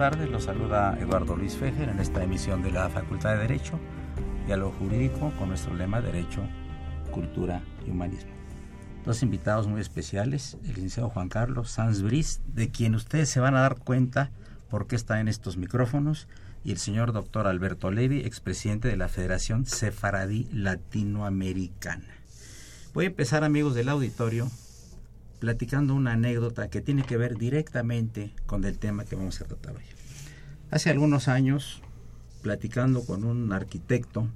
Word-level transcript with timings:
Tardes, 0.00 0.30
los 0.30 0.44
saluda 0.44 0.96
Eduardo 0.98 1.36
Luis 1.36 1.56
Fejer 1.56 1.90
en 1.90 2.00
esta 2.00 2.24
emisión 2.24 2.62
de 2.62 2.70
la 2.70 2.88
Facultad 2.88 3.32
de 3.32 3.40
Derecho, 3.40 3.78
Diálogo 4.46 4.74
Jurídico 4.78 5.30
con 5.38 5.48
nuestro 5.48 5.74
lema 5.74 6.00
Derecho, 6.00 6.40
Cultura 7.10 7.62
y 7.86 7.90
Humanismo. 7.90 8.30
Dos 9.04 9.22
invitados 9.22 9.66
muy 9.66 9.82
especiales, 9.82 10.56
el 10.62 10.68
licenciado 10.68 11.10
Juan 11.10 11.28
Carlos 11.28 11.72
Sanz 11.72 12.00
Briz, 12.00 12.40
de 12.46 12.70
quien 12.70 12.94
ustedes 12.94 13.28
se 13.28 13.40
van 13.40 13.54
a 13.54 13.60
dar 13.60 13.76
cuenta 13.76 14.30
por 14.70 14.86
qué 14.86 14.96
está 14.96 15.20
en 15.20 15.28
estos 15.28 15.58
micrófonos, 15.58 16.28
y 16.64 16.72
el 16.72 16.78
señor 16.78 17.12
doctor 17.12 17.46
Alberto 17.46 17.90
Levi, 17.90 18.20
expresidente 18.20 18.88
de 18.88 18.96
la 18.96 19.08
Federación 19.08 19.66
Sefaradí 19.66 20.48
Latinoamericana. 20.50 22.08
Voy 22.94 23.04
a 23.04 23.08
empezar, 23.08 23.44
amigos 23.44 23.74
del 23.74 23.90
auditorio, 23.90 24.50
platicando 25.40 25.94
una 25.94 26.12
anécdota 26.12 26.68
que 26.68 26.80
tiene 26.82 27.02
que 27.02 27.16
ver 27.16 27.36
directamente 27.36 28.32
con 28.46 28.64
el 28.64 28.78
tema 28.78 29.04
que 29.04 29.16
vamos 29.16 29.40
a 29.40 29.46
tratar 29.46 29.74
hoy. 29.74 29.82
Hace 30.70 30.90
algunos 30.90 31.26
años, 31.26 31.82
platicando 32.42 33.04
con 33.04 33.24
un 33.24 33.52
arquitecto, 33.52 34.28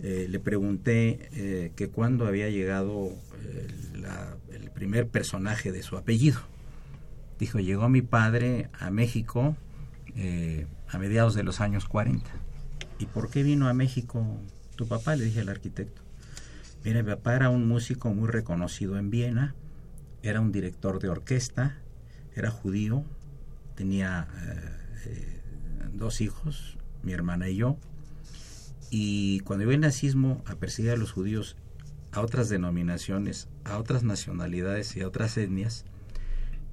eh, 0.00 0.26
le 0.28 0.40
pregunté 0.40 1.30
eh, 1.32 1.72
que 1.76 1.88
cuándo 1.88 2.26
había 2.26 2.50
llegado 2.50 3.10
eh, 3.44 3.68
el 4.52 4.70
primer 4.72 5.08
personaje 5.08 5.72
de 5.72 5.82
su 5.82 5.96
apellido. 5.96 6.40
Dijo, 7.38 7.60
llegó 7.60 7.88
mi 7.88 8.02
padre 8.02 8.68
a 8.78 8.90
México 8.90 9.56
a 10.88 10.98
mediados 10.98 11.34
de 11.34 11.42
los 11.42 11.60
años 11.60 11.86
40. 11.86 12.30
¿Y 13.00 13.06
por 13.06 13.30
qué 13.30 13.42
vino 13.42 13.66
a 13.68 13.74
México 13.74 14.24
tu 14.76 14.86
papá? 14.86 15.16
Le 15.16 15.24
dije 15.24 15.40
al 15.40 15.48
arquitecto. 15.48 16.02
Mi 16.84 17.02
papá 17.02 17.34
era 17.34 17.50
un 17.50 17.66
músico 17.66 18.14
muy 18.14 18.28
reconocido 18.28 18.96
en 18.96 19.10
Viena, 19.10 19.56
era 20.24 20.40
un 20.40 20.52
director 20.52 21.00
de 21.00 21.10
orquesta, 21.10 21.76
era 22.34 22.50
judío, 22.50 23.04
tenía 23.74 24.26
eh, 24.42 24.70
eh, 25.06 25.40
dos 25.92 26.22
hijos, 26.22 26.78
mi 27.02 27.12
hermana 27.12 27.50
y 27.50 27.56
yo, 27.56 27.76
y 28.90 29.40
cuando 29.40 29.64
iba 29.64 29.74
el 29.74 29.80
nazismo 29.80 30.42
a 30.46 30.54
perseguir 30.54 30.92
a 30.92 30.96
los 30.96 31.12
judíos 31.12 31.56
a 32.12 32.22
otras 32.22 32.48
denominaciones, 32.48 33.48
a 33.64 33.76
otras 33.76 34.02
nacionalidades 34.02 34.96
y 34.96 35.02
a 35.02 35.08
otras 35.08 35.36
etnias, 35.36 35.84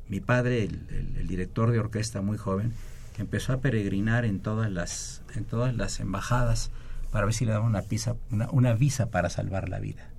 mi 0.08 0.22
padre, 0.22 0.64
el, 0.64 1.28
director 1.28 1.72
de 1.72 1.80
orquesta 1.80 2.22
muy 2.22 2.38
joven, 2.38 2.72
empezó 3.18 3.52
a 3.52 3.60
peregrinar 3.60 4.24
en 4.24 4.40
todas 4.40 4.72
las, 4.72 5.24
en 5.36 5.44
todas 5.44 5.76
las 5.76 6.00
embajadas 6.00 6.72
para 7.12 7.26
ver 7.26 7.34
si 7.34 7.46
le 7.46 7.52
daban 7.52 7.76
una, 8.30 8.50
una 8.52 8.74
visa 8.74 9.12
para 9.12 9.30
salvar 9.30 9.68
la 9.68 9.80
vida 9.80 10.11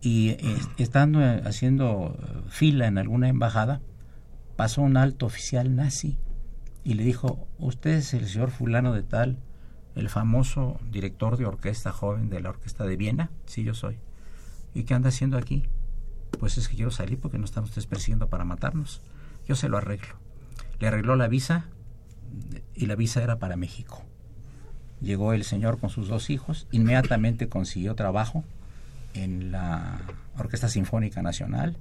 y 0.00 0.30
eh, 0.30 0.58
estando 0.78 1.20
eh, 1.20 1.42
haciendo 1.44 2.16
eh, 2.18 2.42
fila 2.48 2.86
en 2.86 2.98
alguna 2.98 3.28
embajada, 3.28 3.80
pasó 4.56 4.82
un 4.82 4.96
alto 4.96 5.26
oficial 5.26 5.76
nazi 5.76 6.18
y 6.84 6.94
le 6.94 7.04
dijo, 7.04 7.46
usted 7.58 7.90
es 7.90 8.14
el 8.14 8.26
señor 8.26 8.50
fulano 8.50 8.94
de 8.94 9.02
tal, 9.02 9.38
el 9.94 10.08
famoso 10.08 10.80
director 10.90 11.36
de 11.36 11.46
orquesta 11.46 11.92
joven 11.92 12.30
de 12.30 12.40
la 12.40 12.50
orquesta 12.50 12.84
de 12.84 12.96
Viena, 12.96 13.30
sí 13.44 13.64
yo 13.64 13.74
soy. 13.74 13.98
¿Y 14.74 14.84
qué 14.84 14.94
anda 14.94 15.08
haciendo 15.08 15.36
aquí? 15.36 15.64
Pues 16.38 16.56
es 16.56 16.68
que 16.68 16.76
quiero 16.76 16.90
salir 16.90 17.18
porque 17.18 17.38
no 17.38 17.44
están 17.44 17.64
ustedes 17.64 17.86
persiguiendo 17.86 18.28
para 18.28 18.44
matarnos. 18.44 19.02
Yo 19.46 19.56
se 19.56 19.68
lo 19.68 19.76
arreglo. 19.76 20.14
Le 20.78 20.86
arregló 20.86 21.16
la 21.16 21.28
visa 21.28 21.66
y 22.74 22.86
la 22.86 22.94
visa 22.94 23.22
era 23.22 23.38
para 23.38 23.56
México. 23.56 24.04
Llegó 25.02 25.32
el 25.32 25.44
señor 25.44 25.78
con 25.78 25.90
sus 25.90 26.08
dos 26.08 26.30
hijos, 26.30 26.68
inmediatamente 26.70 27.48
consiguió 27.48 27.94
trabajo 27.94 28.44
en 29.14 29.52
la 29.52 30.02
Orquesta 30.38 30.68
Sinfónica 30.68 31.22
Nacional 31.22 31.76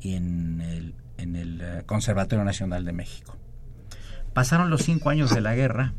y 0.00 0.14
en 0.14 0.60
el, 0.60 0.94
en 1.16 1.36
el 1.36 1.60
eh, 1.60 1.82
Conservatorio 1.86 2.44
Nacional 2.44 2.84
de 2.84 2.92
México. 2.92 3.36
Pasaron 4.32 4.70
los 4.70 4.82
cinco 4.82 5.10
años 5.10 5.34
de 5.34 5.40
la 5.40 5.54
guerra, 5.54 5.94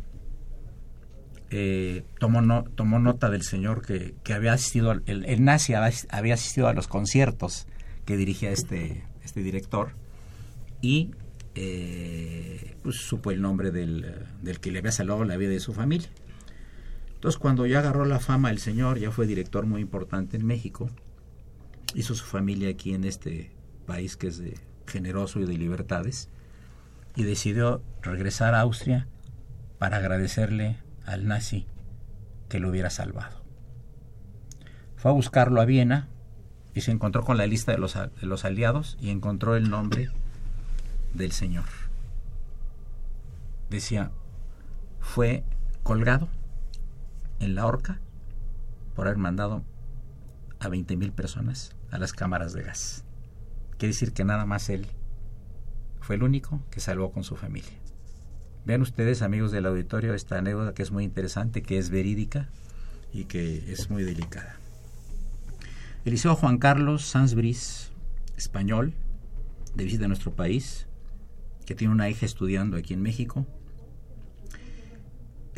eh, 1.49 2.03
tomó, 2.19 2.41
no, 2.41 2.63
tomó 2.63 2.99
nota 2.99 3.29
del 3.29 3.41
señor 3.41 3.85
que, 3.85 4.15
que 4.23 4.33
había 4.33 4.53
asistido, 4.53 4.91
el, 4.91 5.25
el, 5.25 5.43
nazi 5.43 5.73
había 5.73 6.33
asistido 6.35 6.67
a 6.67 6.73
los 6.73 6.87
conciertos 6.87 7.67
que 8.05 8.17
dirigía 8.17 8.51
este, 8.51 9.03
este 9.23 9.41
director 9.41 9.93
y 10.81 11.11
eh, 11.55 12.77
pues, 12.83 12.97
supo 12.97 13.31
el 13.31 13.41
nombre 13.41 13.71
del, 13.71 14.25
del 14.41 14.59
que 14.59 14.71
le 14.71 14.79
había 14.79 14.91
salvado 14.91 15.23
la 15.25 15.37
vida 15.37 15.49
de 15.49 15.59
su 15.59 15.73
familia. 15.73 16.09
Entonces, 17.19 17.37
cuando 17.37 17.65
ya 17.65 17.79
agarró 17.79 18.05
la 18.05 18.21
fama 18.21 18.49
el 18.49 18.59
señor, 18.59 18.97
ya 18.97 19.11
fue 19.11 19.27
director 19.27 19.65
muy 19.65 19.81
importante 19.81 20.37
en 20.37 20.45
México, 20.45 20.89
hizo 21.93 22.15
su 22.15 22.23
familia 22.23 22.69
aquí 22.69 22.93
en 22.93 23.03
este 23.03 23.51
país 23.85 24.15
que 24.15 24.27
es 24.27 24.41
generoso 24.87 25.41
y 25.41 25.45
de 25.45 25.57
libertades, 25.57 26.29
y 27.17 27.23
decidió 27.23 27.81
regresar 28.01 28.55
a 28.55 28.61
Austria 28.61 29.05
para 29.79 29.97
agradecerle 29.97 30.77
al 31.05 31.27
nazi 31.27 31.65
que 32.47 32.59
lo 32.59 32.69
hubiera 32.69 32.89
salvado. 32.89 33.43
Fue 34.95 35.11
a 35.11 35.13
buscarlo 35.13 35.59
a 35.59 35.65
Viena 35.65 36.07
y 36.73 36.79
se 36.79 36.91
encontró 36.91 37.25
con 37.25 37.35
la 37.35 37.47
lista 37.47 37.73
de 37.73 37.79
los 38.27 38.45
aliados 38.45 38.97
y 39.01 39.09
encontró 39.09 39.57
el 39.57 39.69
nombre 39.69 40.09
del 41.13 41.33
señor. 41.33 41.65
Decía, 43.69 44.11
fue 45.01 45.43
colgado 45.83 46.29
en 47.39 47.55
la 47.55 47.65
horca 47.65 47.99
por 48.95 49.07
haber 49.07 49.17
mandado 49.17 49.63
a 50.59 50.67
20.000 50.67 51.11
personas 51.11 51.75
a 51.91 51.97
las 51.97 52.13
cámaras 52.13 52.53
de 52.53 52.63
gas. 52.63 53.05
Quiere 53.77 53.93
decir 53.93 54.13
que 54.13 54.25
nada 54.25 54.45
más 54.45 54.69
él 54.69 54.87
fue 56.01 56.15
el 56.15 56.23
único 56.23 56.61
que 56.69 56.79
salvó 56.79 57.11
con 57.11 57.23
su 57.23 57.35
familia. 57.35 57.71
Vean 58.65 58.81
ustedes, 58.81 59.21
amigos 59.21 59.51
del 59.51 59.65
auditorio, 59.65 60.13
esta 60.13 60.37
anécdota 60.37 60.73
que 60.73 60.83
es 60.83 60.91
muy 60.91 61.03
interesante, 61.03 61.63
que 61.63 61.77
es 61.77 61.89
verídica 61.89 62.49
y 63.13 63.25
que 63.25 63.71
es 63.71 63.89
muy 63.89 64.03
delicada. 64.03 64.57
El 66.05 66.11
liceo 66.11 66.35
Juan 66.35 66.57
Carlos 66.57 67.05
Sanz 67.05 67.33
Briz, 67.33 67.91
español, 68.37 68.93
de 69.75 69.83
visita 69.85 70.05
a 70.05 70.07
nuestro 70.07 70.35
país, 70.35 70.87
que 71.65 71.75
tiene 71.75 71.93
una 71.93 72.09
hija 72.09 72.25
estudiando 72.25 72.77
aquí 72.77 72.93
en 72.93 73.01
México, 73.01 73.45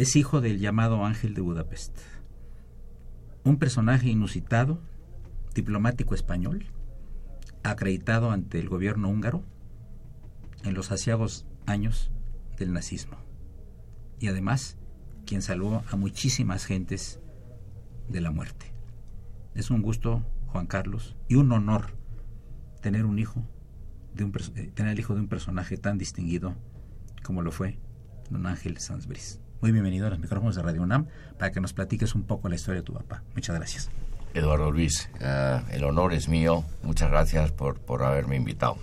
es 0.01 0.15
hijo 0.15 0.41
del 0.41 0.57
llamado 0.57 1.05
Ángel 1.05 1.35
de 1.35 1.41
Budapest, 1.41 1.95
un 3.43 3.57
personaje 3.57 4.09
inusitado, 4.09 4.81
diplomático 5.53 6.15
español, 6.15 6.65
acreditado 7.61 8.31
ante 8.31 8.59
el 8.59 8.67
gobierno 8.67 9.09
húngaro 9.09 9.43
en 10.63 10.73
los 10.73 10.91
asiagos 10.91 11.45
años 11.67 12.09
del 12.57 12.73
nazismo, 12.73 13.17
y 14.19 14.25
además 14.25 14.75
quien 15.27 15.43
salvó 15.43 15.83
a 15.91 15.95
muchísimas 15.97 16.65
gentes 16.65 17.19
de 18.09 18.21
la 18.21 18.31
muerte. 18.31 18.73
Es 19.53 19.69
un 19.69 19.83
gusto, 19.83 20.25
Juan 20.47 20.65
Carlos, 20.65 21.15
y 21.27 21.35
un 21.35 21.51
honor 21.51 21.93
tener 22.81 23.05
un 23.05 23.19
hijo, 23.19 23.45
de 24.15 24.23
un, 24.23 24.33
eh, 24.55 24.71
tener 24.73 24.93
el 24.93 24.99
hijo 24.99 25.13
de 25.13 25.21
un 25.21 25.27
personaje 25.27 25.77
tan 25.77 25.99
distinguido 25.99 26.55
como 27.23 27.43
lo 27.43 27.51
fue 27.51 27.77
don 28.31 28.47
Ángel 28.47 28.79
Sansbris. 28.79 29.39
Muy 29.61 29.71
bienvenido 29.71 30.07
a 30.07 30.09
los 30.09 30.17
micrófonos 30.17 30.55
de 30.55 30.63
Radio 30.63 30.81
UNAM 30.81 31.05
para 31.37 31.51
que 31.51 31.61
nos 31.61 31.71
platiques 31.73 32.15
un 32.15 32.23
poco 32.23 32.49
la 32.49 32.55
historia 32.55 32.81
de 32.81 32.85
tu 32.85 32.93
papá. 32.93 33.21
Muchas 33.35 33.55
gracias. 33.55 33.91
Eduardo 34.33 34.71
Luis, 34.71 35.07
eh, 35.19 35.61
el 35.69 35.83
honor 35.83 36.13
es 36.13 36.27
mío. 36.27 36.63
Muchas 36.81 37.11
gracias 37.11 37.51
por, 37.51 37.77
por 37.79 38.01
haberme 38.01 38.37
invitado. 38.37 38.77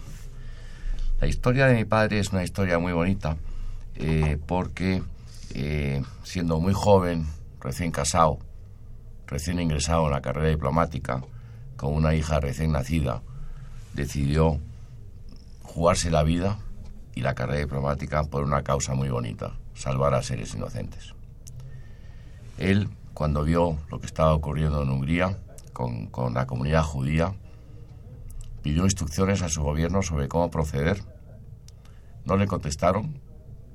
La 1.20 1.26
historia 1.26 1.66
de 1.66 1.74
mi 1.74 1.84
padre 1.84 2.20
es 2.20 2.32
una 2.32 2.44
historia 2.44 2.78
muy 2.78 2.92
bonita 2.92 3.36
eh, 3.96 4.38
porque 4.46 5.02
siendo 6.22 6.60
muy 6.60 6.72
joven, 6.74 7.26
recién 7.60 7.90
casado, 7.90 8.38
recién 9.26 9.58
ingresado 9.58 10.06
en 10.06 10.12
la 10.12 10.20
carrera 10.20 10.48
diplomática, 10.48 11.24
con 11.76 11.94
una 11.94 12.14
hija 12.14 12.38
recién 12.38 12.70
nacida, 12.70 13.22
decidió 13.94 14.60
jugarse 15.62 16.10
la 16.10 16.22
vida 16.22 16.58
y 17.16 17.22
la 17.22 17.34
carrera 17.34 17.58
diplomática 17.58 18.22
por 18.22 18.44
una 18.44 18.62
causa 18.62 18.94
muy 18.94 19.08
bonita, 19.08 19.54
salvar 19.78 20.14
a 20.14 20.22
seres 20.22 20.54
inocentes. 20.54 21.14
Él, 22.58 22.88
cuando 23.14 23.44
vio 23.44 23.78
lo 23.90 24.00
que 24.00 24.06
estaba 24.06 24.34
ocurriendo 24.34 24.82
en 24.82 24.90
Hungría 24.90 25.38
con, 25.72 26.06
con 26.06 26.34
la 26.34 26.46
comunidad 26.46 26.82
judía, 26.82 27.32
pidió 28.62 28.84
instrucciones 28.84 29.42
a 29.42 29.48
su 29.48 29.62
gobierno 29.62 30.02
sobre 30.02 30.28
cómo 30.28 30.50
proceder. 30.50 31.02
No 32.24 32.36
le 32.36 32.48
contestaron 32.48 33.20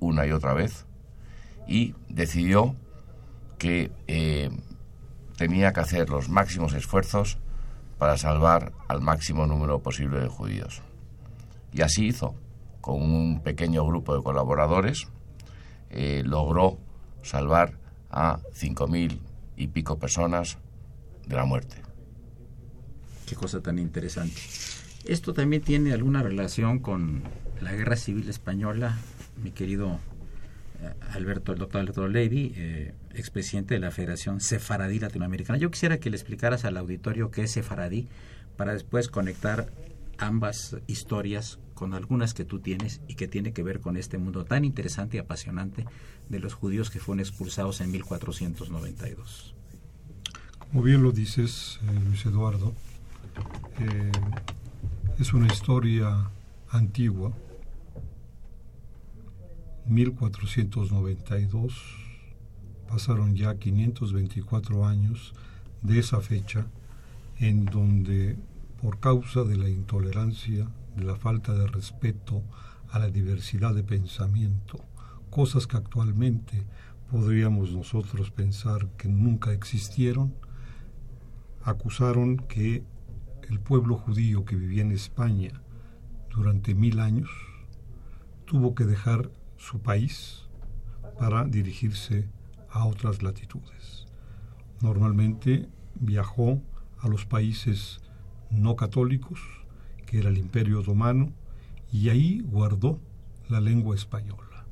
una 0.02 0.28
y 0.28 0.32
otra 0.32 0.54
vez 0.54 0.86
y 1.68 1.96
decidió 2.10 2.76
que 3.58 3.92
eh, 4.08 4.52
tenía 5.38 5.72
que 5.72 5.80
hacer 5.80 6.10
los 6.10 6.28
máximos 6.28 6.74
esfuerzos 6.74 7.38
para 7.98 8.18
salvar 8.18 8.74
al 8.90 9.00
máximo 9.00 9.48
número 9.48 9.80
posible 9.80 10.20
de 10.20 10.28
judíos. 10.28 10.82
Y 11.72 11.82
así 11.82 12.08
hizo, 12.08 12.36
con 12.82 13.02
un 13.02 13.42
pequeño 13.42 13.86
grupo 13.86 14.16
de 14.16 14.22
colaboradores, 14.22 15.08
eh, 15.94 16.24
logró 16.26 16.78
salvar 17.22 17.78
a 18.10 18.40
cinco 18.54 18.88
mil 18.88 19.20
y 19.56 19.68
pico 19.68 19.98
personas 19.98 20.58
de 21.28 21.36
la 21.36 21.46
muerte. 21.46 21.78
Qué 23.26 23.36
cosa 23.36 23.62
tan 23.62 23.80
interesante. 23.80 24.36
Esto 25.06 25.34
también 25.34 25.62
tiene 25.62 25.94
alguna 25.94 26.22
relación 26.22 26.80
con 26.80 27.24
la 27.62 27.74
Guerra 27.74 27.96
Civil 27.96 28.30
Española, 28.30 28.98
mi 29.42 29.52
querido 29.52 30.00
Alberto, 31.12 31.54
el 31.54 31.60
doctor 31.60 31.82
Alberto 31.82 32.08
Levy, 32.08 32.54
eh, 32.56 32.94
expresidente 33.14 33.76
de 33.76 33.80
la 33.80 33.92
Federación 33.92 34.40
Sefaradí 34.42 35.00
Latinoamericana. 35.00 35.60
Yo 35.60 35.72
quisiera 35.72 36.00
que 36.00 36.10
le 36.10 36.18
explicaras 36.18 36.66
al 36.66 36.78
auditorio 36.78 37.32
qué 37.32 37.44
es 37.44 37.52
Sefaradí 37.52 38.08
para 38.58 38.74
después 38.74 39.08
conectar 39.08 39.72
ambas 40.18 40.78
historias 40.88 41.60
con 41.84 41.94
algunas 41.94 42.34
que 42.34 42.46
tú 42.46 42.60
tienes 42.60 43.02
y 43.10 43.16
que 43.16 43.28
tiene 43.28 43.52
que 43.52 43.62
ver 43.62 43.82
con 43.82 43.98
este 43.98 44.18
mundo 44.18 44.46
tan 44.46 44.64
interesante 44.64 45.18
y 45.18 45.20
apasionante 45.20 45.86
de 46.30 46.40
los 46.40 46.54
judíos 46.54 46.90
que 46.90 47.02
fueron 47.02 47.20
expulsados 47.20 47.82
en 47.82 47.92
1492. 47.92 49.54
Como 50.60 50.82
bien 50.82 51.04
lo 51.04 51.12
dices, 51.12 51.82
eh, 51.84 52.00
Luis 52.06 52.26
Eduardo, 52.26 52.74
eh, 53.82 54.12
es 55.20 55.34
una 55.34 55.48
historia 55.48 56.32
antigua 56.70 57.34
1492, 59.86 61.74
pasaron 62.88 63.36
ya 63.36 63.56
524 63.56 64.86
años 64.86 65.34
de 65.82 66.00
esa 66.00 66.22
fecha 66.22 66.66
en 67.40 67.66
donde 67.66 68.38
por 68.82 69.02
causa 69.02 69.44
de 69.44 69.58
la 69.58 69.68
intolerancia, 69.68 70.70
de 70.96 71.04
la 71.04 71.16
falta 71.16 71.54
de 71.54 71.68
respeto 71.68 72.44
a 72.90 73.00
la 73.00 73.10
diversidad 73.10 73.74
de 73.74 73.84
pensamiento, 73.84 74.80
cosas 75.30 75.68
que 75.68 75.78
actualmente 75.78 76.66
podríamos 77.10 77.72
nosotros 77.72 78.32
pensar 78.32 78.88
que 78.98 79.08
nunca 79.08 79.52
existieron, 79.52 80.34
acusaron 81.64 82.38
que 82.38 82.84
el 83.50 83.60
pueblo 83.60 83.96
judío 83.96 84.46
que 84.46 84.56
vivía 84.56 84.82
en 84.82 84.92
España 84.92 85.62
durante 86.30 86.74
mil 86.74 87.00
años 87.00 87.30
tuvo 88.46 88.76
que 88.76 88.86
dejar 88.86 89.32
su 89.58 89.80
país 89.80 90.48
para 91.18 91.46
dirigirse 91.46 92.28
a 92.70 92.86
otras 92.86 93.22
latitudes. 93.22 94.08
Normalmente 94.82 95.70
viajó 96.00 96.62
a 97.00 97.08
los 97.08 97.26
países 97.26 98.02
no 98.50 98.76
católicos, 98.76 99.40
que 100.14 100.20
era 100.20 100.30
el 100.30 100.38
Imperio 100.38 100.82
Otomano, 100.82 101.32
y 101.92 102.10
ahí 102.10 102.42
guardó 102.42 103.00
la 103.50 103.60
lengua 103.60 103.96
española. 103.96 104.68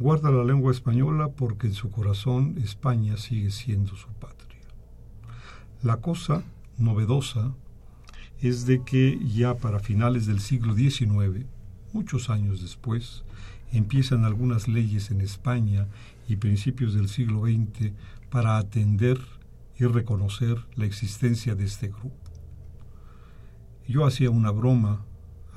Guarda 0.00 0.32
la 0.32 0.42
lengua 0.42 0.72
española 0.72 1.28
porque 1.28 1.68
en 1.68 1.74
su 1.74 1.92
corazón 1.92 2.56
España 2.58 3.16
sigue 3.16 3.52
siendo 3.52 3.94
su 3.94 4.08
patria. 4.08 4.58
La 5.80 5.98
cosa 5.98 6.42
novedosa 6.76 7.54
es 8.40 8.66
de 8.66 8.82
que 8.82 9.16
ya 9.24 9.56
para 9.58 9.78
finales 9.78 10.26
del 10.26 10.40
siglo 10.40 10.74
XIX, 10.74 11.46
muchos 11.92 12.28
años 12.28 12.60
después, 12.60 13.22
empiezan 13.70 14.24
algunas 14.24 14.66
leyes 14.66 15.12
en 15.12 15.20
España 15.20 15.86
y 16.26 16.34
principios 16.34 16.94
del 16.94 17.08
siglo 17.08 17.42
XX 17.42 17.92
para 18.28 18.58
atender 18.58 19.20
y 19.78 19.84
reconocer 19.84 20.66
la 20.74 20.86
existencia 20.86 21.54
de 21.54 21.64
este 21.64 21.86
grupo. 21.90 22.23
Yo 23.86 24.06
hacía 24.06 24.30
una 24.30 24.50
broma 24.50 25.04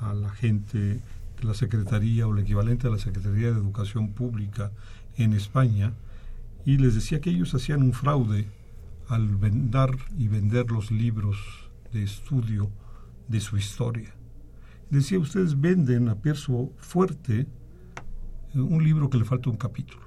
a 0.01 0.13
la 0.13 0.29
gente 0.29 0.77
de 0.77 1.43
la 1.43 1.53
Secretaría 1.53 2.27
o 2.27 2.33
el 2.33 2.43
equivalente 2.43 2.87
a 2.87 2.89
la 2.89 2.97
Secretaría 2.97 3.51
de 3.51 3.59
Educación 3.59 4.09
Pública 4.09 4.71
en 5.15 5.33
España 5.33 5.93
y 6.65 6.77
les 6.77 6.95
decía 6.95 7.21
que 7.21 7.29
ellos 7.29 7.53
hacían 7.53 7.81
un 7.81 7.93
fraude 7.93 8.47
al 9.07 9.37
vender 9.37 9.91
y 10.17 10.27
vender 10.27 10.69
los 10.71 10.91
libros 10.91 11.37
de 11.93 12.03
estudio 12.03 12.69
de 13.29 13.39
su 13.39 13.57
historia. 13.57 14.13
Decía, 14.89 15.19
ustedes 15.19 15.59
venden 15.59 16.09
a 16.09 16.15
peso 16.15 16.71
fuerte 16.77 17.47
un 18.53 18.83
libro 18.83 19.09
que 19.09 19.17
le 19.17 19.25
falta 19.25 19.49
un 19.49 19.57
capítulo. 19.57 20.05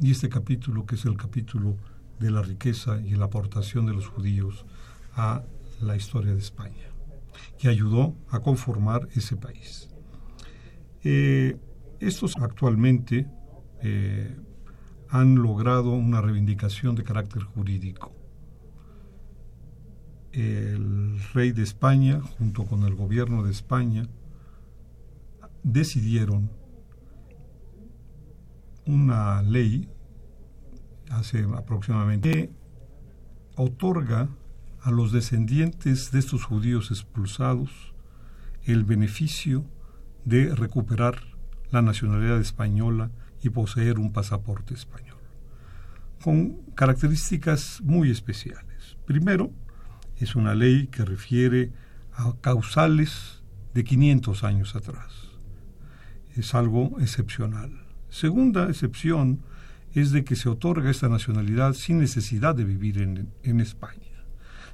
Y 0.00 0.10
este 0.10 0.28
capítulo, 0.28 0.86
que 0.86 0.96
es 0.96 1.04
el 1.04 1.16
capítulo 1.16 1.76
de 2.20 2.30
la 2.30 2.42
riqueza 2.42 3.00
y 3.00 3.14
la 3.16 3.26
aportación 3.26 3.86
de 3.86 3.94
los 3.94 4.06
judíos 4.06 4.66
a 5.14 5.42
la 5.80 5.96
historia 5.96 6.32
de 6.32 6.38
España, 6.38 6.87
que 7.58 7.68
ayudó 7.68 8.14
a 8.30 8.40
conformar 8.40 9.08
ese 9.14 9.36
país. 9.36 9.88
Eh, 11.04 11.56
estos 12.00 12.36
actualmente 12.40 13.26
eh, 13.82 14.36
han 15.08 15.36
logrado 15.36 15.92
una 15.92 16.20
reivindicación 16.20 16.94
de 16.94 17.04
carácter 17.04 17.42
jurídico. 17.42 18.14
El 20.32 21.20
rey 21.32 21.52
de 21.52 21.62
España, 21.62 22.20
junto 22.20 22.64
con 22.66 22.82
el 22.84 22.94
gobierno 22.94 23.42
de 23.42 23.50
España, 23.50 24.06
decidieron 25.62 26.50
una 28.86 29.42
ley 29.42 29.88
hace 31.10 31.44
aproximadamente 31.56 32.30
que 32.30 32.50
otorga 33.56 34.28
a 34.88 34.90
los 34.90 35.12
descendientes 35.12 36.12
de 36.12 36.18
estos 36.18 36.44
judíos 36.44 36.90
expulsados 36.90 37.92
el 38.64 38.84
beneficio 38.84 39.66
de 40.24 40.54
recuperar 40.54 41.24
la 41.70 41.82
nacionalidad 41.82 42.40
española 42.40 43.10
y 43.42 43.50
poseer 43.50 43.98
un 43.98 44.14
pasaporte 44.14 44.72
español, 44.72 45.18
con 46.24 46.62
características 46.74 47.82
muy 47.82 48.10
especiales. 48.10 48.96
Primero, 49.04 49.52
es 50.16 50.34
una 50.36 50.54
ley 50.54 50.86
que 50.86 51.04
refiere 51.04 51.70
a 52.14 52.32
causales 52.40 53.42
de 53.74 53.84
500 53.84 54.42
años 54.42 54.74
atrás. 54.74 55.12
Es 56.34 56.54
algo 56.54 56.96
excepcional. 56.98 57.84
Segunda 58.08 58.70
excepción 58.70 59.40
es 59.92 60.12
de 60.12 60.24
que 60.24 60.34
se 60.34 60.48
otorga 60.48 60.90
esta 60.90 61.10
nacionalidad 61.10 61.74
sin 61.74 61.98
necesidad 61.98 62.54
de 62.54 62.64
vivir 62.64 63.02
en, 63.42 63.60
España. 63.60 64.07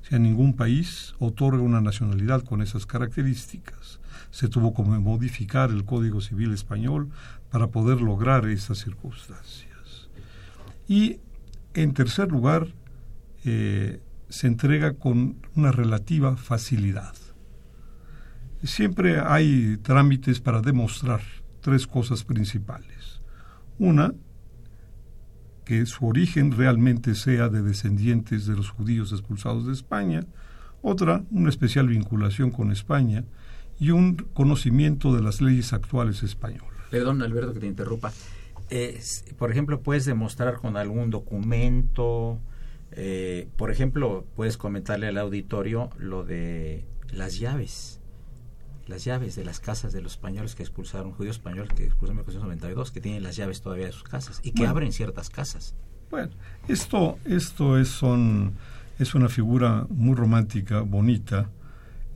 Sea, 0.08 0.18
ningún 0.18 0.54
país 0.54 1.14
otorga 1.18 1.62
una 1.62 1.80
nacionalidad 1.80 2.44
con 2.44 2.61
esas 2.61 2.84
características. 2.84 4.00
Se 4.30 4.49
tuvo 4.49 4.75
que 4.75 4.82
modificar 4.82 5.70
el 5.70 5.84
Código 5.84 6.20
Civil 6.20 6.52
español 6.52 7.08
para 7.50 7.68
poder 7.68 8.02
lograr 8.02 8.46
esas 8.46 8.78
circunstancias. 8.78 10.11
Y, 10.87 11.20
en 11.73 11.94
tercer 11.94 12.30
lugar, 12.30 12.68
eh, 13.44 14.00
se 14.28 14.46
entrega 14.46 14.92
con 14.94 15.37
una 15.54 15.73
relativa 15.73 16.37
facilidad. 16.37 17.14
Siempre 18.62 19.20
hay 19.20 19.78
trámites 19.78 20.40
para 20.40 20.61
demostrar 20.61 21.20
tres 21.61 21.87
cosas 21.87 22.25
principales. 22.25 23.23
Una, 23.78 24.12
que 25.64 25.87
su 25.87 26.06
origen 26.06 26.52
realmente 26.52 27.14
sea 27.14 27.49
de 27.49 27.62
descendientes 27.62 28.47
de 28.47 28.56
los 28.56 28.71
judíos 28.71 29.12
expulsados 29.12 29.66
de 29.66 29.73
España. 29.73 30.25
otra, 30.83 31.25
una 31.30 31.49
especial 31.49 31.88
vinculación 31.88 32.50
con 32.50 32.71
España 32.71 33.25
y 33.80 33.90
un 33.90 34.16
conocimiento 34.35 35.14
de 35.14 35.23
las 35.23 35.40
leyes 35.40 35.73
actuales 35.73 36.23
españolas. 36.23 36.68
Perdón, 36.90 37.23
Alberto, 37.23 37.54
que 37.54 37.61
te 37.61 37.66
interrumpa. 37.66 38.12
por 39.38 39.50
ejemplo, 39.50 39.80
puedes 39.80 40.04
demostrar 40.04 40.56
con 40.56 40.76
algún 40.76 41.11
documento, 41.11 42.38
eh, 42.97 43.49
por 43.56 43.71
ejemplo, 43.71 44.25
puedes 44.37 44.56
comentarle 44.56 45.09
al 45.09 45.18
auditorio 45.18 45.90
lo 45.99 46.25
de 46.25 46.85
las 47.12 47.38
llaves, 47.38 48.00
las 48.86 49.04
llaves 49.04 49.36
de 49.36 49.44
las 49.44 49.60
casas 49.60 49.92
de 49.92 50.00
los 50.00 50.12
españoles 50.12 50.54
que 50.54 50.62
expulsaron, 50.62 51.12
judíos 51.12 51.36
españoles 51.36 51.72
que 51.74 51.84
expulsaron 51.84 52.18
en 52.18 52.26
1992, 52.26 52.90
que 52.90 53.00
tienen 53.00 53.22
las 53.22 53.36
llaves 53.36 53.60
todavía 53.60 53.86
de 53.86 53.92
sus 53.92 54.04
casas 54.04 54.40
y 54.42 54.52
que 54.52 54.66
abren 54.66 54.92
ciertas 54.92 55.30
casas. 55.30 55.74
Bueno, 56.10 56.30
esto, 56.68 57.18
esto 57.24 57.78
es, 57.78 57.88
son 57.88 58.54
es 58.98 59.14
una 59.14 59.28
figura 59.28 59.86
muy 59.90 60.14
romántica, 60.14 60.80
bonita, 60.80 61.50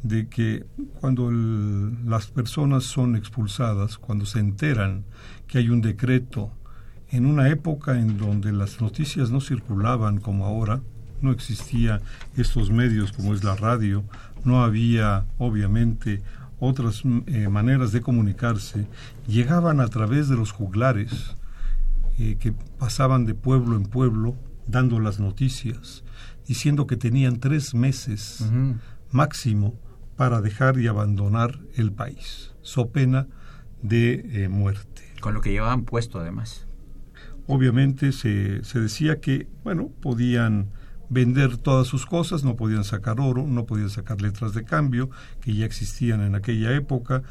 de 0.02 0.28
que 0.28 0.64
cuando 1.00 1.30
las 1.30 2.28
personas 2.28 2.84
son 2.84 3.16
expulsadas, 3.16 3.98
cuando 3.98 4.26
se 4.26 4.38
enteran 4.38 5.04
que 5.46 5.58
hay 5.58 5.70
un 5.70 5.80
decreto, 5.80 6.52
en 7.10 7.26
una 7.26 7.48
época 7.48 7.98
en 7.98 8.18
donde 8.18 8.52
las 8.52 8.80
noticias 8.80 9.30
no 9.30 9.40
circulaban 9.40 10.18
como 10.18 10.46
ahora, 10.46 10.80
no 11.20 11.32
existía 11.32 12.00
estos 12.36 12.70
medios 12.70 13.12
como 13.12 13.34
es 13.34 13.42
la 13.42 13.56
radio, 13.56 14.04
no 14.44 14.62
había 14.62 15.24
obviamente 15.38 16.22
otras 16.60 17.02
eh, 17.26 17.48
maneras 17.48 17.92
de 17.92 18.00
comunicarse, 18.00 18.86
llegaban 19.26 19.80
a 19.80 19.88
través 19.88 20.28
de 20.28 20.36
los 20.36 20.52
juglares 20.52 21.36
eh, 22.18 22.36
que 22.40 22.52
pasaban 22.78 23.26
de 23.26 23.34
pueblo 23.34 23.76
en 23.76 23.84
pueblo 23.84 24.36
dando 24.66 25.00
las 25.00 25.20
noticias 25.20 26.04
diciendo 26.46 26.86
que 26.86 26.96
tenían 26.96 27.40
tres 27.40 27.74
meses 27.74 28.50
máximo 29.10 29.74
para 30.16 30.40
dejar 30.40 30.78
y 30.78 30.88
abandonar 30.88 31.60
el 31.76 31.92
país, 31.92 32.54
so 32.62 32.88
pena 32.88 33.28
de 33.82 34.44
eh, 34.44 34.48
muerte. 34.48 35.02
Con 35.20 35.34
lo 35.34 35.40
que 35.40 35.52
llevaban 35.52 35.84
puesto 35.84 36.18
además. 36.18 36.66
Obviamente 37.46 38.12
se, 38.12 38.64
se 38.64 38.80
decía 38.80 39.20
que, 39.20 39.46
bueno, 39.62 39.90
podían 40.00 40.70
vender 41.10 41.56
todas 41.56 41.86
sus 41.86 42.06
cosas, 42.06 42.44
no 42.44 42.56
podían 42.56 42.84
sacar 42.84 43.20
oro, 43.20 43.46
no 43.46 43.64
podían 43.64 43.90
sacar 43.90 44.20
letras 44.20 44.54
de 44.54 44.64
cambio, 44.64 45.10
que 45.40 45.54
ya 45.54 45.64
existían 45.64 46.20
en 46.20 46.34
aquella 46.34 46.74
época. 46.74 47.22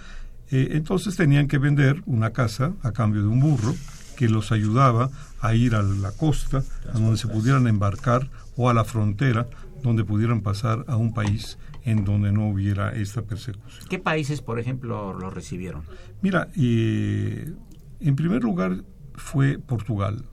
Eh, 0.49 0.69
entonces 0.71 1.15
tenían 1.15 1.47
que 1.47 1.57
vender 1.57 2.01
una 2.05 2.31
casa 2.31 2.73
a 2.81 2.91
cambio 2.91 3.21
de 3.21 3.27
un 3.27 3.39
burro 3.39 3.75
que 4.15 4.29
los 4.29 4.51
ayudaba 4.51 5.11
a 5.41 5.53
ir 5.53 5.75
a 5.75 5.83
la 5.83 6.11
costa, 6.11 6.63
a 6.91 6.97
donde 6.97 7.17
se 7.17 7.27
pudieran 7.27 7.67
embarcar 7.67 8.29
o 8.55 8.69
a 8.69 8.73
la 8.73 8.83
frontera 8.83 9.47
donde 9.83 10.03
pudieran 10.03 10.41
pasar 10.41 10.85
a 10.87 10.95
un 10.95 11.13
país 11.13 11.57
en 11.83 12.03
donde 12.03 12.31
no 12.31 12.49
hubiera 12.49 12.93
esta 12.93 13.21
persecución. 13.21 13.87
¿Qué 13.89 13.99
países, 13.99 14.41
por 14.41 14.59
ejemplo, 14.59 15.13
lo 15.13 15.29
recibieron? 15.29 15.83
Mira, 16.21 16.49
eh, 16.57 17.53
en 17.99 18.15
primer 18.15 18.43
lugar 18.43 18.83
fue 19.15 19.59
Portugal. 19.59 20.25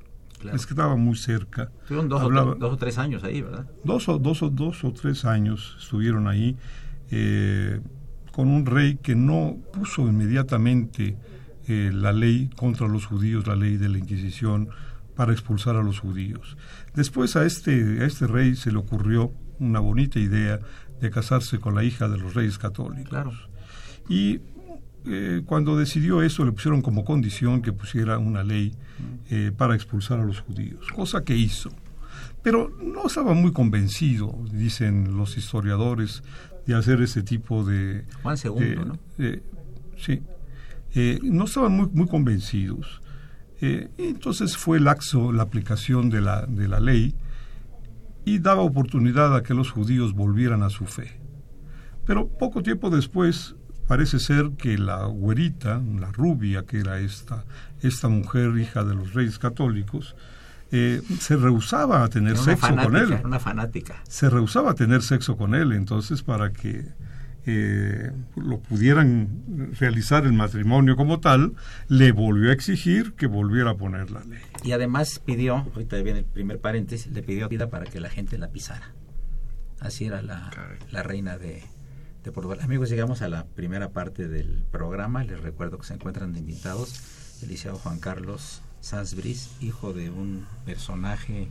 Es 0.52 0.66
que 0.66 0.74
estaba 0.74 0.96
muy 0.96 1.16
cerca. 1.16 1.70
Estuvieron 1.82 2.08
dos, 2.08 2.22
o, 2.22 2.76
tres 2.76 2.98
años 2.98 3.24
ahí, 3.24 3.42
¿verdad? 3.42 3.66
Dos 3.84 4.08
o, 4.08 4.18
dos, 4.18 4.42
o, 4.42 4.50
dos 4.50 4.84
o 4.84 4.92
tres 4.92 5.24
años 5.24 5.76
estuvieron 5.80 6.28
ahí 6.28 6.56
eh, 7.10 7.80
con 8.32 8.48
un 8.48 8.66
rey 8.66 8.96
que 8.96 9.14
no 9.14 9.56
puso 9.72 10.02
inmediatamente 10.02 11.16
eh, 11.66 11.90
la 11.92 12.12
ley 12.12 12.50
contra 12.56 12.88
los 12.88 13.06
judíos, 13.06 13.46
la 13.46 13.56
ley 13.56 13.76
de 13.76 13.88
la 13.88 13.98
Inquisición, 13.98 14.68
para 15.14 15.32
expulsar 15.32 15.76
a 15.76 15.82
los 15.82 16.00
judíos. 16.00 16.56
Después 16.94 17.36
a 17.36 17.44
este, 17.44 18.02
a 18.02 18.06
este 18.06 18.26
rey 18.26 18.56
se 18.56 18.72
le 18.72 18.78
ocurrió 18.78 19.32
una 19.60 19.78
bonita 19.78 20.18
idea 20.18 20.58
de 21.00 21.10
casarse 21.10 21.58
con 21.58 21.74
la 21.74 21.84
hija 21.84 22.08
de 22.08 22.18
los 22.18 22.34
reyes 22.34 22.58
católicos. 22.58 23.48
Y 24.08 24.40
eh, 25.06 25.42
cuando 25.44 25.76
decidió 25.76 26.23
eso 26.23 26.44
le 26.44 26.52
pusieron 26.52 26.80
como 26.80 27.04
condición 27.04 27.61
que 27.61 27.73
pusiera 27.73 28.18
una 28.18 28.42
ley 28.42 28.75
eh, 29.30 29.52
para 29.54 29.75
expulsar 29.75 30.18
a 30.18 30.25
los 30.25 30.40
judíos, 30.40 30.87
cosa 30.94 31.25
que 31.25 31.37
hizo. 31.37 31.70
Pero 32.42 32.70
no 32.82 33.06
estaba 33.06 33.34
muy 33.34 33.52
convencido, 33.52 34.38
dicen 34.50 35.16
los 35.16 35.37
historiadores, 35.37 36.23
de 36.66 36.75
hacer 36.75 37.02
ese 37.02 37.23
tipo 37.23 37.64
de... 37.64 38.04
Juan 38.23 38.37
II, 38.42 38.76
¿no? 38.87 38.99
sí. 39.99 40.23
Eh, 40.94 41.18
no 41.23 41.44
estaban 41.44 41.73
muy, 41.73 41.88
muy 41.92 42.06
convencidos. 42.06 43.00
Entonces 43.61 44.58
fue 44.58 44.78
laxo 44.78 45.32
la 45.32 45.42
aplicación 45.42 46.11
de 46.11 46.20
la, 46.20 46.44
de 46.44 46.68
la 46.68 46.80
ley 46.80 47.14
y 48.26 48.38
daba 48.38 48.61
oportunidad 48.61 49.34
a 49.34 49.42
que 49.42 49.54
los 49.54 49.70
judíos 49.70 50.12
volvieran 50.12 50.62
a 50.62 50.68
su 50.68 50.84
fe. 50.84 51.18
Pero 52.04 52.28
poco 52.28 52.62
tiempo 52.62 52.90
después 52.90 53.56
parece 53.87 54.19
ser 54.19 54.50
que 54.59 54.79
la 54.79 55.07
güerita, 55.07 55.81
la 55.99 56.11
rubia, 56.11 56.64
que 56.64 56.81
era 56.81 56.99
esta, 56.99 57.45
esta 57.83 58.09
mujer 58.09 58.57
hija 58.59 58.85
de 58.85 58.95
los 58.95 59.14
reyes 59.14 59.38
católicos, 59.38 60.17
eh, 60.73 61.03
se 61.21 61.37
rehusaba 61.37 62.03
a 62.03 62.09
tener 62.09 62.37
sexo 62.37 62.75
con 62.75 62.97
él. 62.97 63.21
Una 63.25 63.38
fanática. 63.38 64.03
Se 64.09 64.29
rehusaba 64.29 64.73
a 64.73 64.75
tener 64.75 65.03
sexo 65.03 65.37
con 65.37 65.55
él, 65.55 65.73
entonces 65.73 66.23
para 66.23 66.53
que 66.53 66.85
eh, 67.47 68.11
lo 68.37 68.59
pudieran 68.59 69.73
realizar 69.79 70.25
el 70.25 70.33
matrimonio 70.33 70.97
como 70.97 71.21
tal, 71.21 71.53
le 71.88 72.11
volvió 72.12 72.50
a 72.50 72.55
exigir 72.55 73.12
que 73.12 73.26
volviera 73.26 73.73
a 73.73 73.76
poner 73.76 74.11
la 74.11 74.25
ley. 74.25 74.41
Y 74.64 74.73
además 74.73 75.21
pidió, 75.25 75.57
ahorita 75.75 75.97
viene 76.03 76.21
el 76.21 76.25
primer 76.25 76.59
paréntesis, 76.59 77.12
le 77.12 77.23
pidió 77.23 77.49
vida 77.49 77.69
para 77.69 77.85
que 77.85 78.00
la 78.00 78.09
gente 78.09 78.38
la 78.38 78.49
pisara. 78.49 78.93
Así 79.81 80.07
era 80.07 80.23
la, 80.23 80.50
la 80.91 81.03
reina 81.03 81.37
de, 81.37 81.62
de, 82.25 82.33
Portugal. 82.33 82.59
Amigos, 82.62 82.88
llegamos 82.88 83.23
a 83.23 83.28
la 83.28 83.45
primera 83.45 83.90
parte 83.90 84.28
del 84.28 84.64
programa. 84.71 85.25
Les 85.25 85.40
recuerdo 85.40 85.78
que 85.78 85.87
se 85.87 85.95
encuentran 85.95 86.33
de 86.33 86.40
invitados 86.40 87.00
el 87.43 87.73
Juan 87.73 87.99
Carlos 87.99 88.62
Sansbris, 88.81 89.50
hijo 89.61 89.93
de 89.93 90.09
un 90.09 90.47
personaje 90.64 91.49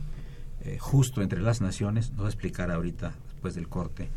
eh, 0.64 0.78
justo 0.78 1.22
entre 1.22 1.40
las 1.40 1.60
naciones. 1.60 2.10
Nos 2.10 2.22
va 2.22 2.26
a 2.26 2.30
explicar 2.30 2.70
ahorita, 2.70 3.14
después 3.30 3.54
del 3.54 3.68
corte 3.68 4.08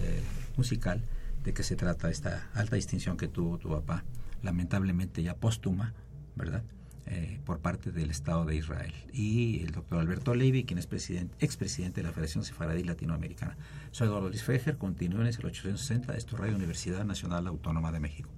eh, 0.00 0.22
musical, 0.56 1.02
de 1.44 1.52
qué 1.52 1.62
se 1.62 1.76
trata 1.76 2.10
esta 2.10 2.48
alta 2.54 2.76
distinción 2.76 3.16
que 3.16 3.28
tuvo 3.28 3.58
tu 3.58 3.68
papá, 3.68 4.02
lamentablemente 4.42 5.22
ya 5.22 5.36
póstuma, 5.36 5.92
¿verdad? 6.34 6.62
Eh, 7.08 7.38
por 7.44 7.60
parte 7.60 7.92
del 7.92 8.10
Estado 8.10 8.44
de 8.44 8.56
Israel. 8.56 8.92
Y 9.12 9.62
el 9.62 9.70
doctor 9.70 10.00
Alberto 10.00 10.34
Levy, 10.34 10.64
quien 10.64 10.80
es 10.80 10.88
presidente, 10.88 11.36
expresidente 11.38 12.00
de 12.00 12.08
la 12.08 12.12
Federación 12.12 12.42
Sefaradí 12.42 12.82
Latinoamericana. 12.82 13.56
Soy 13.92 14.08
Eduardo 14.08 14.28
Luis 14.28 14.42
Fejer, 14.42 14.76
continúen 14.76 15.28
en 15.28 15.28
el 15.28 15.46
860, 15.46 16.16
esto 16.16 16.34
es 16.34 16.40
Radio 16.40 16.56
Universidad 16.56 17.04
Nacional 17.04 17.46
Autónoma 17.46 17.92
de 17.92 18.00
México. 18.00 18.28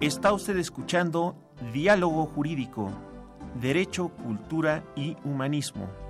Está 0.00 0.34
usted 0.34 0.58
escuchando 0.58 1.36
Diálogo 1.72 2.26
Jurídico 2.26 2.92
Derecho, 3.60 4.08
Cultura 4.08 4.84
y 4.94 5.16
Humanismo. 5.24 6.09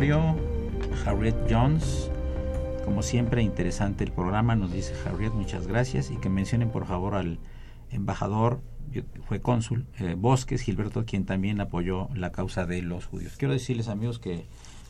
Harriet 0.00 1.36
Jones. 1.48 2.10
Como 2.86 3.02
siempre, 3.02 3.42
interesante 3.42 4.02
el 4.02 4.12
programa, 4.12 4.56
nos 4.56 4.72
dice 4.72 4.94
Harriet, 5.04 5.34
muchas 5.34 5.66
gracias. 5.66 6.10
Y 6.10 6.16
que 6.16 6.30
mencionen 6.30 6.70
por 6.70 6.86
favor 6.86 7.14
al 7.14 7.38
embajador, 7.90 8.62
fue 9.28 9.42
cónsul, 9.42 9.84
eh, 9.98 10.14
Bosques, 10.16 10.62
Gilberto, 10.62 11.04
quien 11.04 11.26
también 11.26 11.60
apoyó 11.60 12.08
la 12.14 12.32
causa 12.32 12.64
de 12.64 12.80
los 12.80 13.04
judíos. 13.04 13.34
Quiero 13.36 13.52
decirles, 13.52 13.88
amigos, 13.88 14.18
que 14.18 14.46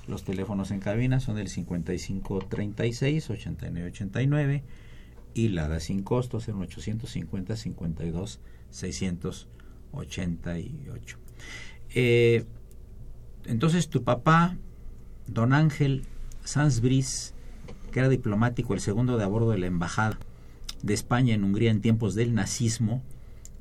los 0.06 0.22
teléfonos 0.22 0.70
en 0.70 0.78
cabina 0.78 1.18
son 1.18 1.38
el 1.38 1.48
5536 1.48 3.30
8989 3.30 4.62
y 5.34 5.48
la 5.48 5.66
da 5.66 5.80
sin 5.80 6.04
costo 6.04 6.38
0850 6.38 7.56
52 7.56 8.40
688. 8.70 11.18
Eh, 11.96 12.44
entonces 13.46 13.88
tu 13.88 14.04
papá, 14.04 14.56
don 15.32 15.52
Ángel 15.52 16.02
Sansbris, 16.44 17.34
que 17.92 18.00
era 18.00 18.08
diplomático, 18.08 18.74
el 18.74 18.80
segundo 18.80 19.16
de 19.16 19.24
a 19.24 19.26
bordo 19.26 19.50
de 19.50 19.58
la 19.58 19.66
embajada 19.66 20.18
de 20.82 20.94
España 20.94 21.34
en 21.34 21.44
Hungría 21.44 21.70
en 21.70 21.80
tiempos 21.80 22.14
del 22.14 22.34
nazismo, 22.34 23.02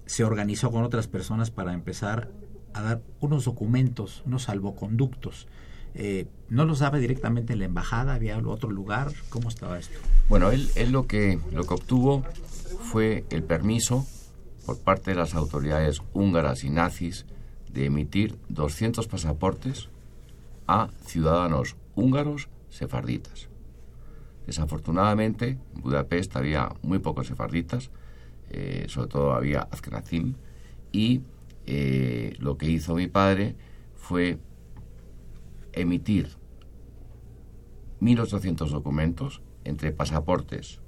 se 0.06 0.24
organizó 0.24 0.72
con 0.72 0.84
otras 0.84 1.08
personas 1.08 1.52
para 1.52 1.74
empezar 1.74 2.32
a 2.74 2.82
dar 2.82 3.02
unos 3.20 3.46
documentos, 3.46 4.24
unos 4.26 4.44
salvoconductos. 4.44 5.48
Eh, 5.96 6.28
¿No 6.50 6.66
los 6.66 6.80
daba 6.80 6.98
directamente 6.98 7.54
en 7.54 7.60
la 7.60 7.66
embajada? 7.66 8.14
¿Había 8.14 8.38
otro 8.38 8.72
lugar? 8.72 9.12
¿Cómo 9.30 9.50
estaba 9.50 9.78
esto? 9.78 10.00
Bueno, 10.28 10.52
él, 10.52 10.70
él 10.76 10.92
lo, 10.92 11.08
que, 11.08 11.40
lo 11.52 11.66
que 11.66 11.74
obtuvo 11.74 12.24
fue 12.82 13.26
el 13.30 13.44
permiso 13.44 14.06
por 14.66 14.80
parte 14.80 15.12
de 15.12 15.18
las 15.18 15.34
autoridades 15.34 16.02
húngaras 16.14 16.64
y 16.64 16.70
nazis 16.70 17.26
de 17.72 17.86
emitir 17.86 18.38
200 18.50 19.08
pasaportes 19.08 19.90
a 20.70 20.88
ciudadanos 21.02 21.76
húngaros 21.96 22.48
sefarditas. 22.70 23.50
Desafortunadamente, 24.46 25.58
en 25.74 25.82
Budapest 25.82 26.36
había 26.36 26.70
muy 26.84 27.00
pocos 27.00 27.26
sefarditas, 27.26 27.90
eh, 28.52 28.86
sobre 28.88 29.08
todo 29.08 29.34
había 29.34 29.62
Azkenazim, 29.62 30.36
y 30.92 31.22
eh, 31.66 32.36
lo 32.38 32.60
que 32.60 32.70
hizo 32.70 32.94
mi 32.94 33.08
padre 33.08 33.56
fue 33.96 34.38
emitir 35.74 36.38
1.800 38.00 38.70
documentos 38.70 39.42
entre 39.64 39.92
pasaportes, 39.92 40.82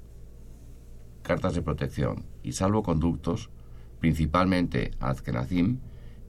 cartas 1.22 1.54
de 1.54 1.62
protección 1.62 2.24
y 2.44 2.52
salvoconductos, 2.52 3.50
principalmente 3.98 4.92
a 5.00 5.10
Azkenazim, 5.10 5.80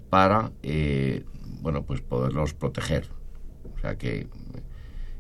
para 0.10 0.52
eh, 0.64 1.24
bueno 1.62 1.84
pues 1.84 2.02
poderlos 2.02 2.56
proteger 2.56 3.23
sea 3.84 3.96
que 3.98 4.28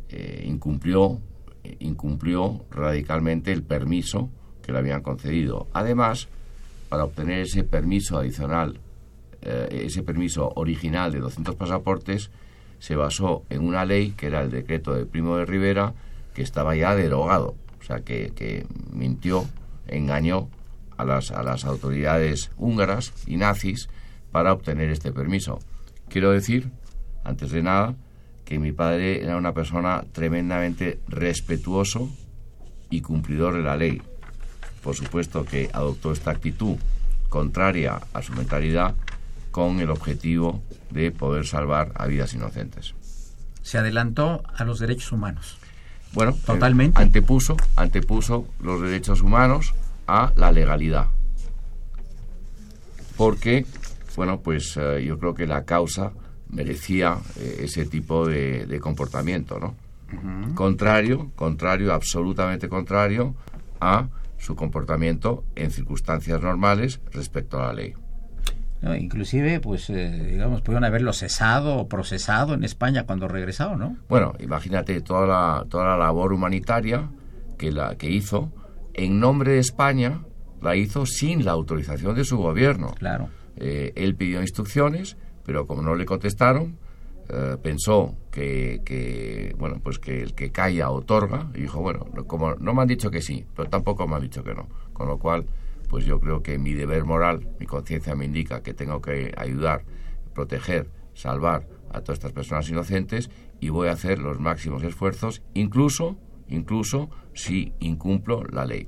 eh, 0.10 0.43
incumplió 0.47 1.19
incumplió 1.80 2.65
radicalmente 2.71 3.52
el 3.52 3.63
permiso 3.63 4.30
que 4.62 4.71
le 4.71 4.80
habían 4.80 5.02
concedido 5.02 5.67
además 5.73 6.28
para 6.89 7.06
obtener 7.06 7.39
ese 7.39 7.63
permiso 7.63 8.17
adicional 8.17 8.80
eh, 9.41 9.84
ese 9.86 10.04
permiso 10.04 10.52
original 10.56 11.12
de 11.12 11.19
200 11.19 11.56
pasaportes 11.56 12.32
se 12.80 12.95
basó 12.95 13.43
en 13.49 13.63
una 13.63 13.86
ley 13.86 14.12
que 14.12 14.28
era 14.28 14.41
el 14.41 14.52
decreto 14.52 14.93
de 14.93 15.06
Primo 15.06 15.38
de 15.38 15.45
Rivera 15.45 15.93
que 16.34 16.41
estaba 16.41 16.76
ya 16.76 16.95
derogado 16.95 17.56
o 17.80 17.84
sea 17.84 17.99
que, 18.02 18.32
que 18.36 18.65
mintió 18.91 19.45
engañó 19.88 20.49
a 20.97 21.06
las, 21.06 21.32
a 21.32 21.43
las 21.43 21.65
autoridades 21.65 22.52
húngaras 22.58 23.13
y 23.28 23.38
nazis 23.38 23.89
para 24.32 24.54
obtener 24.54 24.89
este 24.89 25.12
permiso. 25.12 25.60
Quiero 26.10 26.32
decir, 26.32 26.71
antes 27.23 27.52
de 27.52 27.63
nada, 27.63 27.95
que 28.45 28.60
mi 28.60 28.71
padre 28.71 29.23
era 29.23 29.38
una 29.38 29.53
persona 29.53 30.03
tremendamente 30.12 30.99
respetuoso 31.08 32.10
y 32.89 33.01
cumplidor 33.01 33.56
de 33.56 33.63
la 33.63 33.77
ley. 33.77 34.01
Por 34.84 34.95
supuesto 34.95 35.45
que 35.45 35.69
adoptó 35.73 36.12
esta 36.12 36.32
actitud 36.32 36.77
contraria 37.29 38.01
a 38.13 38.21
su 38.21 38.34
mentalidad 38.34 38.95
con 39.51 39.79
el 39.79 39.89
objetivo 39.89 40.62
de 40.89 41.12
poder 41.12 41.47
salvar 41.47 41.91
a 41.95 42.06
vidas 42.06 42.34
inocentes. 42.34 42.93
Se 43.62 43.77
adelantó 43.77 44.43
a 44.56 44.65
los 44.65 44.79
derechos 44.79 45.12
humanos. 45.12 45.58
Bueno, 46.13 46.32
eh, 46.32 46.39
totalmente. 46.45 47.01
antepuso, 47.01 47.56
antepuso 47.75 48.47
los 48.60 48.82
derechos 48.82 49.21
humanos 49.21 49.73
a 50.06 50.34
la 50.36 50.51
legalidad. 50.51 51.08
Porque 53.15 53.65
bueno, 54.15 54.39
pues 54.41 54.77
eh, 54.77 55.03
yo 55.06 55.17
creo 55.17 55.34
que 55.34 55.47
la 55.47 55.65
causa 55.65 56.12
merecía 56.53 57.17
eh, 57.37 57.61
ese 57.63 57.85
tipo 57.85 58.27
de, 58.27 58.79
comportamiento, 58.81 59.59
¿no? 59.59 59.75
Contrario, 60.53 61.31
contrario, 61.35 61.91
absolutamente 61.91 62.69
contrario 62.69 63.35
a 63.79 64.09
su 64.37 64.55
comportamiento 64.55 65.43
en 65.55 65.71
circunstancias 65.71 66.39
normales 66.39 67.01
respecto 67.11 67.59
a 67.59 67.67
la 67.67 67.73
ley. 67.73 67.93
inclusive, 68.99 69.59
pues, 69.59 69.89
eh, 69.89 70.27
digamos, 70.29 70.61
pudieron 70.61 70.85
haberlo 70.85 71.13
cesado 71.13 71.77
o 71.77 71.87
procesado 71.87 72.53
en 72.53 72.63
España 72.63 73.05
cuando 73.07 73.27
regresado, 73.27 73.75
¿no? 73.75 73.97
Bueno, 74.07 74.33
imagínate 74.39 75.01
toda 75.01 75.25
la, 75.25 75.65
toda 75.67 75.85
la 75.85 75.97
labor 75.97 76.31
humanitaria 76.31 77.09
que, 77.57 77.71
la, 77.71 77.95
que 77.95 78.11
hizo 78.11 78.51
en 78.93 79.19
nombre 79.19 79.53
de 79.53 79.59
España, 79.59 80.21
la 80.61 80.75
hizo 80.75 81.07
sin 81.07 81.43
la 81.43 81.53
autorización 81.53 82.13
de 82.15 82.23
su 82.23 82.37
gobierno. 82.37 82.93
Claro 82.99 83.29
eh, 83.55 83.93
él 83.95 84.15
pidió 84.15 84.41
instrucciones, 84.41 85.17
pero 85.45 85.67
como 85.67 85.82
no 85.82 85.95
le 85.95 86.06
contestaron, 86.06 86.77
eh, 87.29 87.58
pensó 87.62 88.15
que, 88.32 89.56
bueno, 89.58 89.79
pues 89.82 89.99
que 89.99 90.21
el 90.21 90.34
que 90.34 90.51
calla 90.51 90.89
otorga, 90.89 91.49
y 91.56 91.62
dijo, 91.62 91.82
bueno, 91.82 92.06
como 92.27 92.56
no 92.56 92.73
me 92.73 92.82
han 92.82 92.88
dicho 92.88 93.10
que 93.12 93.21
sí, 93.21 93.45
pero 93.56 93.69
tampoco 93.69 94.08
me 94.08 94.15
han 94.15 94.21
dicho 94.21 94.43
que 94.43 94.53
no. 94.53 94.67
Con 94.91 95.08
lo 95.08 95.17
cual, 95.17 95.45
pues 95.89 96.06
yo 96.06 96.19
creo 96.19 96.43
que 96.43 96.58
mi 96.58 96.73
deber 96.73 97.06
moral, 97.06 97.47
mi 97.60 97.65
conciencia 97.65 98.15
me 98.15 98.25
indica 98.25 98.62
que 98.62 98.73
tengo 98.73 99.01
que 99.01 99.34
ayudar, 99.38 99.84
proteger, 100.34 100.89
salvar 101.13 101.67
a 101.91 102.01
todas 102.01 102.17
estas 102.17 102.34
personas 102.34 102.69
inocentes 102.69 103.29
y 103.60 103.69
voy 103.69 103.88
a 103.88 103.93
hacer 103.93 104.19
los 104.19 104.39
máximos 104.39 104.84
esfuerzos, 104.84 105.41
incluso, 105.53 106.17
incluso 106.49 107.10
si 107.34 107.73
incumplo 107.79 108.43
la 108.43 108.65
ley. 108.65 108.88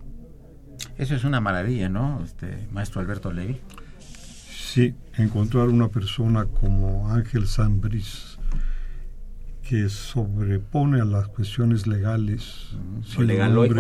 Eso 0.98 1.16
es 1.16 1.24
una 1.24 1.40
maravilla, 1.40 1.88
¿no, 1.88 2.22
este, 2.24 2.68
maestro 2.72 3.02
Alberto 3.02 3.32
Levy? 3.32 3.62
Sí, 4.00 4.94
encontrar 5.18 5.70
una 5.70 5.88
persona 5.88 6.46
como 6.46 7.10
Ángel 7.10 7.48
Sambris 7.48 8.38
que 9.68 9.90
sobrepone 9.90 11.02
a 11.02 11.06
las 11.06 11.28
cuestiones 11.30 11.88
legales. 11.88 12.76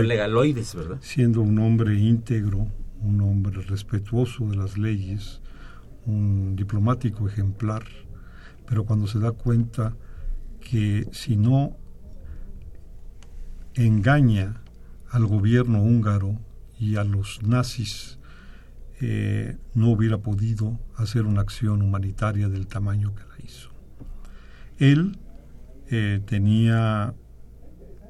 legaloides, 0.07 0.73
¿verdad? 0.73 0.97
Siendo 1.01 1.41
un 1.41 1.59
hombre 1.59 1.95
íntegro, 1.95 2.67
un 3.01 3.21
hombre 3.21 3.61
respetuoso 3.61 4.49
de 4.49 4.55
las 4.55 4.77
leyes, 4.77 5.41
un 6.07 6.55
diplomático 6.55 7.27
ejemplar, 7.27 7.83
pero 8.67 8.85
cuando 8.85 9.05
se 9.05 9.19
da 9.19 9.31
cuenta 9.31 9.95
que 10.59 11.07
si 11.11 11.37
no 11.37 11.77
engaña 13.75 14.61
al 15.11 15.27
gobierno 15.27 15.83
húngaro 15.83 16.39
y 16.79 16.95
a 16.95 17.03
los 17.03 17.43
nazis 17.43 18.17
eh, 19.01 19.57
no 19.73 19.89
hubiera 19.89 20.19
podido 20.19 20.79
hacer 20.95 21.25
una 21.25 21.41
acción 21.41 21.81
humanitaria 21.81 22.47
del 22.47 22.67
tamaño 22.67 23.13
que 23.13 23.23
la 23.23 23.45
hizo. 23.45 23.69
Él 24.77 25.17
eh, 25.89 26.21
tenía 26.25 27.13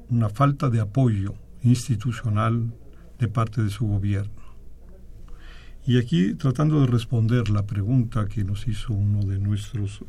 una 0.08 0.28
falta 0.28 0.70
de 0.70 0.80
apoyo 0.80 1.34
institucional 1.62 2.72
de 3.18 3.28
parte 3.28 3.62
de 3.62 3.70
su 3.70 3.86
gobierno. 3.86 4.34
Y 5.84 5.98
aquí, 5.98 6.34
tratando 6.34 6.80
de 6.80 6.86
responder 6.88 7.48
la 7.48 7.66
pregunta 7.66 8.26
que 8.26 8.44
nos 8.44 8.66
hizo 8.66 8.92
uno 8.92 9.24
de 9.24 9.38
nuestros 9.38 10.04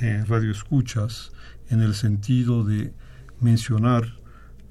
eh, 0.00 0.24
radioescuchas, 0.26 1.32
en 1.68 1.80
el 1.80 1.94
sentido 1.94 2.64
de 2.64 2.92
mencionar 3.40 4.04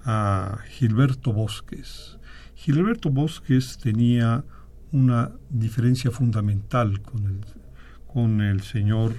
a 0.05 0.59
Gilberto 0.69 1.33
Bosques. 1.33 2.17
Gilberto 2.55 3.09
Bosques 3.09 3.77
tenía 3.77 4.45
una 4.91 5.31
diferencia 5.49 6.11
fundamental 6.11 7.01
con 7.01 7.25
el, 7.25 7.45
con 8.11 8.41
el 8.41 8.61
señor 8.61 9.15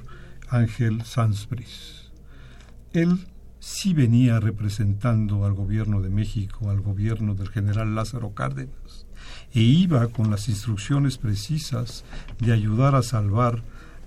Ángel 0.49 1.03
Sansbris. 1.03 2.11
Él 2.93 3.27
sí 3.59 3.95
venía 3.95 4.41
representando 4.41 5.45
al 5.47 5.55
gobierno 5.55 6.03
de 6.03 6.11
México, 6.11 6.69
al 6.69 6.81
gobierno 6.81 7.35
del 7.35 7.49
general 7.49 7.95
Lázaro 7.95 8.35
Cárdenas, 8.35 9.07
e 9.55 9.61
iba 9.61 10.09
con 10.09 10.31
las 10.31 10.49
instrucciones 10.49 11.17
precisas 11.17 12.05
de 12.41 12.53
ayudar 12.53 12.95
a 12.95 13.03
salvar 13.03 13.63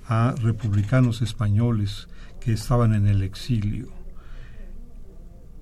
a 0.08 0.36
republicanos 0.42 1.22
españoles 1.22 2.08
que 2.40 2.54
estaban 2.54 2.94
en 2.94 3.08
el 3.08 3.24
exilio. 3.24 3.88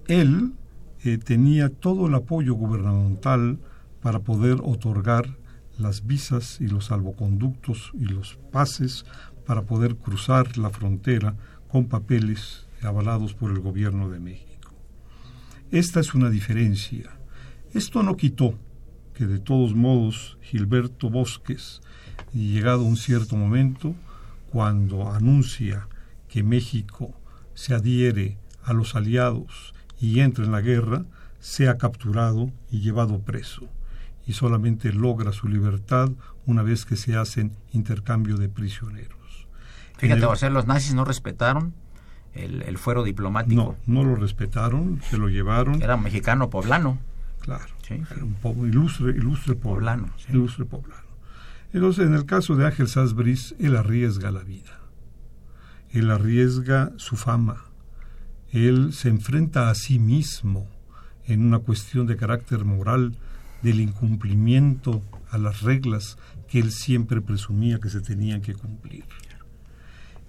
Él 0.07 0.53
eh, 1.03 1.17
tenía 1.17 1.69
todo 1.69 2.07
el 2.07 2.15
apoyo 2.15 2.55
gubernamental 2.55 3.59
para 4.01 4.19
poder 4.19 4.57
otorgar 4.63 5.37
las 5.77 6.05
visas 6.05 6.59
y 6.61 6.67
los 6.67 6.85
salvoconductos 6.85 7.91
y 7.93 8.05
los 8.05 8.37
pases 8.51 9.05
para 9.45 9.63
poder 9.63 9.95
cruzar 9.95 10.57
la 10.57 10.69
frontera 10.69 11.35
con 11.67 11.87
papeles 11.87 12.67
avalados 12.81 13.33
por 13.33 13.51
el 13.51 13.59
gobierno 13.59 14.09
de 14.09 14.19
México. 14.19 14.73
Esta 15.71 15.99
es 15.99 16.13
una 16.13 16.29
diferencia. 16.29 17.17
Esto 17.73 18.03
no 18.03 18.15
quitó 18.15 18.57
que 19.13 19.25
de 19.25 19.39
todos 19.39 19.75
modos 19.75 20.37
Gilberto 20.41 21.09
Bosques, 21.09 21.81
llegado 22.33 22.83
un 22.83 22.97
cierto 22.97 23.35
momento, 23.35 23.95
cuando 24.51 25.11
anuncia 25.11 25.87
que 26.27 26.43
México 26.43 27.13
se 27.53 27.73
adhiere 27.73 28.37
a 28.63 28.73
los 28.73 28.95
aliados 28.95 29.73
y 29.99 30.19
entra 30.19 30.45
en 30.45 30.51
la 30.51 30.61
guerra, 30.61 31.05
sea 31.39 31.77
capturado 31.77 32.51
y 32.71 32.79
llevado 32.79 33.19
preso, 33.19 33.67
y 34.25 34.33
solamente 34.33 34.93
logra 34.93 35.31
su 35.31 35.47
libertad 35.47 36.11
una 36.45 36.63
vez 36.63 36.85
que 36.85 36.95
se 36.95 37.15
hacen 37.15 37.51
intercambio 37.71 38.37
de 38.37 38.49
prisioneros. 38.49 39.47
Fíjate, 39.97 40.25
o 40.25 40.35
sea, 40.35 40.49
los 40.49 40.67
nazis 40.67 40.93
no 40.93 41.05
respetaron 41.05 41.73
el, 42.33 42.77
fuero 42.77 43.03
diplomático. 43.03 43.77
No, 43.85 44.01
no 44.01 44.09
lo 44.09 44.15
respetaron, 44.15 45.01
se 45.09 45.17
lo 45.17 45.29
llevaron. 45.29 45.81
Era 45.81 45.97
mexicano 45.97 46.49
poblano. 46.49 46.97
Claro, 47.41 47.73
era 47.89 48.23
un 48.23 48.67
ilustre, 48.67 49.11
ilustre 49.11 49.55
poblano. 49.55 50.09
Ilustre 50.29 50.65
poblano. 50.65 51.03
Entonces, 51.73 52.07
en 52.07 52.13
el 52.13 52.25
caso 52.25 52.55
de 52.55 52.65
Ángel 52.65 52.87
Sasbris, 52.87 53.55
él 53.59 53.75
arriesga 53.75 54.31
la 54.31 54.43
vida. 54.43 54.79
Él 55.89 56.09
arriesga 56.09 56.91
su 56.97 57.17
fama. 57.17 57.65
Él 58.51 58.93
se 58.93 59.09
enfrenta 59.09 59.69
a 59.69 59.75
sí 59.75 59.99
mismo 59.99 60.67
en 61.25 61.45
una 61.45 61.59
cuestión 61.59 62.07
de 62.07 62.15
carácter 62.15 62.65
moral 62.65 63.17
del 63.63 63.79
incumplimiento 63.79 65.01
a 65.31 65.37
las 65.37 65.61
reglas 65.61 66.17
que 66.47 66.59
él 66.59 66.71
siempre 66.71 67.21
presumía 67.21 67.79
que 67.79 67.89
se 67.89 68.01
tenían 68.01 68.41
que 68.41 68.53
cumplir. 68.53 69.05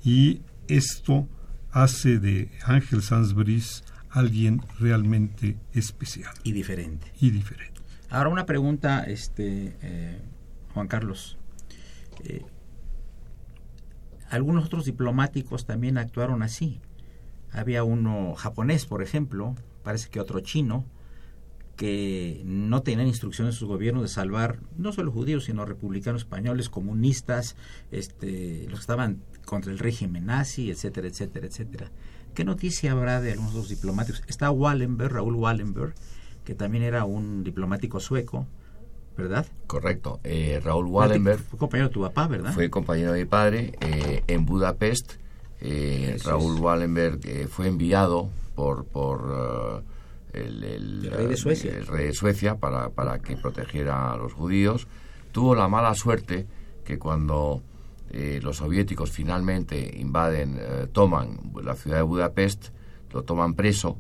Y 0.03 0.40
esto 0.68 1.29
hace 1.70 2.18
de 2.18 2.51
Ángel 2.64 3.03
Sansbury 3.03 3.62
alguien 4.11 4.62
realmente 4.79 5.59
especial. 5.73 6.33
Y 6.44 6.53
diferente. 6.53 7.12
Y 7.20 7.31
diferente. 7.31 7.81
Ahora 8.09 8.29
una 8.29 8.47
pregunta, 8.47 9.03
este, 9.05 9.77
eh, 9.83 10.20
Juan 10.73 10.87
Carlos. 10.87 11.37
Eh, 12.23 12.44
algunos 14.31 14.66
otros 14.66 14.85
diplomáticos 14.85 15.66
también 15.66 15.99
actuaron 15.99 16.42
así. 16.42 16.81
Había 17.51 17.83
uno 17.83 18.35
japonés, 18.35 18.87
por 18.87 19.03
ejemplo, 19.03 19.55
parece 19.83 20.11
que 20.11 20.20
otro 20.20 20.40
chino, 20.40 20.85
que 21.76 22.42
no 22.44 22.82
tenían 22.82 23.08
instrucciones 23.08 23.54
de 23.54 23.58
sus 23.58 23.68
gobiernos 23.68 24.02
de 24.02 24.08
salvar 24.08 24.60
no 24.76 24.92
solo 24.92 25.10
judíos, 25.10 25.44
sino 25.44 25.64
republicanos 25.64 26.22
españoles, 26.22 26.68
comunistas, 26.68 27.56
este, 27.90 28.66
los 28.68 28.78
que 28.78 28.82
estaban 28.82 29.22
contra 29.44 29.72
el 29.72 29.78
régimen 29.78 30.26
nazi, 30.26 30.70
etcétera, 30.70 31.08
etcétera, 31.08 31.46
etcétera. 31.46 31.90
¿Qué 32.34 32.44
noticia 32.44 32.92
habrá 32.92 33.20
de 33.20 33.32
algunos 33.32 33.54
de 33.54 33.58
los 33.60 33.68
diplomáticos? 33.68 34.22
Está 34.26 34.50
Wallenberg, 34.50 35.12
Raúl 35.12 35.34
Wallenberg, 35.34 35.94
que 36.44 36.54
también 36.54 36.84
era 36.84 37.04
un 37.04 37.44
diplomático 37.44 38.00
sueco, 38.00 38.46
¿verdad? 39.16 39.46
Correcto. 39.66 40.20
Eh, 40.24 40.60
Raúl 40.62 40.87
Wallenberg. 40.87 41.40
Fue 41.40 41.58
compañero 41.58 41.88
de 41.88 41.94
tu 41.94 42.02
papá, 42.02 42.26
¿verdad? 42.28 42.52
Fue 42.52 42.70
compañero 42.70 43.12
de 43.12 43.20
mi 43.20 43.24
padre 43.24 43.72
eh, 43.80 44.22
en 44.26 44.46
Budapest. 44.46 45.14
Eh, 45.60 46.18
Raúl 46.24 46.60
Wallenberg 46.60 47.48
fue 47.48 47.68
enviado 47.68 48.28
por, 48.54 48.84
por 48.84 49.84
el, 50.35 51.11
rey 51.11 51.27
de 51.27 51.37
Suecia, 51.37 51.73
el 51.73 51.87
rey 51.87 52.07
de 52.07 52.12
Suecia 52.12 52.57
para, 52.57 52.90
para 52.90 53.20
que 53.20 53.37
protegiera 53.37 54.12
a 54.12 54.16
los 54.16 54.33
judíos. 54.33 54.87
Tuvo 55.33 55.55
la 55.55 55.68
mala 55.68 55.94
suerte 55.94 56.47
que 56.85 56.99
cuando 56.99 57.62
eh, 58.11 58.38
los 58.42 58.59
soviéticos 58.59 59.11
finalmente 59.11 59.99
invaden, 59.99 60.57
eh, 60.61 60.87
toman 60.92 61.38
la 61.62 61.75
ciudad 61.75 61.97
de 61.97 62.03
Budapest, 62.03 62.68
lo 63.12 63.25
toman 63.25 63.55
preso, 63.55 63.99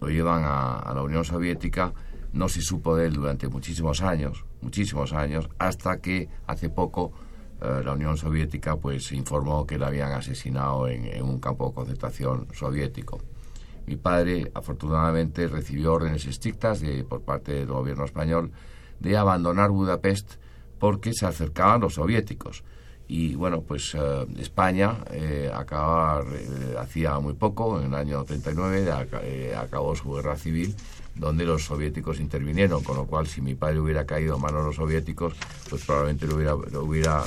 lo 0.00 0.08
llevan 0.08 0.42
a, 0.44 0.92
la 0.94 1.02
Unión 1.02 1.24
Soviética, 1.24 1.92
no 2.32 2.48
se 2.48 2.60
supo 2.60 2.94
de 2.94 3.06
él 3.06 3.14
durante 3.14 3.48
muchísimos 3.48 4.02
años, 4.02 4.44
muchísimos 4.60 5.12
años, 5.12 5.48
hasta 5.58 6.00
que 6.00 6.28
hace 6.46 6.68
poco 6.68 7.12
eh, 7.60 7.82
la 7.84 7.94
Unión 7.94 8.16
Soviética 8.16 8.76
pues 8.76 9.10
informó 9.12 9.66
que 9.66 9.78
lo 9.78 9.86
habían 9.86 10.12
asesinado 10.12 10.86
en, 10.86 11.06
en 11.06 11.24
un 11.24 11.40
campo 11.40 11.68
de 11.68 11.74
concentración 11.74 12.46
soviético. 12.52 13.20
Mi 13.90 13.96
padre, 13.96 14.52
afortunadamente, 14.54 15.48
recibió 15.48 15.94
órdenes 15.94 16.24
estrictas 16.24 16.80
de, 16.80 17.02
por 17.02 17.22
parte 17.22 17.54
del 17.54 17.66
gobierno 17.66 18.04
español 18.04 18.52
de 19.00 19.16
abandonar 19.16 19.70
Budapest 19.70 20.34
porque 20.78 21.12
se 21.12 21.26
acercaban 21.26 21.80
los 21.80 21.94
soviéticos. 21.94 22.62
Y 23.08 23.34
bueno, 23.34 23.62
pues 23.62 23.96
eh, 23.96 24.26
España 24.38 24.98
eh, 25.10 25.50
acaba, 25.52 26.22
eh, 26.22 26.76
hacía 26.78 27.18
muy 27.18 27.32
poco, 27.32 27.80
en 27.80 27.86
el 27.86 27.94
año 27.96 28.22
39, 28.22 28.92
acabó 29.56 29.96
su 29.96 30.12
guerra 30.12 30.36
civil, 30.36 30.76
donde 31.16 31.44
los 31.44 31.64
soviéticos 31.64 32.20
intervinieron, 32.20 32.84
con 32.84 32.96
lo 32.96 33.06
cual 33.06 33.26
si 33.26 33.40
mi 33.40 33.56
padre 33.56 33.80
hubiera 33.80 34.06
caído 34.06 34.36
en 34.36 34.40
manos 34.42 34.60
de 34.60 34.66
los 34.66 34.76
soviéticos, 34.76 35.34
pues 35.68 35.84
probablemente 35.84 36.28
le 36.28 36.34
hubiera, 36.34 36.54
hubiera, 36.54 37.24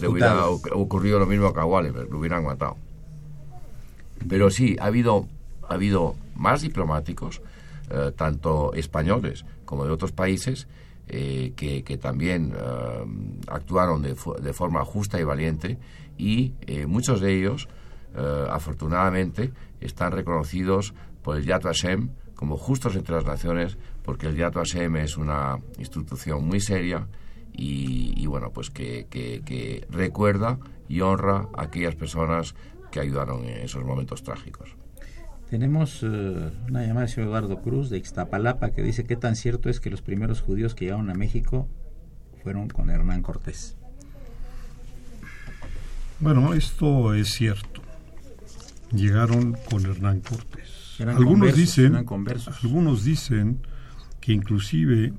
le 0.00 0.08
hubiera 0.08 0.46
ocurrido 0.46 1.18
lo 1.18 1.26
mismo 1.26 1.52
que 1.52 1.60
a 1.60 1.66
Wallenberg, 1.66 2.10
lo 2.10 2.20
hubieran 2.20 2.42
matado. 2.42 2.78
Pero 4.26 4.50
sí, 4.50 4.78
ha 4.80 4.86
habido 4.86 5.28
ha 5.70 5.74
habido 5.74 6.16
más 6.34 6.62
diplomáticos, 6.62 7.40
eh, 7.90 8.12
tanto 8.16 8.74
españoles 8.74 9.44
como 9.64 9.84
de 9.84 9.92
otros 9.92 10.10
países, 10.12 10.66
eh, 11.06 11.52
que, 11.56 11.98
también 11.98 12.52
eh, 12.54 13.04
actuaron 13.46 14.02
de, 14.02 14.14
forma 14.52 14.84
justa 14.84 15.20
y 15.20 15.24
valiente 15.24 15.78
y 16.18 16.52
muchos 16.86 17.20
de 17.20 17.34
ellos, 17.38 17.68
afortunadamente, 18.50 19.52
están 19.80 20.12
reconocidos 20.12 20.92
por 21.22 21.36
el 21.36 21.46
Yad 21.46 21.62
Vashem 21.62 22.10
como 22.34 22.56
justos 22.56 22.96
entre 22.96 23.14
las 23.14 23.24
naciones, 23.24 23.78
porque 24.02 24.26
el 24.26 24.36
Yad 24.36 24.52
Vashem 24.52 24.96
es 24.96 25.16
una 25.16 25.58
institución 25.78 26.46
muy 26.46 26.60
seria 26.60 27.06
y, 27.52 28.26
bueno, 28.26 28.50
pues 28.50 28.70
que 28.70 29.86
recuerda 29.88 30.58
y 30.88 31.00
honra 31.00 31.48
a 31.56 31.62
aquellas 31.62 31.94
personas 31.94 32.54
que 32.90 33.00
ayudaron 33.00 33.44
en 33.44 33.62
esos 33.62 33.82
momentos 33.84 34.22
trágicos. 34.22 34.79
Tenemos 35.50 36.04
eh, 36.04 36.52
una 36.68 36.82
llamada 36.86 37.00
del 37.00 37.08
señor 37.08 37.28
Eduardo 37.30 37.60
Cruz 37.60 37.90
de 37.90 37.98
Ixtapalapa 37.98 38.70
que 38.70 38.84
dice 38.84 39.02
qué 39.02 39.16
tan 39.16 39.34
cierto 39.34 39.68
es 39.68 39.80
que 39.80 39.90
los 39.90 40.00
primeros 40.00 40.40
judíos 40.40 40.76
que 40.76 40.84
llegaron 40.84 41.10
a 41.10 41.14
México 41.14 41.66
fueron 42.40 42.68
con 42.68 42.88
Hernán 42.88 43.22
Cortés. 43.22 43.76
Bueno, 46.20 46.54
esto 46.54 47.14
es 47.14 47.30
cierto. 47.30 47.82
Llegaron 48.92 49.56
con 49.68 49.84
Hernán 49.84 50.20
Cortés. 50.20 51.00
algunos 51.00 51.56
dicen, 51.56 51.96
algunos 51.96 53.04
dicen 53.04 53.58
que 54.20 54.32
inclusive 54.32 55.12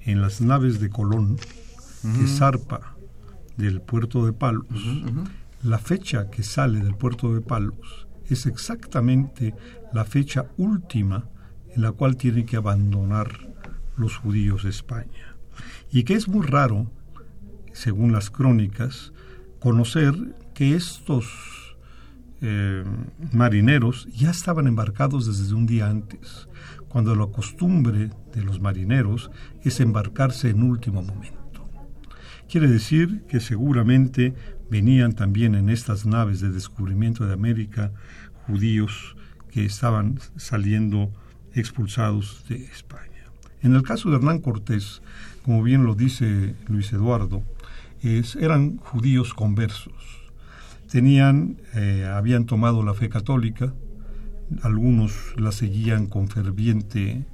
en 0.00 0.20
las 0.20 0.40
naves 0.40 0.80
de 0.80 0.90
Colón 0.90 1.36
que 2.02 2.26
zarpa 2.26 2.96
del 3.56 3.80
puerto 3.80 4.26
de 4.26 4.32
Palos, 4.32 4.66
la 5.62 5.78
fecha 5.78 6.30
que 6.30 6.42
sale 6.42 6.80
del 6.80 6.96
puerto 6.96 7.32
de 7.32 7.42
Palos 7.42 8.07
es 8.28 8.46
exactamente 8.46 9.54
la 9.92 10.04
fecha 10.04 10.46
última 10.56 11.28
en 11.74 11.82
la 11.82 11.92
cual 11.92 12.16
tienen 12.16 12.46
que 12.46 12.56
abandonar 12.56 13.48
los 13.96 14.16
judíos 14.16 14.64
de 14.64 14.70
España. 14.70 15.36
Y 15.90 16.04
que 16.04 16.14
es 16.14 16.28
muy 16.28 16.46
raro, 16.46 16.90
según 17.72 18.12
las 18.12 18.30
crónicas, 18.30 19.12
conocer 19.58 20.14
que 20.54 20.74
estos 20.74 21.76
eh, 22.40 22.84
marineros 23.32 24.06
ya 24.14 24.30
estaban 24.30 24.66
embarcados 24.66 25.26
desde 25.26 25.54
un 25.54 25.66
día 25.66 25.88
antes, 25.88 26.48
cuando 26.88 27.14
la 27.14 27.26
costumbre 27.26 28.10
de 28.32 28.42
los 28.42 28.60
marineros 28.60 29.30
es 29.62 29.80
embarcarse 29.80 30.50
en 30.50 30.62
último 30.62 31.02
momento. 31.02 31.68
Quiere 32.48 32.68
decir 32.68 33.24
que 33.28 33.40
seguramente 33.40 34.34
venían 34.70 35.14
también 35.14 35.54
en 35.54 35.70
estas 35.70 36.06
naves 36.06 36.40
de 36.40 36.50
descubrimiento 36.50 37.26
de 37.26 37.34
América 37.34 37.92
judíos 38.46 39.16
que 39.50 39.64
estaban 39.64 40.18
saliendo 40.36 41.12
expulsados 41.54 42.44
de 42.48 42.64
España. 42.64 43.24
En 43.62 43.74
el 43.74 43.82
caso 43.82 44.10
de 44.10 44.16
Hernán 44.16 44.40
Cortés, 44.40 45.02
como 45.44 45.62
bien 45.62 45.84
lo 45.84 45.94
dice 45.94 46.54
Luis 46.68 46.92
Eduardo, 46.92 47.42
eran 48.02 48.76
judíos 48.78 49.34
conversos. 49.34 49.94
Tenían, 50.90 51.60
eh, 51.74 52.08
habían 52.10 52.46
tomado 52.46 52.82
la 52.82 52.94
fe 52.94 53.08
católica, 53.08 53.74
algunos 54.62 55.34
la 55.36 55.52
seguían 55.52 56.06
con 56.06 56.28
ferviente 56.28 57.26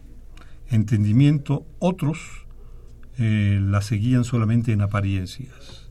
entendimiento, 0.68 1.66
otros 1.78 2.46
eh, 3.18 3.60
la 3.62 3.80
seguían 3.80 4.24
solamente 4.24 4.72
en 4.72 4.80
apariencias. 4.80 5.83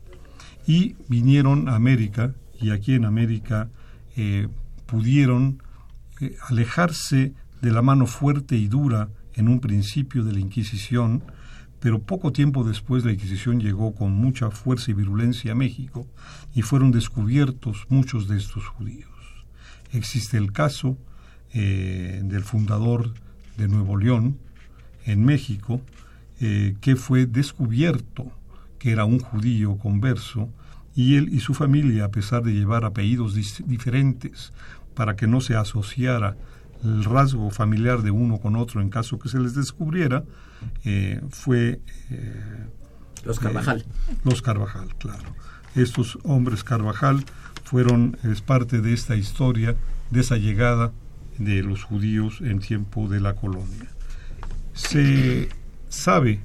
Y 0.66 0.96
vinieron 1.08 1.68
a 1.68 1.74
América, 1.74 2.34
y 2.60 2.70
aquí 2.70 2.94
en 2.94 3.04
América 3.04 3.68
eh, 4.16 4.48
pudieron 4.86 5.62
eh, 6.20 6.36
alejarse 6.48 7.34
de 7.60 7.70
la 7.70 7.82
mano 7.82 8.06
fuerte 8.06 8.56
y 8.56 8.68
dura 8.68 9.08
en 9.34 9.48
un 9.48 9.60
principio 9.60 10.24
de 10.24 10.32
la 10.32 10.40
Inquisición, 10.40 11.22
pero 11.80 11.98
poco 12.00 12.32
tiempo 12.32 12.64
después 12.64 13.04
la 13.04 13.12
Inquisición 13.12 13.60
llegó 13.60 13.94
con 13.94 14.12
mucha 14.12 14.50
fuerza 14.50 14.90
y 14.90 14.94
virulencia 14.94 15.52
a 15.52 15.56
México 15.56 16.06
y 16.54 16.62
fueron 16.62 16.92
descubiertos 16.92 17.86
muchos 17.88 18.28
de 18.28 18.38
estos 18.38 18.66
judíos. 18.66 19.10
Existe 19.92 20.38
el 20.38 20.52
caso 20.52 20.96
eh, 21.52 22.22
del 22.24 22.42
fundador 22.42 23.12
de 23.56 23.68
Nuevo 23.68 23.96
León, 23.96 24.38
en 25.04 25.24
México, 25.24 25.82
que 26.38 26.96
fue 26.96 27.26
descubierto 27.26 28.32
que 28.84 28.92
era 28.92 29.06
un 29.06 29.18
judío 29.18 29.78
converso 29.78 30.50
y 30.94 31.16
él 31.16 31.30
y 31.32 31.40
su 31.40 31.54
familia, 31.54 32.04
a 32.04 32.10
pesar 32.10 32.42
de 32.42 32.52
llevar 32.52 32.84
apellidos 32.84 33.34
diferentes 33.64 34.52
para 34.94 35.16
que 35.16 35.26
no 35.26 35.40
se 35.40 35.56
asociara 35.56 36.36
el 36.84 37.02
rasgo 37.02 37.48
familiar 37.48 38.02
de 38.02 38.10
uno 38.10 38.36
con 38.40 38.56
otro 38.56 38.82
en 38.82 38.90
caso 38.90 39.18
que 39.18 39.30
se 39.30 39.40
les 39.40 39.54
descubriera, 39.54 40.24
eh, 40.84 41.22
fue... 41.30 41.80
los 43.24 43.40
Carvajal. 43.40 43.86
los 44.22 44.42
Carvajal, 44.42 44.94
claro. 44.96 45.34
Estos 45.74 46.18
hombres 46.22 46.62
Carvajal 46.62 47.24
fueron, 47.64 48.18
es 48.22 48.42
parte 48.42 48.82
de 48.82 48.92
esta 48.92 49.16
historia, 49.16 49.76
de 50.10 50.20
esa 50.20 50.36
llegada 50.36 50.92
de 51.38 51.62
los 51.62 51.84
judíos 51.84 52.42
en 52.42 52.58
tiempo 52.58 53.08
de 53.08 53.20
la 53.20 53.32
colonia. 53.32 53.88
Se 54.74 55.48
sabe 55.88 56.40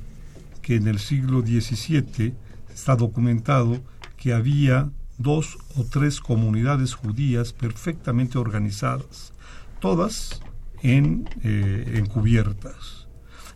que 0.70 0.76
en 0.76 0.88
el 0.88 1.00
siglo 1.00 1.42
XVII 1.42 2.36
está 2.72 2.96
documentado 2.96 3.82
que 4.18 4.34
había 4.34 4.92
dos 5.18 5.58
o 5.76 5.84
tres 5.84 6.20
comunidades 6.20 6.94
judías 6.94 7.54
perfectamente 7.54 8.38
organizadas, 8.38 9.34
todas 9.80 10.44
eh, 10.84 11.94
encubiertas. 11.96 13.08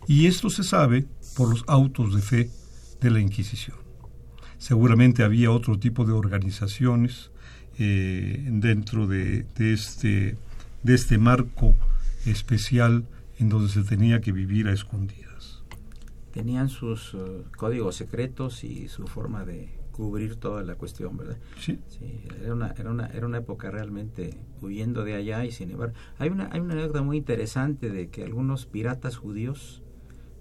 Y 0.08 0.26
esto 0.26 0.50
se 0.50 0.64
sabe 0.64 1.06
por 1.36 1.50
los 1.50 1.62
autos 1.68 2.16
de 2.16 2.20
fe 2.20 2.50
de 3.00 3.12
la 3.12 3.20
Inquisición. 3.20 3.76
Seguramente 4.58 5.22
había 5.22 5.52
otro 5.52 5.78
tipo 5.78 6.04
de 6.04 6.14
organizaciones 6.14 7.30
eh, 7.78 8.44
dentro 8.50 9.06
de, 9.06 9.46
este, 9.56 10.36
de 10.82 10.94
este 10.94 11.18
marco 11.18 11.76
especial 12.26 13.06
en 13.38 13.50
donde 13.50 13.72
se 13.72 13.84
tenía 13.84 14.20
que 14.20 14.32
vivir 14.32 14.66
a 14.66 14.72
escondidas. 14.72 15.23
Tenían 16.34 16.68
sus 16.68 17.14
eh, 17.14 17.44
códigos 17.56 17.94
secretos 17.94 18.64
y 18.64 18.88
su 18.88 19.06
forma 19.06 19.44
de 19.44 19.68
cubrir 19.92 20.34
toda 20.34 20.64
la 20.64 20.74
cuestión, 20.74 21.16
¿verdad? 21.16 21.38
Sí. 21.60 21.78
era, 22.42 22.52
una, 22.52 22.74
era, 22.76 22.90
una, 22.90 23.06
era 23.06 23.24
una 23.24 23.38
época 23.38 23.70
realmente 23.70 24.36
huyendo 24.60 25.04
de 25.04 25.14
allá 25.14 25.44
y 25.44 25.52
sin 25.52 25.70
embargo... 25.70 25.94
Hay 26.18 26.30
una, 26.30 26.48
hay 26.50 26.58
una 26.58 26.74
anécdota 26.74 27.02
muy 27.02 27.18
interesante 27.18 27.88
de 27.88 28.08
que 28.08 28.24
algunos 28.24 28.66
piratas 28.66 29.16
judíos 29.16 29.84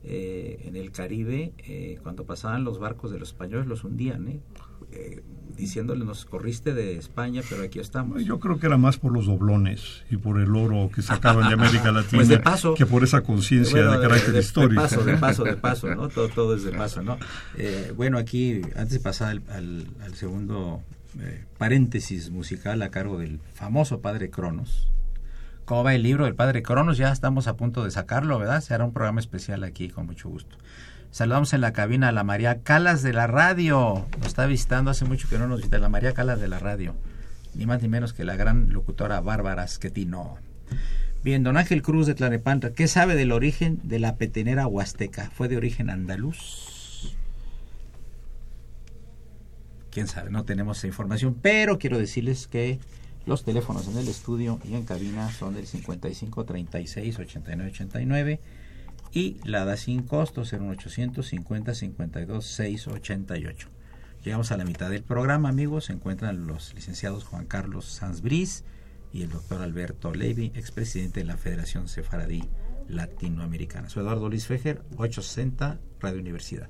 eh, 0.03 0.63
en 0.65 0.75
el 0.75 0.91
Caribe, 0.91 1.53
eh, 1.59 1.99
cuando 2.01 2.25
pasaban 2.25 2.63
los 2.63 2.79
barcos 2.79 3.11
de 3.11 3.19
los 3.19 3.29
españoles, 3.29 3.67
los 3.67 3.83
hundían, 3.83 4.27
¿eh? 4.27 4.39
Eh 4.95 5.23
diciéndole 5.55 6.05
nos 6.05 6.25
corriste 6.25 6.73
de 6.73 6.97
España, 6.97 7.41
pero 7.49 7.63
aquí 7.63 7.79
estamos. 7.79 8.23
Yo 8.23 8.39
creo 8.39 8.59
que 8.59 8.67
era 8.67 8.77
más 8.77 8.97
por 8.97 9.11
los 9.13 9.25
doblones 9.25 10.03
y 10.09 10.17
por 10.17 10.39
el 10.39 10.55
oro 10.55 10.89
que 10.93 11.01
sacaban 11.01 11.47
de 11.47 11.53
América 11.53 11.91
Latina 11.91 12.23
pues 12.43 12.77
que 12.77 12.85
por 12.85 13.03
esa 13.03 13.21
conciencia 13.21 13.83
de 13.83 13.99
carácter 13.99 14.35
histórico. 14.35 14.81
De 14.81 14.87
paso, 14.87 15.03
de 15.03 15.17
paso, 15.17 15.43
de 15.43 15.57
paso, 15.57 15.95
¿no? 15.95 16.09
Todo, 16.09 16.29
todo 16.29 16.55
es 16.55 16.63
de 16.63 16.71
paso, 16.71 17.01
¿no? 17.03 17.17
bueno, 17.95 18.17
aquí, 18.17 18.61
antes 18.75 18.93
de 18.93 18.99
pasar 18.99 19.41
al, 19.49 19.87
al, 20.01 20.15
segundo 20.15 20.81
paréntesis 21.57 22.29
musical 22.29 22.81
a 22.81 22.89
cargo 22.89 23.19
del 23.19 23.39
famoso 23.53 24.01
padre 24.01 24.29
Cronos, 24.29 24.89
cómo 25.65 25.83
va 25.83 25.93
el 25.93 26.03
libro 26.03 26.25
del 26.25 26.35
padre 26.35 26.63
Cronos, 26.63 26.97
ya 26.97 27.11
estamos 27.11 27.47
a 27.47 27.55
punto 27.55 27.83
de 27.83 27.91
sacarlo, 27.91 28.39
¿verdad? 28.39 28.61
Será 28.61 28.83
un 28.83 28.93
programa 28.93 29.19
especial 29.19 29.63
aquí, 29.63 29.89
con 29.89 30.07
mucho 30.07 30.29
gusto. 30.29 30.57
Saludamos 31.13 31.53
en 31.53 31.61
la 31.61 31.73
cabina 31.73 32.09
a 32.09 32.11
la 32.11 32.23
María 32.23 32.63
Calas 32.63 33.03
de 33.03 33.13
la 33.13 33.27
radio. 33.27 34.07
Nos 34.17 34.29
está 34.29 34.47
visitando 34.47 34.89
hace 34.89 35.05
mucho 35.05 35.29
que 35.29 35.37
no 35.37 35.47
nos 35.47 35.57
visita 35.57 35.77
la 35.77 35.87
María 35.87 36.13
Calas 36.13 36.41
de 36.41 36.47
la 36.47 36.57
radio. 36.57 36.95
Ni 37.53 37.67
más 37.67 37.83
ni 37.83 37.87
menos 37.87 38.13
que 38.13 38.23
la 38.23 38.35
gran 38.35 38.73
locutora 38.73 39.21
Bárbara 39.21 39.67
Schettino. 39.67 40.37
Bien, 41.23 41.43
don 41.43 41.55
Ángel 41.55 41.83
Cruz 41.83 42.07
de 42.07 42.15
Tlanepantla, 42.15 42.73
¿qué 42.73 42.87
sabe 42.87 43.13
del 43.13 43.31
origen 43.31 43.79
de 43.83 43.99
la 43.99 44.15
petenera 44.15 44.65
huasteca? 44.65 45.29
¿Fue 45.29 45.47
de 45.47 45.57
origen 45.57 45.91
andaluz? 45.91 47.15
Quién 49.91 50.07
sabe, 50.07 50.31
no 50.31 50.45
tenemos 50.45 50.79
esa 50.79 50.87
información, 50.87 51.37
pero 51.39 51.77
quiero 51.77 51.99
decirles 51.99 52.47
que 52.47 52.79
los 53.27 53.43
teléfonos 53.43 53.87
en 53.87 53.99
el 53.99 54.07
estudio 54.07 54.59
y 54.67 54.73
en 54.73 54.83
cabina 54.83 55.31
son 55.31 55.53
del 55.53 55.67
55 55.67 56.43
36 56.43 57.19
89 57.19 57.69
89 57.71 58.39
y 59.13 59.37
la 59.43 59.63
da 59.63 59.77
sin 59.77 60.03
costo 60.03 60.41
0800 60.41 61.25
50 61.25 61.75
52 61.75 62.45
688. 62.45 63.69
Llegamos 64.23 64.51
a 64.51 64.57
la 64.57 64.65
mitad 64.65 64.89
del 64.89 65.03
programa, 65.03 65.49
amigos. 65.49 65.85
Se 65.85 65.93
encuentran 65.93 66.47
los 66.47 66.73
licenciados 66.73 67.23
Juan 67.25 67.45
Carlos 67.45 67.85
Sanz 67.85 68.21
Briz 68.21 68.63
y 69.11 69.21
el 69.21 69.29
doctor 69.29 69.61
Alberto 69.61 70.13
Levy, 70.13 70.51
expresidente 70.55 71.19
de 71.19 71.25
la 71.27 71.37
Federación 71.37 71.87
Sefaradí 71.87 72.43
Latinoamericana. 72.87 73.89
Soy 73.89 74.01
Eduardo 74.01 74.29
Luis 74.29 74.47
Fejer, 74.47 74.81
860 74.97 75.79
Radio 75.99 76.19
Universidad. 76.19 76.69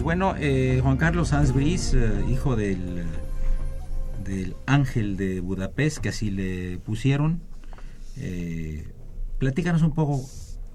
Bueno, 0.00 0.34
eh, 0.38 0.80
Juan 0.82 0.96
Carlos 0.96 1.28
Sanz 1.28 1.52
Briz, 1.52 1.92
eh, 1.92 2.24
hijo 2.30 2.56
del, 2.56 3.04
del 4.24 4.56
ángel 4.64 5.18
de 5.18 5.40
Budapest, 5.40 5.98
que 5.98 6.08
así 6.08 6.30
le 6.30 6.78
pusieron, 6.78 7.42
Eh, 8.16 8.86
platícanos 9.38 9.82
un 9.82 9.94
poco 9.94 10.20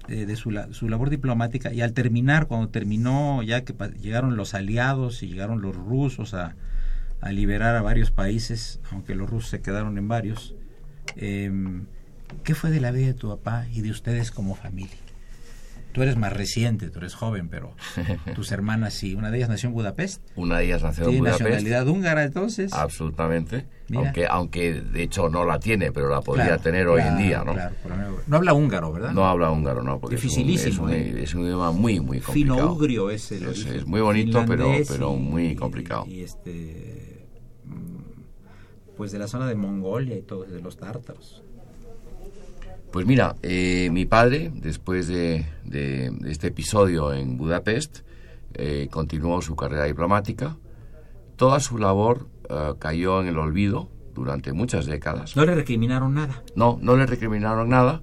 de 0.08 0.36
su, 0.36 0.50
su, 0.72 0.88
labor 0.88 1.10
diplomática 1.10 1.72
y 1.72 1.80
al 1.80 1.92
terminar, 1.92 2.46
cuando 2.46 2.68
terminó, 2.68 3.42
ya 3.42 3.64
que 3.64 3.74
llegaron 4.00 4.36
los 4.36 4.54
aliados 4.54 5.22
y 5.22 5.28
llegaron 5.28 5.62
los 5.62 5.76
rusos 5.76 6.34
a, 6.34 6.56
a 7.20 7.32
liberar 7.32 7.76
a 7.76 7.82
varios 7.82 8.10
países, 8.10 8.80
aunque 8.90 9.14
los 9.14 9.28
rusos 9.30 9.50
se 9.50 9.60
quedaron 9.60 9.98
en 9.98 10.08
varios, 10.08 10.54
¿qué 11.16 12.54
fue 12.54 12.70
de 12.70 12.80
la 12.80 12.90
vida 12.90 13.06
de 13.08 13.14
tu 13.14 13.28
papá 13.28 13.66
y 13.72 13.82
de 13.82 13.90
ustedes 13.90 14.30
como 14.30 14.54
familia? 14.54 15.07
Tú 15.98 16.02
eres 16.04 16.16
más 16.16 16.32
reciente, 16.32 16.90
tú 16.90 17.00
eres 17.00 17.16
joven, 17.16 17.48
pero 17.48 17.74
tus 18.36 18.52
hermanas 18.52 18.94
sí. 18.94 19.16
Una 19.16 19.32
de 19.32 19.38
ellas 19.38 19.48
nació 19.48 19.70
en 19.70 19.74
Budapest. 19.74 20.22
Una 20.36 20.58
de 20.58 20.66
ellas 20.66 20.80
nació 20.80 21.08
en 21.08 21.18
Budapest. 21.18 21.40
nacionalidad 21.40 21.88
húngara 21.88 22.22
entonces? 22.22 22.72
Absolutamente. 22.72 23.66
Aunque, 23.92 24.24
aunque 24.28 24.74
de 24.80 25.02
hecho 25.02 25.28
no 25.28 25.44
la 25.44 25.58
tiene, 25.58 25.90
pero 25.90 26.08
la 26.08 26.20
podría 26.20 26.56
tener 26.58 26.86
hoy 26.86 27.02
en 27.02 27.18
día, 27.18 27.42
¿no? 27.42 27.52
Claro, 27.52 27.74
no 28.28 28.36
habla 28.36 28.52
húngaro, 28.52 28.92
¿verdad? 28.92 29.10
No 29.10 29.26
habla 29.26 29.50
húngaro, 29.50 29.82
no. 29.82 29.98
Porque 29.98 30.14
Dificilísimo. 30.14 30.88
¿eh? 30.88 31.20
Es 31.20 31.34
un, 31.34 31.46
idioma 31.46 31.72
muy, 31.72 31.98
muy 31.98 32.20
complicado. 32.20 32.58
Fino-ugrio 32.58 33.10
es 33.10 33.32
el 33.32 33.48
es, 33.48 33.84
muy 33.84 34.00
bonito, 34.00 34.44
pero, 34.46 34.70
pero 34.86 35.14
muy 35.14 35.56
complicado. 35.56 36.04
Y, 36.06 36.22
este. 36.22 37.26
Mm, 37.64 38.94
pues 38.96 39.10
de 39.10 39.18
la 39.18 39.26
zona 39.26 39.48
de 39.48 39.56
Mongolia 39.56 40.16
y 40.16 40.22
todo, 40.22 40.44
de 40.44 40.60
los 40.60 40.76
tártaros. 40.76 41.42
Pues 42.92 43.06
mira, 43.06 43.36
eh, 43.42 43.90
mi 43.92 44.06
padre, 44.06 44.50
después 44.54 45.08
de, 45.08 45.44
este 46.26 46.48
episodio 46.48 47.12
en 47.12 47.36
Budapest, 47.36 47.98
eh, 48.54 48.88
continuó 48.90 49.42
su 49.42 49.56
carrera 49.56 49.84
diplomática. 49.84 50.56
Toda 51.36 51.60
su 51.60 51.76
labor 51.76 52.28
eh, 52.48 52.72
cayó 52.78 53.20
en 53.20 53.28
el 53.28 53.38
olvido 53.38 53.90
durante 54.14 54.54
muchas 54.54 54.86
décadas. 54.86 55.36
¿No 55.36 55.44
le 55.44 55.54
recriminaron 55.54 56.14
nada? 56.14 56.42
No, 56.56 56.78
no 56.80 56.96
le 56.96 57.04
recriminaron 57.04 57.68
nada, 57.68 58.00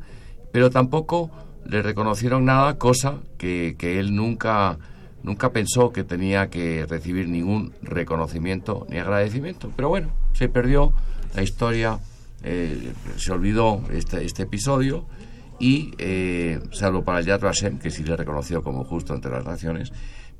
pero 0.51 0.69
tampoco 0.69 1.31
le 1.65 1.81
reconocieron 1.81 2.45
nada, 2.45 2.77
cosa 2.77 3.21
que, 3.39 3.75
que 3.79 3.99
él 3.99 4.15
nunca, 4.15 4.77
nunca 5.23 5.51
pensó 5.51 5.91
que 5.91 6.03
tenía 6.03 6.51
que 6.51 6.85
recibir 6.85 7.27
ningún 7.27 7.73
reconocimiento 7.81 8.85
ni 8.87 8.99
agradecimiento. 8.99 9.71
Pero 9.75 9.89
bueno, 9.89 10.09
se 10.33 10.47
perdió 10.47 10.93
la 11.33 11.41
historia 11.41 11.99
eh, 12.47 12.93
se 13.17 13.31
olvidó 13.31 13.81
este, 13.91 14.23
este 14.23 14.43
episodio 14.43 15.07
y, 15.59 15.93
eh, 15.97 16.59
salvo 16.73 17.03
para 17.03 17.17
el 17.17 17.25
Yad 17.25 17.41
Vashem, 17.41 17.79
que 17.79 17.89
sí 17.89 18.03
le 18.03 18.15
reconoció 18.15 18.61
como 18.61 18.83
justo 18.83 19.15
entre 19.15 19.31
las 19.31 19.45
naciones, 19.45 19.91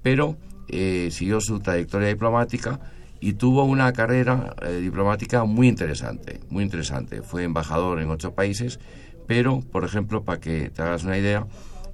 pero 0.04 0.38
eh, 0.68 1.10
siguió 1.10 1.42
su 1.42 1.62
trayectoria 1.62 2.10
diplomática 2.10 2.80
y 3.20 3.34
tuvo 3.34 3.64
una 3.64 3.92
carrera 3.92 4.56
diplomática 4.80 5.46
muy 5.46 5.68
interesante, 5.68 6.42
muy 6.50 6.64
interesante. 6.64 7.24
Fue 7.24 7.44
embajador 7.44 8.00
en 8.00 8.12
ocho 8.12 8.36
países, 8.36 8.80
pero, 9.26 9.62
por 9.62 9.84
ejemplo, 9.84 10.24
para 10.24 10.40
que 10.40 10.70
te 10.70 10.84
hagas 10.84 11.06
una 11.06 11.18
idea, 11.18 11.48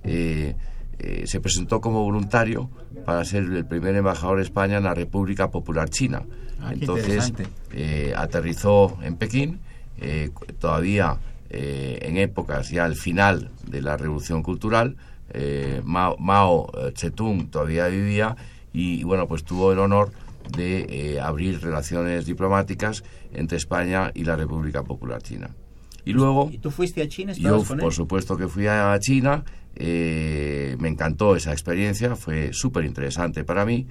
se 0.04 1.40
presentó 1.40 1.80
como 1.80 2.04
voluntario 2.04 2.70
para 3.06 3.24
ser 3.24 3.44
el 3.44 3.66
primer 3.66 3.96
embajador 3.96 4.38
de 4.40 4.44
España 4.44 4.78
en 4.78 4.84
la 4.84 4.94
República 4.94 5.52
Popular 5.52 5.90
China. 5.90 6.24
Ah, 6.60 6.74
Entonces, 6.74 7.32
aterrizó 8.14 8.98
en 9.02 9.16
Pekín 9.16 9.62
eh, 10.02 10.32
todavía 10.58 11.18
eh, 11.52 12.00
en 12.02 12.18
épocas 12.18 12.70
ya 12.70 12.86
al 12.86 12.96
final 12.96 13.52
de 13.68 13.82
la 13.82 13.98
revolución 13.98 14.42
cultural, 14.42 14.98
eh, 15.30 15.82
Mao, 15.84 16.18
Mao 16.18 16.72
Zedong 16.96 17.52
todavía 17.52 17.88
vivía 17.88 18.36
y, 18.74 19.04
bueno, 19.04 19.28
pues 19.28 19.44
tuvo 19.44 19.72
el 19.72 19.80
honor 19.80 20.12
de 20.58 21.20
abrir 21.22 21.62
relaciones 21.62 22.26
diplomáticas 22.26 23.04
entre 23.32 23.58
España 23.58 24.12
y 24.16 24.24
la 24.24 24.36
República 24.36 24.84
Popular 24.84 25.22
China. 25.22 25.52
Y 26.04 26.14
luego... 26.14 26.50
¿Y 26.52 26.58
tú 26.58 26.72
fuiste 26.72 27.02
a 27.04 27.08
China? 27.08 27.34
Yo, 27.34 27.64
por 27.64 27.94
supuesto 27.94 28.36
que 28.38 28.48
fui 28.48 28.66
a 28.68 28.98
China, 29.00 29.44
me 29.78 30.88
encantó 30.88 31.36
esa 31.36 31.52
experiencia, 31.52 32.16
fue 32.16 32.54
súper 32.54 32.86
interesante 32.86 33.44
para 33.44 33.66
mí 33.66 33.88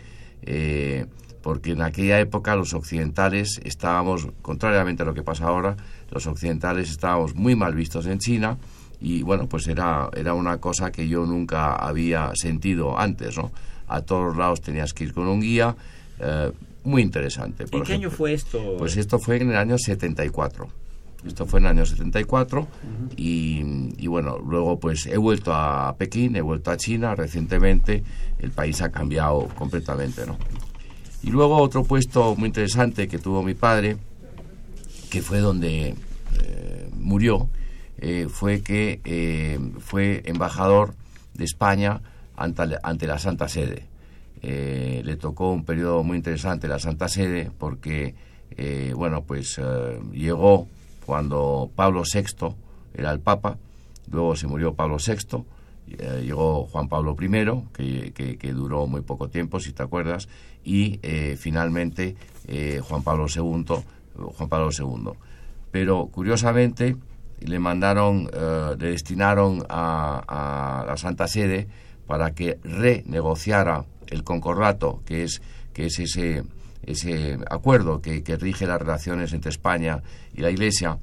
porque 1.42 1.72
en 1.72 1.82
aquella 1.82 2.20
época 2.20 2.56
los 2.56 2.74
occidentales 2.74 3.60
estábamos, 3.64 4.28
contrariamente 4.42 5.02
a 5.02 5.06
lo 5.06 5.14
que 5.14 5.22
pasa 5.22 5.46
ahora, 5.46 5.76
los 6.10 6.26
occidentales 6.26 6.90
estábamos 6.90 7.34
muy 7.34 7.56
mal 7.56 7.74
vistos 7.74 8.06
en 8.06 8.18
China 8.18 8.58
y 9.00 9.22
bueno, 9.22 9.48
pues 9.48 9.66
era, 9.68 10.10
era 10.14 10.34
una 10.34 10.58
cosa 10.58 10.92
que 10.92 11.08
yo 11.08 11.24
nunca 11.24 11.74
había 11.74 12.32
sentido 12.34 12.98
antes, 12.98 13.36
¿no? 13.38 13.50
A 13.88 14.02
todos 14.02 14.36
lados 14.36 14.60
tenías 14.60 14.92
que 14.92 15.04
ir 15.04 15.14
con 15.14 15.26
un 15.26 15.40
guía, 15.40 15.74
eh, 16.20 16.52
muy 16.84 17.02
interesante. 17.02 17.64
¿En 17.70 17.82
qué 17.82 17.94
año 17.94 18.10
fue 18.10 18.34
esto? 18.34 18.76
Pues 18.78 18.96
esto 18.96 19.18
fue 19.18 19.36
en 19.36 19.50
el 19.50 19.56
año 19.56 19.78
74. 19.78 20.68
Esto 21.26 21.44
fue 21.46 21.60
en 21.60 21.66
el 21.66 21.72
año 21.72 21.86
74 21.86 22.66
y, 23.16 23.92
y, 23.98 24.06
bueno, 24.06 24.38
luego 24.38 24.80
pues 24.80 25.04
he 25.06 25.18
vuelto 25.18 25.52
a 25.54 25.94
Pekín, 25.98 26.34
he 26.34 26.40
vuelto 26.40 26.70
a 26.70 26.78
China 26.78 27.14
recientemente, 27.14 28.02
el 28.38 28.52
país 28.52 28.80
ha 28.80 28.90
cambiado 28.90 29.48
completamente, 29.54 30.26
¿no? 30.26 30.38
Y 31.22 31.30
luego 31.30 31.56
otro 31.56 31.84
puesto 31.84 32.34
muy 32.36 32.46
interesante 32.46 33.06
que 33.06 33.18
tuvo 33.18 33.42
mi 33.42 33.54
padre, 33.54 33.98
que 35.10 35.20
fue 35.20 35.40
donde 35.40 35.94
eh, 36.42 36.90
murió, 36.94 37.48
eh, 37.98 38.28
fue 38.30 38.62
que 38.62 39.00
eh, 39.04 39.58
fue 39.80 40.22
embajador 40.24 40.94
de 41.34 41.44
España 41.44 42.00
ante, 42.36 43.06
la 43.06 43.18
Santa 43.18 43.48
Sede. 43.48 43.86
le 44.42 45.16
tocó 45.16 45.52
un 45.52 45.64
periodo 45.64 46.02
muy 46.02 46.16
interesante 46.16 46.68
la 46.68 46.78
Santa 46.78 47.08
Sede 47.08 47.50
porque, 47.58 48.14
bueno, 48.94 49.22
pues 49.22 49.60
llegó 50.12 50.68
cuando 51.04 51.70
Pablo 51.74 52.02
VI 52.02 52.54
era 52.94 53.10
el 53.12 53.20
Papa, 53.20 53.58
luego 54.10 54.36
se 54.36 54.46
murió 54.46 54.74
Pablo 54.74 54.96
VI, 54.96 55.44
llegó 55.98 56.66
Juan 56.66 56.88
Pablo 56.88 57.16
I, 57.20 58.12
que, 58.12 58.38
que, 58.38 58.52
duró 58.52 58.86
muy 58.86 59.02
poco 59.02 59.28
tiempo, 59.28 59.60
si 59.60 59.72
te 59.72 59.82
acuerdas, 59.82 60.28
y 60.64 61.00
eh, 61.02 61.36
finalmente 61.38 62.16
eh, 62.46 62.80
Juan 62.82 63.02
Pablo 63.02 63.26
II, 63.34 63.64
Juan 64.14 64.48
Pablo 64.48 64.70
II. 64.76 65.12
Pero 65.70 66.06
curiosamente 66.06 66.96
le 67.40 67.58
mandaron, 67.58 68.28
eh, 68.32 68.76
le 68.78 68.90
destinaron 68.90 69.64
a, 69.68 70.84
la 70.86 70.96
Santa 70.96 71.26
Sede 71.26 71.68
para 72.06 72.32
que 72.34 72.58
renegociara 72.64 73.84
el 74.08 74.24
concordato, 74.24 75.02
que 75.06 75.24
es, 75.24 75.40
que 75.72 75.86
es 75.86 75.98
ese, 75.98 76.42
ese 76.84 77.38
acuerdo 77.48 78.00
que, 78.00 78.22
que 78.22 78.36
rige 78.36 78.66
las 78.66 78.80
relaciones 78.80 79.32
entre 79.32 79.50
España 79.50 80.02
y 80.34 80.40
la 80.40 80.50
Iglesia, 80.50 80.98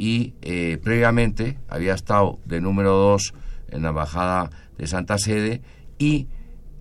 y 0.00 0.30
previamente 0.76 1.58
había 1.68 1.94
estado 1.94 2.38
de 2.44 2.60
número 2.60 2.92
dos 2.92 3.34
en 3.68 3.82
la 3.82 3.90
embajada 3.90 4.50
de 4.76 4.86
Santa 4.86 5.18
Sede 5.18 5.62
y 5.98 6.28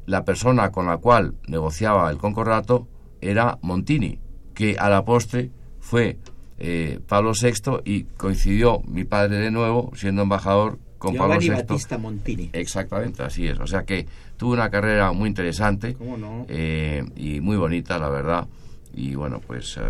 la 0.06 0.24
persona 0.24 0.72
con 0.72 0.88
la 0.88 0.98
cual 0.98 1.36
negociaba 1.48 2.10
el 2.10 2.18
concordato 2.18 2.88
era 3.22 3.58
Montini, 3.62 4.20
que 4.54 4.78
a 4.80 4.90
la 4.90 5.04
postre 5.04 5.52
fue 5.80 6.18
eh, 6.60 7.00
Pablo 7.08 7.34
VI 7.40 7.82
y 7.86 8.04
coincidió 8.04 8.82
mi 8.88 9.04
padre 9.04 9.38
de 9.38 9.52
nuevo 9.52 9.92
siendo 9.96 10.24
embajador 10.24 10.80
con 10.98 11.16
Pablo 11.16 11.38
VI. 11.40 11.50
Battista 11.50 11.98
Montini. 11.98 12.50
Exactamente, 12.54 13.22
así 13.22 13.48
es. 13.48 13.60
O 13.60 13.68
sea 13.68 13.84
que 13.84 14.08
tuvo 14.38 14.54
una 14.54 14.70
carrera 14.70 15.12
muy 15.12 15.28
interesante 15.30 15.96
eh, 16.48 17.04
y 17.16 17.42
muy 17.42 17.58
bonita, 17.58 18.00
la 18.00 18.10
verdad. 18.10 18.48
Y 18.96 19.14
bueno, 19.14 19.40
pues 19.46 19.78
eh, 19.78 19.82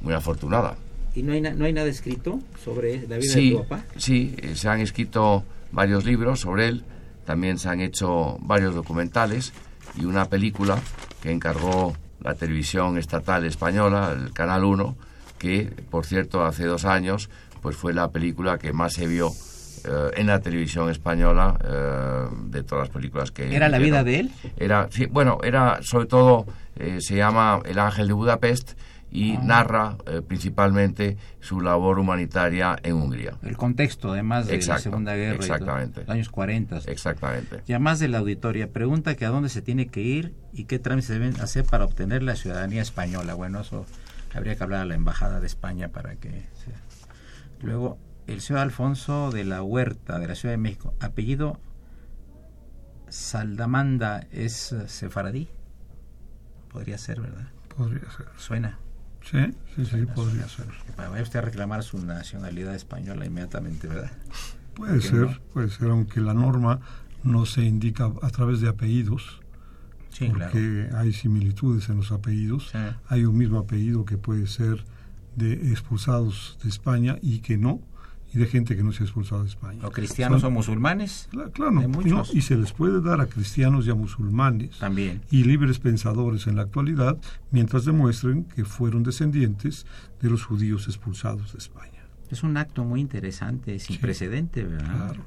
muy 0.00 0.14
afortunada. 0.14 0.76
¿Y 1.14 1.22
no 1.22 1.32
hay, 1.32 1.40
no 1.40 1.64
hay 1.64 1.72
nada 1.72 1.86
escrito 1.86 2.40
sobre 2.64 3.06
la 3.06 3.18
vida 3.18 3.34
de 3.34 3.50
tu 3.50 3.58
papá? 3.62 3.84
Sí, 3.96 4.34
se 4.54 4.68
han 4.68 4.80
escrito 4.80 5.44
varios 5.74 6.04
libros 6.04 6.40
sobre 6.40 6.68
él. 6.68 6.84
También 7.24 7.58
se 7.58 7.68
han 7.68 7.80
hecho 7.80 8.38
varios 8.40 8.74
documentales 8.74 9.52
y 9.96 10.04
una 10.04 10.26
película 10.26 10.78
que 11.20 11.30
encargó 11.30 11.94
la 12.20 12.34
televisión 12.34 12.98
estatal 12.98 13.44
española, 13.44 14.14
el 14.16 14.32
Canal 14.32 14.64
1, 14.64 14.96
que, 15.38 15.72
por 15.90 16.06
cierto, 16.06 16.44
hace 16.44 16.64
dos 16.64 16.84
años, 16.84 17.28
pues 17.60 17.76
fue 17.76 17.92
la 17.92 18.10
película 18.10 18.58
que 18.58 18.72
más 18.72 18.94
se 18.94 19.06
vio 19.06 19.30
eh, 19.86 20.10
en 20.16 20.26
la 20.28 20.40
televisión 20.40 20.90
española 20.90 21.58
eh, 21.62 22.34
de 22.46 22.62
todas 22.62 22.88
las 22.88 22.94
películas 22.94 23.30
que... 23.30 23.54
¿Era 23.54 23.68
la 23.68 23.78
vida 23.78 24.02
de 24.02 24.20
él? 24.20 24.30
Era, 24.56 24.88
sí, 24.90 25.06
bueno, 25.06 25.38
era 25.42 25.82
sobre 25.82 26.06
todo, 26.06 26.46
eh, 26.76 26.98
se 27.00 27.16
llama 27.16 27.60
El 27.66 27.78
Ángel 27.78 28.08
de 28.08 28.14
Budapest 28.14 28.72
y 29.14 29.36
ah. 29.36 29.40
narra 29.44 29.96
eh, 30.06 30.22
principalmente 30.26 31.16
su 31.40 31.60
labor 31.60 32.00
humanitaria 32.00 32.76
en 32.82 32.96
Hungría. 32.96 33.38
El 33.42 33.56
contexto, 33.56 34.12
además 34.12 34.48
de 34.48 34.60
la 34.60 34.78
Segunda 34.78 35.14
Guerra, 35.14 35.36
exactamente. 35.36 36.00
los 36.00 36.10
años 36.10 36.28
40. 36.28 36.78
Exactamente. 36.86 37.62
Y 37.68 37.72
además 37.72 38.00
de 38.00 38.08
la 38.08 38.18
auditoría, 38.18 38.72
pregunta 38.72 39.14
que 39.14 39.24
a 39.24 39.28
dónde 39.28 39.48
se 39.48 39.62
tiene 39.62 39.86
que 39.86 40.02
ir 40.02 40.34
y 40.52 40.64
qué 40.64 40.80
trámites 40.80 41.06
se 41.06 41.12
deben 41.14 41.40
hacer 41.40 41.64
para 41.64 41.84
obtener 41.84 42.24
la 42.24 42.34
ciudadanía 42.34 42.82
española. 42.82 43.34
Bueno, 43.34 43.60
eso 43.60 43.86
habría 44.34 44.56
que 44.56 44.64
hablar 44.64 44.80
a 44.80 44.84
la 44.84 44.96
Embajada 44.96 45.38
de 45.38 45.46
España 45.46 45.88
para 45.88 46.16
que... 46.16 46.30
Sea. 46.30 46.74
Luego, 47.62 47.98
el 48.26 48.40
señor 48.40 48.62
Alfonso 48.62 49.30
de 49.30 49.44
la 49.44 49.62
Huerta, 49.62 50.18
de 50.18 50.26
la 50.26 50.34
Ciudad 50.34 50.54
de 50.54 50.58
México, 50.58 50.92
apellido 50.98 51.60
Saldamanda, 53.08 54.26
¿es 54.32 54.74
sefaradí? 54.88 55.48
Podría 56.72 56.98
ser, 56.98 57.20
¿verdad? 57.20 57.46
Podría 57.76 58.10
ser. 58.10 58.26
Suena. 58.36 58.80
Sí, 59.30 59.38
sí, 59.74 59.86
sí, 59.86 60.06
podría 60.14 60.48
ser. 60.48 60.66
Vaya 60.96 61.22
usted 61.22 61.38
a 61.38 61.42
reclamar 61.42 61.82
su 61.82 62.04
nacionalidad 62.04 62.74
española 62.74 63.24
inmediatamente, 63.24 63.88
¿verdad? 63.88 64.12
Puede 64.74 65.00
ser, 65.00 65.40
puede 65.52 65.70
ser, 65.70 65.90
aunque 65.90 66.20
la 66.20 66.34
norma 66.34 66.80
no 67.22 67.46
se 67.46 67.62
indica 67.62 68.10
a 68.22 68.30
través 68.30 68.60
de 68.60 68.68
apellidos, 68.68 69.40
Sí, 70.10 70.28
porque 70.28 70.88
hay 70.94 71.12
similitudes 71.12 71.88
en 71.88 71.96
los 71.96 72.12
apellidos. 72.12 72.68
Sí. 72.70 72.78
Hay 73.08 73.24
un 73.24 73.36
mismo 73.36 73.58
apellido 73.58 74.04
que 74.04 74.16
puede 74.16 74.46
ser 74.46 74.84
de 75.34 75.54
expulsados 75.72 76.56
de 76.62 76.68
España 76.68 77.18
y 77.20 77.40
que 77.40 77.56
no, 77.56 77.80
y 78.34 78.38
de 78.38 78.46
gente 78.46 78.76
que 78.76 78.82
no 78.82 78.92
se 78.92 79.02
ha 79.02 79.06
expulsado 79.06 79.42
de 79.42 79.48
España. 79.48 79.80
¿O 79.86 79.90
cristianos 79.90 80.40
Son- 80.40 80.48
o 80.52 80.54
musulmanes? 80.54 81.28
Cla- 81.32 81.50
Claro, 81.52 81.70
no, 81.72 82.24
y 82.32 82.40
se 82.40 82.56
les 82.56 82.72
puede 82.72 83.00
dar 83.00 83.20
a 83.20 83.26
cristianos 83.26 83.86
y 83.86 83.90
a 83.90 83.94
musulmanes 83.94 84.78
También. 84.78 85.20
y 85.30 85.44
libres 85.44 85.78
pensadores 85.78 86.46
en 86.46 86.56
la 86.56 86.62
actualidad 86.62 87.16
mientras 87.52 87.84
demuestren 87.84 88.44
que 88.44 88.64
fueron 88.64 89.02
descendientes 89.04 89.86
de 90.20 90.30
los 90.30 90.42
judíos 90.44 90.86
expulsados 90.88 91.52
de 91.52 91.58
España. 91.58 91.90
Es 92.30 92.42
un 92.42 92.56
acto 92.56 92.84
muy 92.84 93.00
interesante, 93.00 93.78
sin 93.78 93.96
Sí. 93.96 94.02
precedente, 94.02 94.64
¿verdad? 94.64 95.12
Claro. 95.12 95.24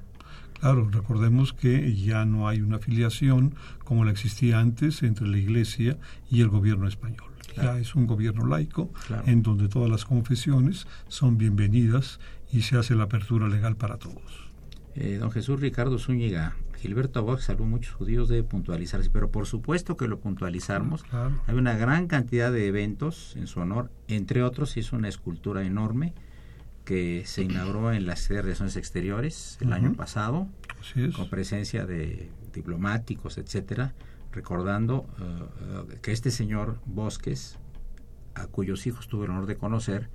Claro, 0.59 0.89
recordemos 0.91 1.53
que 1.53 1.95
ya 1.95 2.25
no 2.25 2.47
hay 2.47 2.61
una 2.61 2.77
afiliación 2.77 3.53
como 3.85 4.03
la 4.03 4.11
existía 4.11 4.59
antes 4.59 5.03
entre 5.03 5.27
la 5.27 5.37
Iglesia 5.37 5.97
y 6.31 6.41
el 6.41 6.49
gobierno 6.49 6.87
español. 6.87 7.29
Claro. 7.61 7.75
Ya 7.75 7.81
es 7.81 7.95
un 7.95 8.07
gobierno 8.07 8.45
laico 8.45 8.91
Claro. 9.07 9.23
en 9.27 9.43
donde 9.43 9.67
todas 9.67 9.89
las 9.89 10.05
confesiones 10.05 10.87
son 11.07 11.37
bienvenidas 11.37 12.19
y 12.51 12.61
se 12.61 12.77
hace 12.77 12.95
la 12.95 13.03
apertura 13.03 13.47
legal 13.47 13.75
para 13.75 13.97
todos. 13.97 14.49
Eh, 14.95 15.17
don 15.19 15.31
Jesús 15.31 15.59
Ricardo 15.59 15.99
Zúñiga, 15.99 16.55
Gilberto 16.79 17.23
Box 17.23 17.45
salvó 17.45 17.65
muchos 17.65 17.93
judíos, 17.93 18.29
debe 18.29 18.43
puntualizarse, 18.43 19.09
pero 19.11 19.29
por 19.31 19.45
supuesto 19.47 19.97
que 19.97 20.07
lo 20.07 20.19
puntualizamos. 20.19 21.03
Claro. 21.03 21.39
Hay 21.47 21.55
una 21.55 21.75
gran 21.77 22.07
cantidad 22.07 22.51
de 22.51 22.67
eventos 22.67 23.35
en 23.35 23.47
su 23.47 23.59
honor, 23.59 23.91
entre 24.07 24.43
otros 24.43 24.77
hizo 24.77 24.95
una 24.95 25.07
escultura 25.09 25.63
enorme 25.63 26.13
que 26.85 27.23
se 27.25 27.43
inauguró 27.43 27.91
en 27.91 28.05
la 28.05 28.15
sede 28.15 28.37
de 28.37 28.41
Relaciones 28.43 28.77
Exteriores 28.77 29.57
el 29.59 29.73
año 29.73 29.93
pasado, 29.93 30.47
con 31.15 31.29
presencia 31.29 31.85
de 31.85 32.29
diplomáticos, 32.53 33.37
etcétera, 33.37 33.93
recordando 34.41 35.07
eh, 35.19 35.23
eh, 35.93 35.97
que 36.03 36.11
este 36.11 36.29
señor 36.29 36.77
Bosques, 36.85 37.57
a 38.35 38.45
cuyos 38.45 38.85
hijos 38.85 39.07
tuve 39.07 39.25
el 39.25 39.31
honor 39.31 39.47
de 39.47 39.57
conocer, 39.57 40.09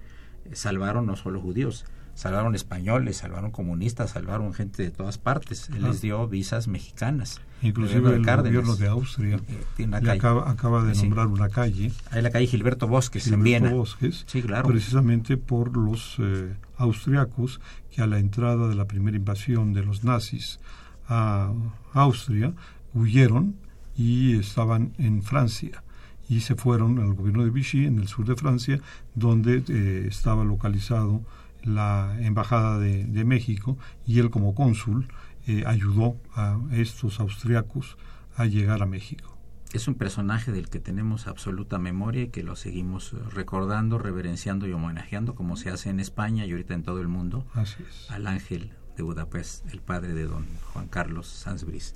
eh, 0.45 0.55
salvaron 0.55 1.07
no 1.07 1.17
solo 1.17 1.41
judíos, 1.41 1.85
salvaron 2.15 2.55
españoles, 2.55 3.17
salvaron 3.17 3.51
comunistas, 3.51 4.11
salvaron 4.11 4.53
gente 4.55 4.81
de 4.85 4.91
todas 4.93 5.19
partes. 5.19 5.69
Él 5.71 5.83
les 5.83 6.01
dio 6.03 6.29
visas 6.29 6.69
mexicanas. 6.69 7.41
Inclusive 7.63 8.15
el 8.15 8.25
Cárdenas. 8.25 8.53
gobierno 8.65 8.77
de 8.77 8.87
Austria 8.89 9.41
tiene 9.77 9.99
una 9.99 10.13
acaba, 10.13 10.49
acaba 10.51 10.85
de 10.85 10.95
Sí. 10.95 11.03
nombrar 11.03 11.27
una 11.29 11.49
calle, 11.49 11.91
Ahí 12.11 12.23
la 12.23 12.31
calle 12.31 12.47
Gilberto 12.47 12.87
Bosques, 12.87 13.27
en 13.27 13.43
Gilberto 13.43 13.45
Viena. 13.45 13.71
Bosques, 13.77 14.25
Sí, 14.29 14.41
claro. 14.43 14.69
precisamente 14.69 15.37
por 15.37 15.77
los 15.77 16.17
eh, 16.21 16.55
austriacos 16.77 17.61
que 17.91 18.03
a 18.03 18.07
la 18.07 18.19
entrada 18.21 18.69
de 18.69 18.75
la 18.77 18.85
primera 18.87 19.17
invasión 19.17 19.73
de 19.73 19.83
los 19.85 20.05
nazis 20.05 20.61
a 21.09 21.53
Austria 21.93 22.53
huyeron 22.95 23.57
y 23.97 24.37
estaban 24.39 24.93
en 24.99 25.23
Francia 25.23 25.83
y 26.29 26.41
se 26.41 26.55
fueron 26.55 26.99
al 26.99 27.15
gobierno 27.15 27.45
de 27.45 27.51
Vichy 27.51 27.85
en 27.87 27.99
el 27.99 28.09
sur 28.09 28.25
de 28.27 28.37
Francia 28.37 28.81
donde 29.15 29.63
eh, 29.69 30.07
estaba 30.09 30.45
localizado 30.45 31.21
la 31.63 32.17
embajada 32.21 32.79
de, 32.79 33.05
de 33.05 33.25
México 33.25 33.77
y 34.07 34.19
él 34.19 34.31
como 34.31 34.55
cónsul 34.55 35.09
eh, 35.47 35.65
ayudó 35.67 36.17
a 36.35 36.59
estos 36.73 37.21
austriacos 37.21 37.97
a 38.37 38.47
llegar 38.47 38.83
a 38.83 38.87
México. 38.87 39.37
Es 39.73 39.89
un 39.89 39.95
personaje 39.95 40.53
del 40.53 40.69
que 40.69 40.81
tenemos 40.81 41.27
absoluta 41.27 41.79
memoria 41.79 42.23
y 42.25 42.29
que 42.29 42.43
lo 42.43 42.57
seguimos 42.57 43.13
recordando, 43.33 43.99
reverenciando 43.99 44.67
y 44.67 44.73
homenajeando, 44.73 45.35
como 45.35 45.57
se 45.57 45.71
hace 45.71 45.89
en 45.91 45.99
España 45.99 46.45
y 46.45 46.51
ahorita 46.51 46.75
en 46.75 46.83
todo 46.83 47.01
el 47.01 47.09
mundo, 47.09 47.47
Así 47.55 47.83
es. 47.83 48.11
al 48.11 48.27
ángel 48.27 48.71
de 48.97 49.03
Budapest, 49.03 49.67
el 49.73 49.81
padre 49.81 50.13
de 50.13 50.27
don 50.27 50.47
Juan 50.73 50.89
Carlos 50.89 51.27
Sansbris. 51.27 51.95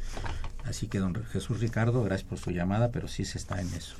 Así 0.67 0.89
que 0.89 0.99
don 0.99 1.15
Jesús 1.15 1.61
Ricardo, 1.61 2.03
gracias 2.03 2.29
por 2.29 2.39
su 2.39 2.51
llamada, 2.51 2.91
pero 2.91 3.09
sí 3.09 3.25
se 3.25 3.39
está 3.39 3.61
en 3.61 3.73
eso. 3.75 3.97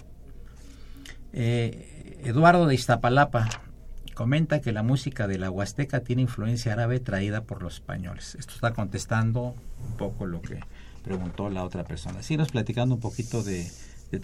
Eh, 1.33 2.21
Eduardo 2.25 2.67
de 2.67 2.75
Iztapalapa 2.75 3.49
comenta 4.15 4.61
que 4.61 4.73
la 4.73 4.83
música 4.83 5.29
de 5.29 5.39
la 5.39 5.51
Huasteca 5.51 6.01
tiene 6.01 6.23
influencia 6.23 6.73
árabe 6.73 7.01
traída 7.01 7.43
por 7.43 7.63
los 7.63 7.75
españoles. 7.75 8.35
Esto 8.37 8.55
está 8.55 8.73
contestando 8.73 9.55
un 9.87 9.97
poco 9.97 10.27
lo 10.27 10.41
que 10.41 10.61
preguntó 11.05 11.51
la 11.51 11.63
otra 11.63 11.85
persona. 11.85 12.23
Síguenos 12.23 12.51
platicando 12.51 12.95
un 12.95 13.01
poquito 13.01 13.43
de, 13.43 13.71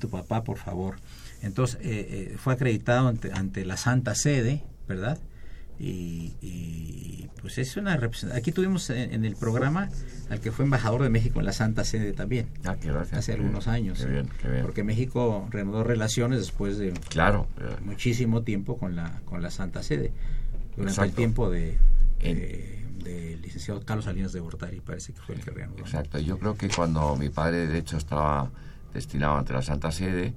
tu 0.01 0.09
papá, 0.09 0.43
por 0.43 0.57
favor. 0.57 0.97
Entonces, 1.43 1.78
eh, 1.82 2.32
eh, 2.32 2.36
fue 2.38 2.55
acreditado 2.55 3.12
ante 3.34 3.64
la 3.66 3.76
Santa 3.76 4.14
Sede, 4.14 4.62
¿verdad? 4.88 5.18
Y, 5.83 6.37
y, 6.41 7.28
pues 7.41 7.59
es 7.59 7.76
una 7.76 7.97
representación. 7.97 8.39
Aquí 8.39 8.53
tuvimos 8.53 8.89
en, 8.91 9.12
en, 9.12 9.24
el 9.24 9.35
programa 9.35 9.89
al 10.30 10.39
que 10.39 10.53
fue 10.53 10.64
embajador 10.64 11.03
de 11.03 11.09
México 11.09 11.41
en 11.41 11.47
la 11.47 11.53
Santa 11.53 11.85
Sede 11.85 12.12
también. 12.12 12.47
Ah, 12.64 12.76
qué 12.80 12.89
gracias. 12.93 13.18
Hace 13.18 13.33
qué 13.33 13.39
algunos 13.41 13.64
bien, 13.64 13.74
años. 13.74 13.99
Qué 13.99 14.07
bien, 14.07 14.28
qué 14.41 14.49
bien. 14.49 14.62
Porque 14.62 14.85
México 14.85 15.49
reanudó 15.51 15.83
relaciones 15.83 16.39
después 16.39 16.78
de 16.78 16.93
claro, 17.09 17.49
muchísimo 17.85 18.43
tiempo 18.43 18.78
con 18.78 18.95
la, 18.95 19.20
con 19.24 19.43
la 19.43 19.51
Santa 19.51 19.83
Sede. 19.83 20.12
Durante 20.76 20.93
Exacto. 20.93 21.11
el 21.11 21.14
tiempo 21.16 21.51
de, 21.51 21.76
de 22.20 23.39
licenciado 23.43 23.85
Carlos 23.85 24.05
Salinas 24.05 24.33
de 24.33 24.41
Gortari, 24.41 24.80
parece 24.80 25.12
que 25.12 25.20
fue 25.20 25.35
el 25.35 25.43
que 25.43 25.51
reanudó. 25.51 25.80
Exacto. 25.80 26.18
Yo 26.18 26.39
creo 26.39 26.57
que 26.57 26.68
cuando 26.68 27.16
mi 27.16 27.28
padre, 27.28 27.66
de 27.66 27.78
hecho, 27.78 27.97
estaba 27.97 28.51
destinado 28.95 29.37
ante 29.37 29.53
la 29.53 29.62
Santa 29.62 29.91
Sede, 29.91 30.33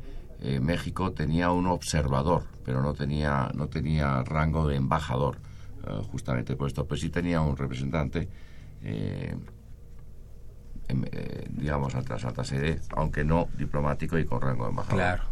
eh, 0.46 0.60
México 0.60 1.12
tenía 1.12 1.50
un 1.52 1.66
observador, 1.68 2.44
pero 2.64 2.82
no 2.82 2.94
tenía, 2.94 3.50
no 3.56 3.68
tenía 3.68 4.24
rango 4.24 4.68
de 4.68 4.76
embajador, 4.76 5.38
eh, 5.88 6.02
justamente 6.12 6.56
por 6.56 6.68
esto. 6.68 6.86
Pero 6.86 7.02
sí 7.02 7.10
tenía 7.10 7.42
un 7.42 7.58
representante, 7.58 8.30
eh, 8.84 9.36
em- 10.88 11.06
eh, 11.12 11.48
digamos, 11.50 11.94
Santa 11.94 12.44
Sede, 12.44 12.80
aunque 12.96 13.24
no 13.24 13.48
diplomático 13.58 14.18
y 14.20 14.26
con 14.26 14.42
rango 14.42 14.66
de 14.66 14.70
embajador. 14.70 14.98
Claro. 14.98 15.24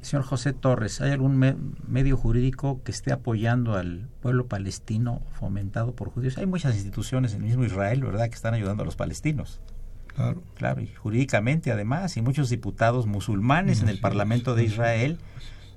Señor 0.00 0.24
José 0.24 0.52
Torres, 0.52 1.00
¿hay 1.00 1.10
algún 1.10 1.36
me- 1.36 1.56
medio 1.88 2.16
jurídico 2.16 2.80
que 2.84 2.92
esté 2.92 3.12
apoyando 3.12 3.74
al 3.74 4.08
pueblo 4.20 4.46
palestino 4.46 5.22
fomentado 5.32 5.92
por 5.92 6.10
judíos? 6.10 6.38
Hay 6.38 6.46
muchas 6.46 6.74
instituciones 6.74 7.32
en 7.34 7.42
el 7.42 7.46
mismo 7.48 7.64
Israel, 7.64 8.02
¿verdad?, 8.02 8.28
que 8.28 8.34
están 8.36 8.54
ayudando 8.54 8.82
a 8.82 8.86
los 8.86 8.94
palestinos. 8.96 9.60
Claro. 10.16 10.42
Claro, 10.56 10.80
y 10.82 10.86
jurídicamente 10.88 11.70
además, 11.70 12.16
y 12.16 12.22
muchos 12.22 12.50
diputados 12.50 13.06
musulmanes 13.06 13.82
en 13.82 13.88
el 13.88 13.96
Sí, 13.96 14.00
Parlamento 14.02 14.54
de 14.54 14.62
sí. 14.62 14.68
Israel, 14.72 15.18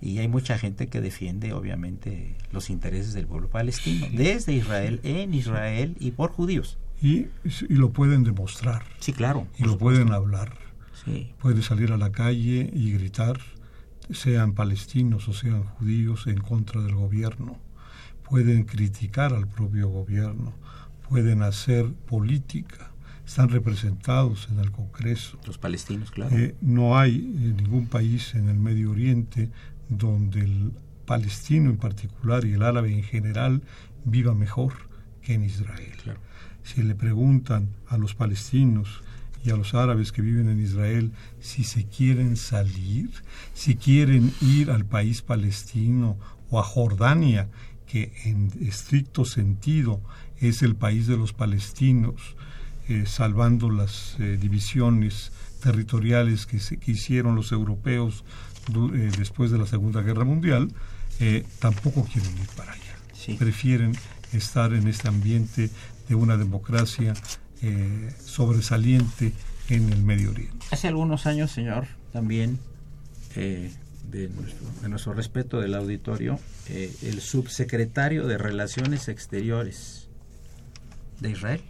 y 0.01 0.17
hay 0.19 0.27
mucha 0.29 0.57
gente 0.57 0.87
que 0.87 1.01
defiende, 1.01 1.51
obviamente, 1.53 2.35
los 2.51 2.69
intereses 2.69 3.13
del 3.13 3.27
pueblo 3.27 3.49
palestino, 3.49 4.07
desde 4.13 4.53
Israel, 4.53 5.01
en 5.03 5.33
Israel 5.33 5.95
y 5.99 6.11
por 6.11 6.31
judíos. 6.31 6.77
Y, 7.01 7.27
y 7.43 7.75
lo 7.75 7.91
pueden 7.91 8.23
demostrar, 8.23 8.83
Sí, 8.99 9.13
claro. 9.13 9.45
y 9.57 9.63
lo 9.63 9.73
supuesto. 9.73 10.01
pueden 10.01 10.13
hablar. 10.13 10.53
Sí, 11.05 11.31
Puede 11.39 11.61
salir 11.61 11.91
a 11.91 11.97
la 11.97 12.11
calle 12.11 12.69
y 12.73 12.91
gritar, 12.93 13.39
sean 14.11 14.53
palestinos 14.53 15.27
o 15.27 15.33
sean 15.33 15.63
judíos, 15.63 16.27
en 16.27 16.37
contra 16.39 16.81
del 16.81 16.95
gobierno. 16.95 17.57
Pueden 18.23 18.63
criticar 18.65 19.33
al 19.33 19.47
propio 19.47 19.87
gobierno, 19.89 20.53
pueden 21.09 21.41
hacer 21.41 21.91
política, 22.07 22.88
están 23.29 23.49
representados 23.49 24.47
en 24.49 24.57
el 24.57 24.71
Congreso. 24.71 25.37
los 25.45 25.59
palestinos, 25.59 26.09
claro. 26.09 26.35
Eh, 26.35 26.55
no 26.61 26.97
hay 26.97 27.17
eh, 27.17 27.53
ningún 27.61 27.85
país 27.85 28.33
en 28.33 28.49
el 28.49 28.57
Medio 28.57 28.89
Oriente 28.89 29.51
donde 29.87 30.39
el 30.39 30.71
palestino 31.05 31.69
en 31.69 31.77
particular 31.77 32.43
y 32.45 32.53
el 32.53 32.63
árabe 32.63 32.91
en 32.91 33.03
general 33.03 33.61
viva 34.03 34.33
mejor 34.33 34.73
que 35.21 35.35
en 35.35 35.43
Israel. 35.43 35.93
Claro. 36.01 36.19
Si 36.63 36.81
le 36.81 36.95
preguntan 36.95 37.69
a 37.87 37.99
los 37.99 38.15
palestinos 38.15 39.03
y 39.43 39.51
a 39.51 39.55
los 39.55 39.75
árabes 39.75 40.11
que 40.11 40.23
viven 40.23 40.49
en 40.49 40.59
Israel 40.59 41.11
si 41.39 41.63
se 41.63 41.85
quieren 41.85 42.35
salir, 42.35 43.11
si 43.53 43.75
quieren 43.75 44.33
ir 44.41 44.71
al 44.71 44.85
país 44.85 45.21
palestino 45.21 46.17
o 46.49 46.59
a 46.59 46.63
Jordania, 46.63 47.47
que 47.85 48.11
en 48.25 48.51
estricto 48.59 49.23
sentido 49.23 50.01
es 50.39 50.63
el 50.63 50.75
país 50.75 51.05
de 51.05 51.15
los 51.15 51.31
palestinos, 51.31 52.35
eh, 52.89 53.05
salvando 53.05 53.69
las 53.69 54.15
eh, 54.19 54.37
divisiones 54.41 55.31
territoriales 55.63 56.45
que, 56.45 56.59
se, 56.59 56.77
que 56.77 56.91
hicieron 56.91 57.35
los 57.35 57.51
europeos 57.51 58.23
du- 58.71 58.93
eh, 58.93 59.11
después 59.17 59.51
de 59.51 59.57
la 59.57 59.65
Segunda 59.65 60.01
Guerra 60.01 60.25
Mundial, 60.25 60.71
eh, 61.19 61.45
tampoco 61.59 62.03
quieren 62.05 62.31
ir 62.37 62.47
para 62.55 62.73
allá. 62.73 62.95
Sí. 63.13 63.33
Prefieren 63.33 63.93
estar 64.33 64.73
en 64.73 64.87
este 64.87 65.07
ambiente 65.07 65.69
de 66.07 66.15
una 66.15 66.37
democracia 66.37 67.13
eh, 67.61 68.11
sobresaliente 68.23 69.33
en 69.69 69.91
el 69.91 70.01
Medio 70.03 70.31
Oriente. 70.31 70.65
Hace 70.71 70.87
algunos 70.87 71.25
años, 71.25 71.51
señor, 71.51 71.87
también, 72.13 72.57
eh, 73.35 73.71
de, 74.09 74.29
nuestro, 74.29 74.67
de 74.81 74.89
nuestro 74.89 75.13
respeto 75.13 75.59
del 75.59 75.75
auditorio, 75.75 76.39
eh, 76.69 76.91
el 77.03 77.21
subsecretario 77.21 78.25
de 78.25 78.37
Relaciones 78.37 79.07
Exteriores 79.09 80.07
de 81.19 81.31
Israel 81.31 81.61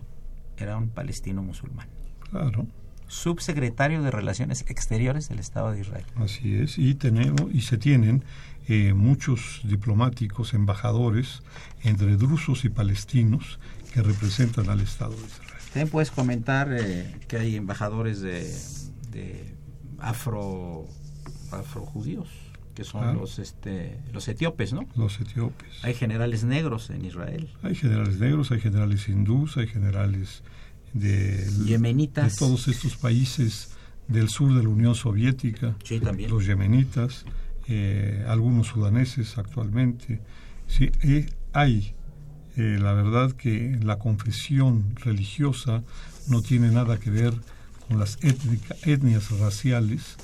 era 0.59 0.77
un 0.77 0.89
palestino 0.89 1.41
musulmán. 1.41 1.87
Claro. 2.29 2.67
subsecretario 3.07 4.03
de 4.03 4.11
Relaciones 4.11 4.63
Exteriores 4.67 5.29
del 5.29 5.39
Estado 5.39 5.71
de 5.71 5.79
Israel. 5.81 6.05
Así 6.15 6.55
es, 6.55 6.77
y 6.77 6.93
tenemos 6.93 7.51
y 7.51 7.61
se 7.61 7.79
tienen 7.79 8.23
eh, 8.67 8.93
muchos 8.93 9.61
diplomáticos, 9.63 10.53
embajadores 10.53 11.41
entre 11.83 12.17
drusos 12.17 12.65
y 12.65 12.69
palestinos 12.69 13.59
que 13.93 14.03
representan 14.03 14.69
al 14.69 14.81
Estado 14.81 15.15
de 15.15 15.25
Israel. 15.25 15.49
También 15.73 15.89
puedes 15.89 16.11
comentar 16.11 16.71
eh, 16.71 17.15
que 17.27 17.37
hay 17.37 17.55
embajadores 17.55 18.21
de, 18.21 18.43
de 19.11 19.55
afro 19.97 20.85
afrojudíos 21.51 22.29
que 22.79 22.85
son 22.85 23.01
Claro. 23.01 23.19
los 23.19 23.39
este 23.39 23.99
los 24.13 24.25
etíopes, 24.29 24.71
¿no? 24.71 24.87
Los 24.95 25.19
etíopes. 25.19 25.67
Hay 25.83 25.93
generales 25.93 26.45
negros 26.45 26.89
en 26.91 27.03
Israel. 27.03 27.49
Hay 27.61 27.75
generales 27.75 28.19
negros, 28.19 28.51
hay 28.51 28.61
generales 28.61 29.09
hindús, 29.09 29.57
hay 29.57 29.67
generales 29.67 30.43
de, 30.93 31.45
Yemenitas. 31.65 32.33
de 32.33 32.39
todos 32.39 32.69
estos 32.69 32.95
países 32.95 33.71
del 34.07 34.29
sur 34.29 34.53
de 34.55 34.63
la 34.63 34.69
Unión 34.69 34.95
Soviética, 34.95 35.75
Sí, 35.83 35.99
también. 35.99 36.29
los 36.31 36.45
yemenitas, 36.45 37.25
eh, 37.67 38.23
algunos 38.29 38.67
sudaneses 38.67 39.37
actualmente. 39.37 40.21
Sí, 40.67 40.89
eh, 41.03 41.25
hay, 41.51 41.93
eh, 42.55 42.77
la 42.81 42.93
verdad 42.93 43.33
que 43.33 43.77
la 43.83 43.99
confesión 43.99 44.95
religiosa 44.95 45.83
no 46.29 46.41
tiene 46.41 46.71
nada 46.71 46.97
que 46.97 47.09
ver 47.11 47.33
con 47.89 47.99
las 47.99 48.17
étnica- 48.23 48.75
etnias 48.85 49.31
raciales. 49.37 50.15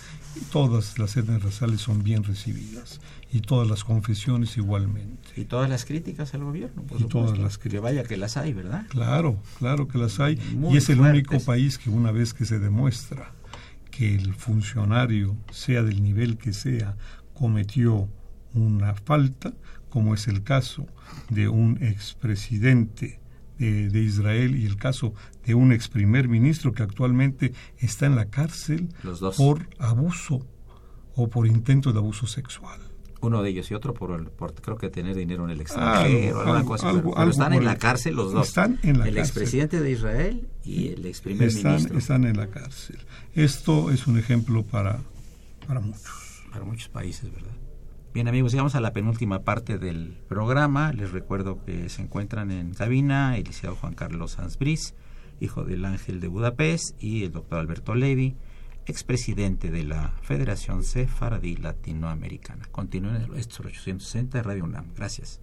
Todas 0.51 0.97
las 0.99 1.15
etnias 1.17 1.43
raciales 1.43 1.81
son 1.81 2.03
bien 2.03 2.23
recibidas 2.23 2.99
y 3.31 3.41
todas 3.41 3.67
las 3.69 3.83
confesiones 3.83 4.55
igualmente. 4.57 5.29
Y 5.35 5.45
todas 5.45 5.69
las 5.69 5.85
críticas 5.85 6.33
al 6.33 6.43
gobierno, 6.43 6.83
por 6.83 6.97
Y 6.99 7.03
supuesto. 7.03 7.07
todas 7.33 7.37
las 7.39 7.57
Que 7.57 7.79
vaya 7.79 8.03
que 8.03 8.17
las 8.17 8.37
hay, 8.37 8.53
¿verdad? 8.53 8.85
Claro, 8.89 9.41
claro 9.59 9.87
que 9.87 9.97
las 9.97 10.19
hay. 10.19 10.37
Muy 10.55 10.73
y 10.73 10.77
es 10.77 10.89
el 10.89 10.97
fuertes. 10.97 11.27
único 11.31 11.45
país 11.45 11.77
que 11.77 11.89
una 11.89 12.11
vez 12.11 12.33
que 12.33 12.45
se 12.45 12.59
demuestra 12.59 13.33
que 13.91 14.13
el 14.15 14.33
funcionario, 14.33 15.35
sea 15.51 15.81
del 15.83 16.03
nivel 16.03 16.37
que 16.37 16.53
sea, 16.53 16.97
cometió 17.33 18.09
una 18.53 18.93
falta, 18.93 19.53
como 19.89 20.13
es 20.13 20.27
el 20.27 20.43
caso 20.43 20.85
de 21.29 21.47
un 21.47 21.77
expresidente 21.81 23.19
de, 23.59 23.89
de 23.89 23.99
Israel 24.01 24.55
y 24.55 24.65
el 24.65 24.75
caso 24.77 25.13
de 25.45 25.53
un 25.55 25.71
ex 25.71 25.87
primer 25.87 26.27
ministro 26.27 26.71
que 26.73 26.83
actualmente 26.83 27.53
está 27.77 28.05
en 28.05 28.15
la 28.15 28.25
cárcel 28.25 28.89
Los 29.03 29.19
dos. 29.19 29.37
por 29.37 29.67
abuso 29.79 30.45
o 31.15 31.29
por 31.29 31.47
intento 31.47 31.91
de 31.93 31.99
abuso 31.99 32.27
sexual. 32.27 32.79
Uno 33.21 33.41
de 33.41 33.49
ellos 33.49 33.71
y 33.71 33.73
otro 33.73 33.93
por, 33.93 34.11
el- 34.19 34.27
por 34.27 34.53
creo 34.53 34.77
que 34.77 34.89
tener 34.89 35.15
dinero 35.15 35.45
en 35.45 35.51
el 35.51 35.61
extranjero, 35.61 36.41
algo, 36.41 36.65
cosa. 36.69 36.89
algo, 36.89 36.99
pero, 37.01 37.09
pero 37.11 37.21
algo 37.21 37.31
están 37.31 37.53
en 37.53 37.63
la 37.65 37.71
el- 37.73 37.77
cárcel 37.79 38.15
los 38.15 38.33
dos. 38.33 38.47
Están 38.49 38.79
en 38.83 38.99
la 38.99 39.07
el 39.07 39.15
cárcel. 39.15 39.17
expresidente 39.19 39.79
de 39.79 39.91
Israel 39.91 40.47
y 40.63 40.89
el 40.89 41.05
ex 41.05 41.21
primer 41.21 41.47
están, 41.47 41.71
ministro. 41.75 41.97
están 41.97 42.25
en 42.25 42.37
la 42.37 42.47
cárcel. 42.47 42.97
Esto 43.33 43.89
es 43.91 44.05
un 44.05 44.19
ejemplo 44.19 44.63
para, 44.63 44.99
para 45.65 45.79
muchos. 45.79 46.43
para 46.51 46.65
muchos 46.65 46.89
países, 46.89 47.31
¿verdad? 47.33 47.51
Bien 48.15 48.29
amigos, 48.29 48.53
llegamos 48.53 48.75
a 48.75 48.79
la 48.79 48.93
penúltima 48.93 49.43
parte 49.43 49.77
del 49.77 50.13
programa. 50.29 50.93
Les 50.93 51.11
recuerdo 51.11 51.61
que 51.65 51.89
se 51.89 52.01
encuentran 52.01 52.49
en 52.49 52.73
cabina 52.73 53.35
el 53.35 53.43
licenciado 53.43 53.75
Juan 53.75 53.93
Carlos 53.93 54.31
Sanz 54.31 54.57
hijo 55.41 55.65
del 55.65 55.83
Ángel 55.83 56.21
de 56.21 56.29
Budapest, 56.29 56.95
y 56.97 57.25
el 57.25 57.33
doctor 57.33 57.59
Alberto 57.59 57.93
Levi, 57.93 58.37
expresidente 58.85 59.69
de 59.69 59.83
la 59.83 60.13
Federación 60.21 60.85
Sefaradí 60.85 61.57
Latinoamericana. 61.57 62.69
Continúen 62.71 63.17
en 63.17 63.35
estos 63.35 63.59
860 63.59 64.37
de 64.37 64.43
Radio 64.43 64.63
UNAM. 64.63 64.93
Gracias. 64.95 65.41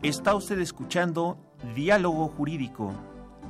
Está 0.00 0.36
usted 0.36 0.60
escuchando 0.60 1.38
Diálogo 1.74 2.28
Jurídico, 2.28 2.94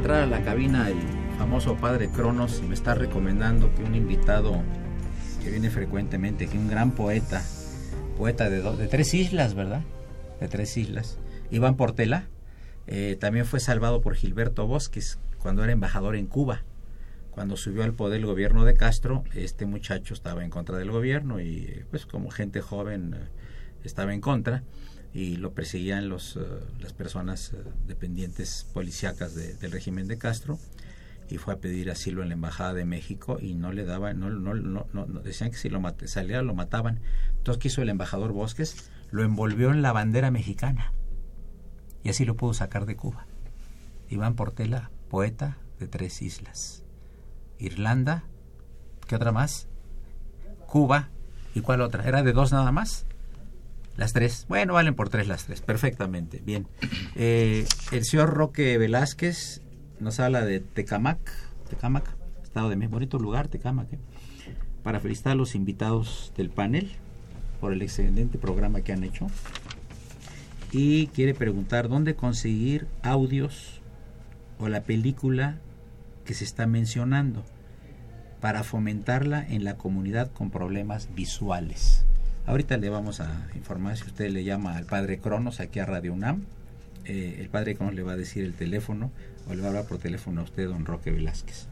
Entrar 0.00 0.22
a 0.22 0.26
la 0.26 0.40
cabina 0.42 0.88
el 0.88 0.96
famoso 1.36 1.76
padre 1.76 2.08
Cronos 2.08 2.62
me 2.62 2.72
está 2.72 2.94
recomendando 2.94 3.74
que 3.74 3.84
un 3.84 3.94
invitado 3.94 4.62
que 5.42 5.50
viene 5.50 5.68
frecuentemente, 5.68 6.46
que 6.46 6.56
un 6.56 6.68
gran 6.68 6.92
poeta, 6.92 7.42
poeta 8.16 8.48
de, 8.48 8.62
do- 8.62 8.78
de 8.78 8.86
tres 8.88 9.12
islas, 9.12 9.52
¿verdad? 9.54 9.82
De 10.40 10.48
tres 10.48 10.74
islas, 10.78 11.18
Iván 11.50 11.76
Portela, 11.76 12.28
eh, 12.86 13.18
también 13.20 13.44
fue 13.44 13.60
salvado 13.60 14.00
por 14.00 14.14
Gilberto 14.14 14.66
Bosques 14.66 15.18
cuando 15.38 15.62
era 15.64 15.72
embajador 15.72 16.16
en 16.16 16.26
Cuba. 16.28 16.62
Cuando 17.30 17.58
subió 17.58 17.84
al 17.84 17.92
poder 17.92 18.20
el 18.20 18.26
gobierno 18.26 18.64
de 18.64 18.72
Castro, 18.72 19.24
este 19.34 19.66
muchacho 19.66 20.14
estaba 20.14 20.44
en 20.44 20.50
contra 20.50 20.78
del 20.78 20.90
gobierno 20.90 21.42
y 21.42 21.84
pues 21.90 22.06
como 22.06 22.30
gente 22.30 22.62
joven 22.62 23.14
eh, 23.18 23.28
estaba 23.84 24.14
en 24.14 24.22
contra 24.22 24.62
y 25.12 25.36
lo 25.36 25.52
perseguían 25.52 26.08
los, 26.08 26.36
eh, 26.36 26.40
las 26.80 26.92
personas 26.92 27.52
eh, 27.52 27.56
dependientes 27.86 28.66
policíacas 28.72 29.34
de- 29.34 29.54
del 29.54 29.72
régimen 29.72 30.06
de 30.08 30.18
Castro 30.18 30.58
y 31.28 31.38
fue 31.38 31.54
a 31.54 31.58
pedir 31.58 31.90
asilo 31.90 32.22
en 32.22 32.28
la 32.28 32.34
embajada 32.34 32.74
de 32.74 32.84
México 32.84 33.38
y 33.40 33.54
no 33.54 33.72
le 33.72 33.84
daban, 33.84 34.18
no, 34.20 34.30
no, 34.30 34.86
no, 34.92 35.06
decían 35.20 35.50
que 35.50 35.56
si 35.56 35.68
lo 35.68 35.80
saliera 36.06 36.42
lo 36.42 36.54
mataban. 36.54 37.00
Entonces, 37.38 37.60
¿qué 37.60 37.68
hizo 37.68 37.82
el 37.82 37.88
embajador 37.88 38.32
Bosques? 38.32 38.90
Lo 39.10 39.22
envolvió 39.22 39.70
en 39.70 39.82
la 39.82 39.92
bandera 39.92 40.30
mexicana 40.30 40.92
y 42.02 42.08
así 42.10 42.24
lo 42.24 42.36
pudo 42.36 42.54
sacar 42.54 42.86
de 42.86 42.96
Cuba. 42.96 43.26
Iván 44.08 44.34
Portela, 44.34 44.90
poeta 45.08 45.58
de 45.78 45.86
tres 45.86 46.20
islas. 46.22 46.82
Irlanda, 47.58 48.24
¿qué 49.06 49.16
otra 49.16 49.32
más? 49.32 49.68
Cuba, 50.66 51.10
¿y 51.54 51.60
cuál 51.60 51.80
otra? 51.80 52.06
¿Era 52.06 52.22
de 52.22 52.32
dos 52.32 52.52
nada 52.52 52.72
más? 52.72 53.06
Las 54.00 54.14
tres. 54.14 54.46
Bueno, 54.48 54.72
valen 54.72 54.94
por 54.94 55.10
tres 55.10 55.28
las 55.28 55.44
tres. 55.44 55.60
Perfectamente. 55.60 56.40
Bien. 56.42 56.66
Eh, 57.16 57.66
el 57.92 58.04
señor 58.06 58.30
Roque 58.30 58.78
Velázquez 58.78 59.60
nos 59.98 60.18
habla 60.20 60.42
de 60.42 60.60
Tecamac. 60.60 61.18
Tecamac, 61.68 62.08
Estado 62.42 62.70
de 62.70 62.76
México. 62.76 62.94
Bonito 62.94 63.18
lugar, 63.18 63.48
Tecamac. 63.48 63.92
¿eh? 63.92 63.98
Para 64.82 65.00
felicitar 65.00 65.32
a 65.32 65.34
los 65.34 65.54
invitados 65.54 66.32
del 66.34 66.48
panel 66.48 66.90
por 67.60 67.74
el 67.74 67.82
excelente 67.82 68.38
programa 68.38 68.80
que 68.80 68.94
han 68.94 69.04
hecho. 69.04 69.26
Y 70.72 71.08
quiere 71.08 71.34
preguntar 71.34 71.90
dónde 71.90 72.14
conseguir 72.14 72.86
audios 73.02 73.82
o 74.58 74.70
la 74.70 74.80
película 74.80 75.58
que 76.24 76.32
se 76.32 76.44
está 76.44 76.66
mencionando 76.66 77.44
para 78.40 78.64
fomentarla 78.64 79.46
en 79.46 79.62
la 79.62 79.76
comunidad 79.76 80.32
con 80.32 80.50
problemas 80.50 81.14
visuales. 81.14 82.06
Ahorita 82.46 82.76
le 82.76 82.88
vamos 82.90 83.20
a 83.20 83.46
informar 83.54 83.96
si 83.96 84.04
usted 84.04 84.30
le 84.30 84.44
llama 84.44 84.76
al 84.76 84.84
padre 84.86 85.18
Cronos 85.18 85.60
aquí 85.60 85.78
a 85.78 85.86
Radio 85.86 86.12
UNAM 86.12 86.42
eh, 87.04 87.36
el 87.40 87.48
padre 87.48 87.76
cómo 87.76 87.92
le 87.92 88.02
va 88.02 88.12
a 88.12 88.16
decir 88.16 88.44
el 88.44 88.54
teléfono 88.54 89.10
o 89.48 89.54
le 89.54 89.60
va 89.60 89.66
a 89.66 89.70
hablar 89.70 89.84
por 89.86 89.98
teléfono 89.98 90.40
a 90.42 90.44
usted, 90.44 90.68
don 90.68 90.84
Roque 90.84 91.10
Velázquez. 91.10 91.66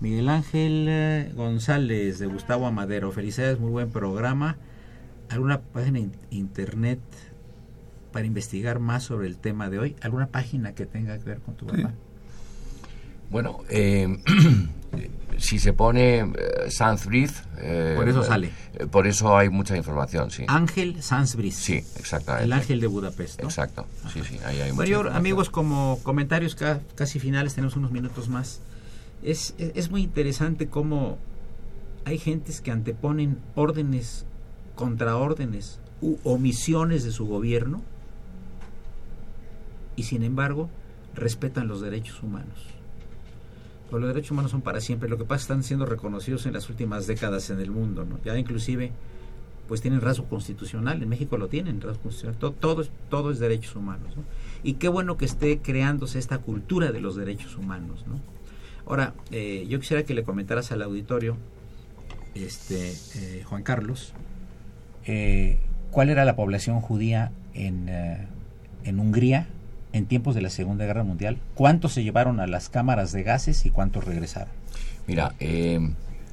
Miguel 0.00 0.28
Ángel 0.28 0.86
eh, 0.88 1.32
González 1.36 2.18
de 2.18 2.26
Gustavo 2.26 2.66
Amadero, 2.66 3.12
felicidades, 3.12 3.58
muy 3.60 3.70
buen 3.70 3.90
programa. 3.90 4.56
¿Alguna 5.28 5.60
página 5.60 5.98
in- 6.00 6.12
internet 6.30 7.00
para 8.12 8.26
investigar 8.26 8.78
más 8.80 9.02
sobre 9.04 9.26
el 9.28 9.36
tema 9.38 9.68
de 9.70 9.78
hoy? 9.78 9.96
¿Alguna 10.00 10.28
página 10.28 10.74
que 10.74 10.86
tenga 10.86 11.16
que 11.18 11.24
ver 11.24 11.38
con 11.40 11.54
tu 11.54 11.66
Sí. 11.68 11.76
papá? 11.76 11.94
Bueno, 13.34 13.58
eh, 13.68 14.16
si 15.38 15.58
se 15.58 15.72
pone 15.72 16.18
eh, 16.20 16.26
Sans 16.68 17.04
Brise, 17.04 17.42
eh, 17.58 17.94
Por 17.96 18.08
eso 18.08 18.22
sale. 18.22 18.52
eh, 18.74 18.86
por 18.86 19.08
eso 19.08 19.36
hay 19.36 19.48
mucha 19.48 19.76
información, 19.76 20.30
sí. 20.30 20.44
Ángel 20.46 21.02
Sansbris. 21.02 21.56
Sí, 21.56 21.78
exactamente. 21.98 22.44
El 22.44 22.52
ángel 22.52 22.78
de 22.78 22.86
Budapest. 22.86 23.40
¿no? 23.42 23.48
Exacto, 23.48 23.88
sí, 24.12 24.20
sí, 24.22 24.38
ahí 24.44 24.60
hay 24.60 24.70
mucha 24.70 24.74
Bueno, 24.76 24.90
información. 24.98 25.16
amigos, 25.16 25.50
como 25.50 25.98
comentarios 26.04 26.54
ca- 26.54 26.80
casi 26.94 27.18
finales, 27.18 27.56
tenemos 27.56 27.74
unos 27.74 27.90
minutos 27.90 28.28
más. 28.28 28.60
Es, 29.24 29.56
es, 29.58 29.72
es 29.74 29.90
muy 29.90 30.02
interesante 30.04 30.68
cómo 30.68 31.18
hay 32.04 32.18
gentes 32.18 32.60
que 32.60 32.70
anteponen 32.70 33.40
órdenes, 33.56 34.26
contraórdenes 34.76 35.80
u 36.00 36.18
omisiones 36.22 37.02
de 37.02 37.10
su 37.10 37.26
gobierno 37.26 37.82
y 39.96 40.04
sin 40.04 40.22
embargo 40.22 40.70
respetan 41.16 41.66
los 41.66 41.80
derechos 41.80 42.22
humanos. 42.22 42.54
Pero 43.86 43.98
los 43.98 44.08
derechos 44.08 44.32
humanos 44.32 44.50
son 44.50 44.62
para 44.62 44.80
siempre. 44.80 45.08
Lo 45.08 45.18
que 45.18 45.24
pasa 45.24 45.34
es 45.34 45.46
que 45.46 45.52
están 45.52 45.62
siendo 45.62 45.86
reconocidos 45.86 46.46
en 46.46 46.52
las 46.52 46.68
últimas 46.68 47.06
décadas 47.06 47.50
en 47.50 47.60
el 47.60 47.70
mundo. 47.70 48.04
¿no? 48.04 48.18
Ya 48.24 48.36
inclusive 48.38 48.92
pues 49.68 49.80
tienen 49.80 50.00
rasgo 50.00 50.26
constitucional. 50.26 51.02
En 51.02 51.08
México 51.08 51.36
lo 51.36 51.48
tienen, 51.48 51.80
rasgo 51.80 52.02
constitucional. 52.02 52.38
Todo, 52.38 52.52
todo, 52.52 52.82
es, 52.82 52.90
todo 53.08 53.30
es 53.30 53.38
derechos 53.38 53.76
humanos. 53.76 54.16
¿no? 54.16 54.24
Y 54.62 54.74
qué 54.74 54.88
bueno 54.88 55.16
que 55.16 55.24
esté 55.24 55.58
creándose 55.58 56.18
esta 56.18 56.38
cultura 56.38 56.92
de 56.92 57.00
los 57.00 57.16
derechos 57.16 57.56
humanos. 57.56 58.04
¿no? 58.06 58.20
Ahora, 58.86 59.14
eh, 59.30 59.66
yo 59.68 59.80
quisiera 59.80 60.02
que 60.02 60.14
le 60.14 60.24
comentaras 60.24 60.72
al 60.72 60.82
auditorio, 60.82 61.36
este 62.34 62.92
eh, 63.16 63.42
Juan 63.44 63.62
Carlos, 63.62 64.12
eh, 65.06 65.58
¿cuál 65.90 66.10
era 66.10 66.24
la 66.24 66.36
población 66.36 66.80
judía 66.80 67.32
en, 67.52 67.88
eh, 67.88 68.26
en 68.84 68.98
Hungría 68.98 69.48
en 69.94 70.04
tiempos 70.06 70.34
de 70.34 70.42
la 70.42 70.50
Segunda 70.50 70.84
Guerra 70.84 71.04
Mundial? 71.04 71.38
¿Cuántos 71.54 71.94
se 71.94 72.02
llevaron 72.04 72.40
a 72.40 72.46
las 72.46 72.68
cámaras 72.68 73.12
de 73.12 73.22
gases 73.22 73.64
y 73.64 73.70
cuántos 73.70 74.04
regresaron? 74.04 74.52
Mira, 75.06 75.34
eh, 75.40 75.80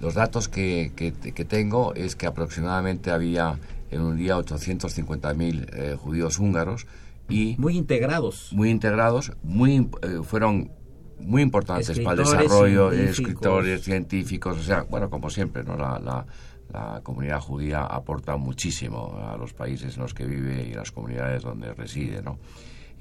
los 0.01 0.15
datos 0.15 0.49
que, 0.49 0.91
que, 0.95 1.13
que 1.13 1.45
tengo 1.45 1.93
es 1.93 2.15
que 2.17 2.25
aproximadamente 2.25 3.11
había 3.11 3.57
en 3.91 4.01
un 4.01 4.17
día 4.17 4.35
850.000 4.37 5.69
eh, 5.73 5.95
judíos 5.95 6.39
húngaros 6.39 6.87
y 7.29 7.55
Muy 7.59 7.77
integrados. 7.77 8.49
muy 8.51 8.69
integrados, 8.69 9.31
muy 9.43 9.89
eh, 10.01 10.19
fueron 10.23 10.71
muy 11.19 11.43
importantes 11.43 11.99
para 11.99 12.13
el 12.13 12.17
desarrollo, 12.27 12.89
científicos. 12.91 13.19
escritores, 13.19 13.83
científicos, 13.83 14.57
o 14.57 14.63
sea, 14.63 14.83
bueno, 14.89 15.09
como 15.09 15.29
siempre, 15.29 15.63
¿no? 15.63 15.77
La, 15.77 15.99
la, 15.99 16.25
la 16.73 17.01
comunidad 17.03 17.39
judía 17.39 17.81
aporta 17.83 18.37
muchísimo 18.37 19.19
a 19.31 19.37
los 19.37 19.53
países 19.53 19.95
en 19.97 20.01
los 20.01 20.13
que 20.15 20.25
vive 20.25 20.67
y 20.69 20.73
a 20.73 20.77
las 20.77 20.91
comunidades 20.91 21.43
donde 21.43 21.73
reside, 21.75 22.21
¿no? 22.23 22.39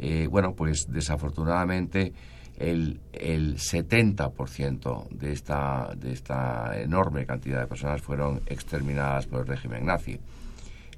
Eh, 0.02 0.26
bueno, 0.30 0.54
pues 0.54 0.86
desafortunadamente 0.88 2.14
el, 2.56 3.00
el 3.12 3.56
70% 3.56 5.08
de 5.10 5.32
esta, 5.32 5.90
de 5.96 6.12
esta 6.12 6.72
enorme 6.80 7.26
cantidad 7.26 7.60
de 7.60 7.66
personas 7.66 8.00
fueron 8.00 8.40
exterminadas 8.46 9.26
por 9.26 9.40
el 9.40 9.46
régimen 9.46 9.84
nazi. 9.84 10.18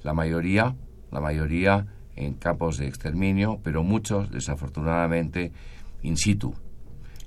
La 0.04 0.14
mayoría, 0.14 0.74
la 1.10 1.20
mayoría 1.20 1.84
en 2.14 2.34
campos 2.34 2.78
de 2.78 2.86
exterminio, 2.86 3.58
pero 3.62 3.82
muchos, 3.82 4.30
desafortunadamente, 4.30 5.50
in 6.02 6.16
situ. 6.16 6.54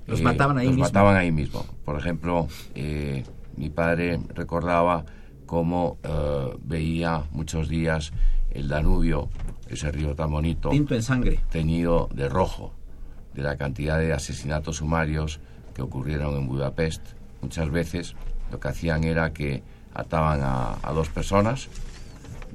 Los 0.06 0.20
Eh, 0.20 0.22
mataban 0.22 0.58
ahí 0.58 0.66
los 0.66 0.76
mismo. 0.76 0.84
mataban 0.88 1.16
ahí 1.16 1.32
mismo. 1.32 1.64
Por 1.84 1.98
ejemplo, 1.98 2.46
eh, 2.74 3.24
mi 3.56 3.68
padre 3.70 4.18
recordaba 4.34 5.04
cómo 5.44 5.98
eh, 6.02 6.56
veía 6.64 7.24
muchos 7.32 7.68
días 7.68 8.12
el 8.56 8.68
Danubio, 8.68 9.28
ese 9.68 9.92
río 9.92 10.14
tan 10.14 10.30
bonito, 10.30 10.70
Tinto 10.70 10.94
en 10.94 11.02
sangre. 11.02 11.40
teñido 11.50 12.08
de 12.14 12.28
rojo, 12.28 12.72
de 13.34 13.42
la 13.42 13.56
cantidad 13.56 13.98
de 13.98 14.12
asesinatos 14.12 14.76
sumarios 14.76 15.40
que 15.74 15.82
ocurrieron 15.82 16.34
en 16.36 16.46
Budapest. 16.46 17.02
Muchas 17.42 17.70
veces 17.70 18.14
lo 18.50 18.58
que 18.58 18.68
hacían 18.68 19.04
era 19.04 19.32
que 19.32 19.62
ataban 19.92 20.40
a, 20.42 20.78
a 20.82 20.92
dos 20.92 21.08
personas, 21.10 21.68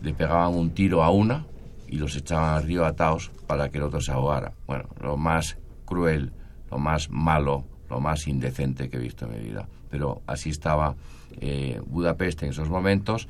le 0.01 0.13
pegaban 0.13 0.55
un 0.55 0.71
tiro 0.71 1.03
a 1.03 1.11
una 1.11 1.45
y 1.87 1.97
los 1.97 2.15
echaban 2.15 2.55
al 2.55 2.63
río 2.63 2.85
atados 2.85 3.31
para 3.45 3.69
que 3.69 3.77
el 3.77 3.83
otro 3.83 4.01
se 4.01 4.11
ahogara. 4.11 4.53
Bueno, 4.65 4.85
lo 5.01 5.17
más 5.17 5.57
cruel, 5.85 6.31
lo 6.71 6.79
más 6.79 7.09
malo, 7.09 7.65
lo 7.89 7.99
más 7.99 8.27
indecente 8.27 8.89
que 8.89 8.97
he 8.97 8.99
visto 8.99 9.25
en 9.25 9.33
mi 9.33 9.39
vida. 9.39 9.67
Pero 9.89 10.21
así 10.25 10.49
estaba 10.49 10.95
eh, 11.41 11.79
Budapest 11.85 12.43
en 12.43 12.49
esos 12.49 12.69
momentos 12.69 13.27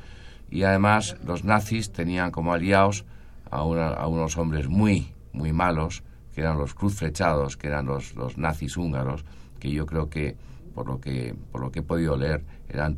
y 0.52 0.64
además 0.64 1.16
los 1.26 1.44
nazis 1.44 1.92
tenían 1.92 2.30
como 2.32 2.54
aliados 2.54 3.06
a, 3.50 3.64
una- 3.64 3.90
a 3.90 4.08
unos 4.08 4.38
hombres 4.38 4.68
muy, 4.68 5.14
muy 5.34 5.52
malos, 5.54 6.04
que 6.36 6.42
eran 6.42 6.58
los 6.58 6.74
cruzflechados, 6.74 7.58
que 7.58 7.68
eran 7.68 7.86
los, 7.88 8.14
los 8.16 8.38
nazis 8.38 8.78
húngaros, 8.78 9.26
que 9.60 9.72
yo 9.72 9.86
creo 9.86 10.10
que 10.10 10.36
por 10.76 10.88
lo 10.88 11.00
que 11.02 11.36
por 11.52 11.62
lo 11.62 11.72
que 11.72 11.80
he 11.80 11.84
podido 11.84 12.16
leer 12.16 12.44
eran 12.70 12.98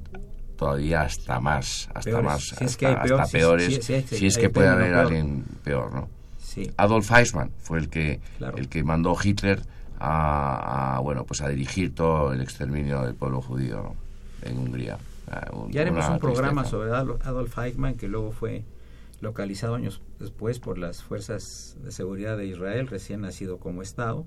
todavía 0.57 1.01
hasta 1.01 1.39
más 1.39 1.89
hasta 1.93 2.01
Peores. 2.11 2.25
más 2.25 2.41
Si 2.43 2.53
es 2.55 2.61
hasta, 2.61 2.77
que 2.77 3.01
peor, 3.01 3.19
hasta 3.21 3.25
si- 3.25 3.37
peores 3.37 3.65
si- 3.75 3.81
si 3.81 3.93
es 3.93 4.05
que 4.05 4.15
si 4.17 4.25
es 4.27 4.35
hay 4.37 4.41
que 4.43 4.49
puede 4.49 4.67
haber 4.69 4.91
peor. 4.91 5.05
alguien 5.05 5.43
peor 5.63 5.93
no 5.93 6.09
Sí. 6.39 6.69
Adolf 6.77 7.11
Eichmann 7.11 7.51
fue 7.59 7.79
el 7.79 7.89
que 7.89 8.19
Claro. 8.37 8.57
el 8.57 8.69
que 8.69 8.83
mandó 8.83 9.15
Hitler 9.21 9.63
a, 9.99 10.97
a, 10.97 10.99
bueno 10.99 11.23
pues 11.25 11.41
a 11.41 11.49
dirigir 11.49 11.95
todo 11.95 12.31
el 12.33 12.41
exterminio 12.41 13.01
del 13.01 13.15
pueblo 13.15 13.41
judío 13.41 13.81
¿no? 13.81 13.95
en 14.47 14.59
Hungría 14.59 14.97
Ah, 15.33 15.67
Ya 15.69 15.81
haremos 15.81 16.07
un 16.09 16.19
programa 16.19 16.65
sobre 16.65 16.91
Adol- 16.91 17.19
Adolf 17.23 17.57
Eichmann, 17.57 17.95
que 17.95 18.07
luego 18.07 18.31
fue 18.31 18.63
localizado 19.21 19.75
años 19.75 20.01
después 20.19 20.59
por 20.59 20.77
las 20.77 21.01
fuerzas 21.03 21.77
de 21.83 21.91
seguridad 21.91 22.37
de 22.37 22.45
Israel, 22.47 22.87
recién 22.87 23.21
nacido 23.21 23.57
como 23.57 23.81
Estado, 23.81 24.25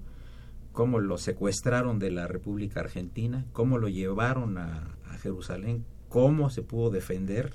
cómo 0.72 1.00
lo 1.00 1.18
secuestraron 1.18 1.98
de 1.98 2.10
la 2.10 2.26
República 2.26 2.80
Argentina, 2.80 3.44
cómo 3.52 3.78
lo 3.78 3.88
llevaron 3.88 4.58
a, 4.58 4.96
a 5.10 5.18
Jerusalén, 5.18 5.84
cómo 6.08 6.50
se 6.50 6.62
pudo 6.62 6.90
defender. 6.90 7.54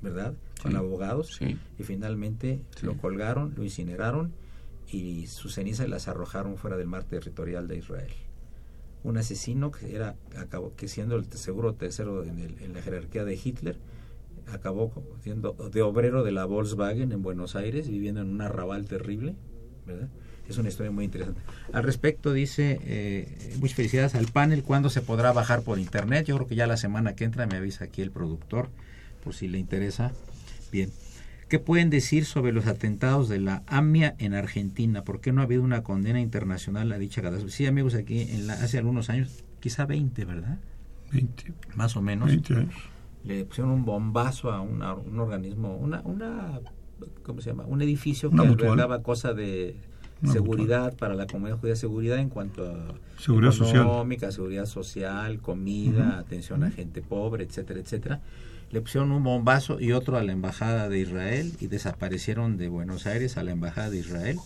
¿verdad? 0.00 0.34
Con 0.62 0.76
abogados. 0.76 1.36
sí 1.38 1.58
Y 1.78 1.82
finalmente 1.82 2.62
Sí. 2.76 2.86
lo 2.86 2.96
colgaron, 2.96 3.52
lo 3.56 3.62
incineraron 3.64 4.32
y 4.88 5.26
sus 5.26 5.54
cenizas 5.54 5.88
las 5.88 6.08
arrojaron 6.08 6.56
fuera 6.56 6.76
del 6.76 6.86
mar 6.86 7.04
territorial 7.04 7.68
de 7.68 7.76
Israel. 7.78 8.10
Un 9.04 9.16
asesino 9.18 9.70
que 9.72 9.94
era 9.94 10.14
acabó 10.38 10.74
que 10.76 10.86
siendo 10.88 11.16
el 11.16 11.24
seguro 11.32 11.74
tercero 11.74 12.22
en, 12.24 12.38
el- 12.38 12.56
en 12.62 12.72
la 12.72 12.82
jerarquía 12.82 13.24
de 13.24 13.34
Hitler 13.42 13.76
acabó 14.52 14.92
siendo 15.22 15.52
de 15.72 15.82
obrero 15.82 16.22
de 16.24 16.32
la 16.32 16.44
Volkswagen 16.44 17.12
en 17.12 17.22
Buenos 17.22 17.56
Aires 17.56 17.88
viviendo 17.88 18.20
en 18.20 18.28
un 18.28 18.40
arrabal 18.40 18.84
terrible, 18.86 19.34
¿verdad? 19.86 20.08
Es 20.48 20.58
una 20.58 20.68
historia 20.68 20.90
muy 20.90 21.04
interesante. 21.04 21.40
Al 21.72 21.84
respecto 21.84 22.32
dice 22.32 22.78
eh, 22.84 23.54
muchas 23.60 23.76
felicidades 23.76 24.14
al 24.16 24.26
panel. 24.26 24.62
¿Cuándo 24.64 24.90
se 24.90 25.00
podrá 25.00 25.32
bajar 25.32 25.62
por 25.62 25.78
internet? 25.78 26.26
Yo 26.26 26.34
creo 26.36 26.48
que 26.48 26.56
ya 26.56 26.66
la 26.66 26.76
semana 26.76 27.14
que 27.14 27.24
entra 27.24 27.46
me 27.46 27.56
avisa 27.56 27.84
aquí 27.84 28.02
el 28.02 28.10
productor 28.10 28.68
por 29.24 29.34
si 29.34 29.46
le 29.48 29.58
interesa. 29.58 30.12
Bien. 30.72 30.90
¿Qué 31.52 31.58
pueden 31.58 31.90
decir 31.90 32.24
sobre 32.24 32.50
los 32.50 32.66
atentados 32.66 33.28
de 33.28 33.38
la 33.38 33.62
AMIA 33.66 34.14
en 34.16 34.32
Argentina? 34.32 35.04
¿Por 35.04 35.20
qué 35.20 35.32
no 35.32 35.42
ha 35.42 35.44
habido 35.44 35.62
una 35.62 35.82
condena 35.82 36.18
internacional 36.18 36.90
a 36.92 36.96
dicha 36.96 37.20
catástrofe? 37.20 37.52
Sí, 37.54 37.66
amigos, 37.66 37.94
aquí 37.94 38.22
en 38.22 38.46
la- 38.46 38.54
hace 38.54 38.78
algunos 38.78 39.10
años, 39.10 39.44
quizá 39.60 39.84
20, 39.84 40.24
¿verdad? 40.24 40.56
20, 41.12 41.52
Más 41.74 41.94
o 41.94 42.00
menos. 42.00 42.28
20 42.30 42.54
años. 42.54 42.74
Le 43.24 43.44
pusieron 43.44 43.70
un 43.70 43.84
bombazo 43.84 44.50
a 44.50 44.62
una- 44.62 44.94
un 44.94 45.20
organismo, 45.20 45.76
una, 45.76 46.00
una, 46.06 46.58
¿cómo 47.22 47.42
se 47.42 47.50
llama? 47.50 47.66
Un 47.66 47.82
edificio 47.82 48.30
Una 48.30 48.44
que 48.44 48.48
albergaba 48.48 49.02
cosa 49.02 49.34
de 49.34 49.76
Una 50.22 50.32
seguridad 50.32 50.96
para 50.96 51.14
la 51.14 51.26
comunidad 51.26 51.58
judía, 51.58 51.76
seguridad 51.76 52.16
en 52.18 52.30
cuanto 52.30 52.64
a 52.66 52.94
Seguridad 53.20 53.52
social. 53.52 53.82
económica, 53.82 54.32
seguridad 54.32 54.64
social, 54.64 55.38
comida, 55.40 56.18
atención 56.18 56.64
a 56.64 56.70
gente 56.70 57.02
pobre, 57.02 57.44
etcétera, 57.44 57.78
etcétera. 57.80 58.22
Le 58.72 58.80
pusieron 58.80 59.12
un 59.12 59.22
bombazo 59.22 59.78
y 59.80 59.92
otro 59.92 60.16
a 60.16 60.22
la 60.22 60.32
embajada 60.32 60.88
de 60.88 60.98
Israel 60.98 61.52
y 61.60 61.66
desaparecieron 61.66 62.56
de 62.56 62.68
Buenos 62.68 63.06
Aires 63.06 63.36
a 63.36 63.42
la 63.42 63.52
embajada 63.52 63.90
de 63.90 63.98
Israel 63.98 64.38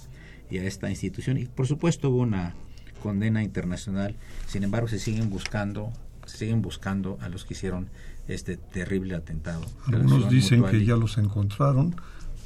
y 0.50 0.58
a 0.58 0.64
esta 0.64 0.90
institución. 0.90 1.38
Y 1.38 1.44
por 1.46 1.66
supuesto 1.68 2.10
hubo 2.10 2.22
una 2.22 2.54
condena 3.02 3.42
internacional. 3.44 4.16
Sin 4.48 4.64
embargo, 4.64 4.88
se 4.88 4.98
siguen 4.98 5.30
buscando, 5.30 5.92
se 6.26 6.38
siguen 6.38 6.60
buscando 6.60 7.18
a 7.20 7.28
los 7.28 7.44
que 7.44 7.54
hicieron 7.54 7.88
este 8.26 8.56
terrible 8.56 9.14
atentado. 9.14 9.64
Algunos 9.86 10.28
dicen 10.28 10.58
Mutual. 10.60 10.72
que 10.80 10.84
ya 10.84 10.96
los 10.96 11.18
encontraron, 11.18 11.94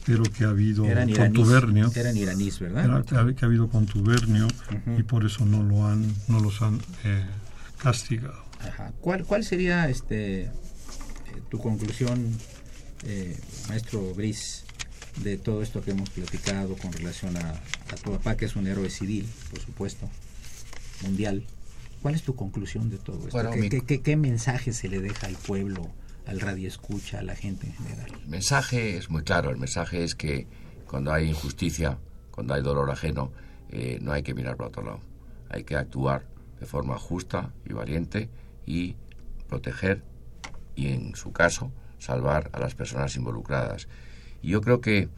pero 0.04 0.24
que 0.24 0.44
ha 0.44 0.50
habido 0.50 0.84
eran 0.84 1.08
iraníes, 1.08 1.18
contubernio. 1.38 1.90
eran 1.96 2.14
iraníes, 2.16 2.58
¿verdad? 2.60 2.84
Era- 2.84 3.32
que 3.34 3.44
ha- 3.44 3.46
habido 3.48 3.68
contubernio 3.70 4.48
y 4.98 5.02
por 5.04 5.24
eso 5.24 5.46
no 5.46 5.62
lo 5.62 5.86
han 5.86 6.04
no 6.28 6.40
los 6.40 6.60
han 6.60 6.78
eh, 7.04 7.24
castigado. 7.82 8.44
Ajá. 8.60 8.92
¿Cuál, 9.00 9.24
¿Cuál 9.24 9.44
sería 9.44 9.88
este 9.88 10.50
tu 11.50 11.58
conclusión, 11.58 12.32
eh, 13.04 13.36
maestro 13.68 14.14
Brice, 14.14 14.64
de 15.22 15.36
todo 15.36 15.62
esto 15.62 15.82
que 15.82 15.90
hemos 15.90 16.08
platicado 16.10 16.76
con 16.76 16.92
relación 16.92 17.36
a, 17.36 17.50
a 17.50 17.96
tu 18.02 18.12
papá, 18.12 18.36
que 18.36 18.44
es 18.46 18.56
un 18.56 18.66
héroe 18.66 18.88
civil, 18.90 19.28
por 19.50 19.60
supuesto, 19.60 20.08
mundial. 21.02 21.44
¿Cuál 22.02 22.14
es 22.14 22.22
tu 22.22 22.34
conclusión 22.34 22.88
de 22.90 22.96
todo 22.98 23.18
esto? 23.18 23.30
Bueno, 23.32 23.50
¿Qué, 23.50 23.60
mi- 23.60 23.68
qué- 23.68 23.82
qué- 23.82 24.00
qué 24.00 24.16
mensaje 24.16 24.72
se 24.72 24.88
le 24.88 25.00
deja 25.00 25.26
al 25.26 25.34
pueblo, 25.36 25.90
al 26.26 26.40
radio 26.40 26.68
escucha, 26.68 27.18
a 27.18 27.22
la 27.22 27.34
gente 27.34 27.66
en 27.66 27.74
general? 27.74 28.12
El 28.22 28.28
mensaje 28.28 28.96
es 28.96 29.10
muy 29.10 29.22
claro. 29.22 29.50
El 29.50 29.58
mensaje 29.58 30.04
es 30.04 30.14
que 30.14 30.46
cuando 30.86 31.12
hay 31.12 31.28
injusticia, 31.28 31.98
cuando 32.30 32.54
hay 32.54 32.62
dolor 32.62 32.90
ajeno, 32.90 33.32
eh, 33.70 33.98
no 34.00 34.12
hay 34.12 34.22
que 34.22 34.32
mirar 34.34 34.56
para 34.56 34.68
otro 34.68 34.82
lado. 34.84 35.00
Hay 35.50 35.64
que 35.64 35.76
actuar 35.76 36.26
de 36.60 36.66
forma 36.66 36.98
justa 36.98 37.52
y 37.68 37.72
valiente 37.72 38.30
y 38.66 38.94
proteger 39.48 40.02
y, 40.80 40.88
en 40.88 41.14
su 41.14 41.32
caso, 41.32 41.70
salvar 41.98 42.50
a 42.52 42.58
las 42.58 42.74
personas 42.74 43.14
involucradas. 43.16 43.88
Y 44.42 44.48
yo 44.50 44.60
creo 44.60 44.80
que, 44.80 45.08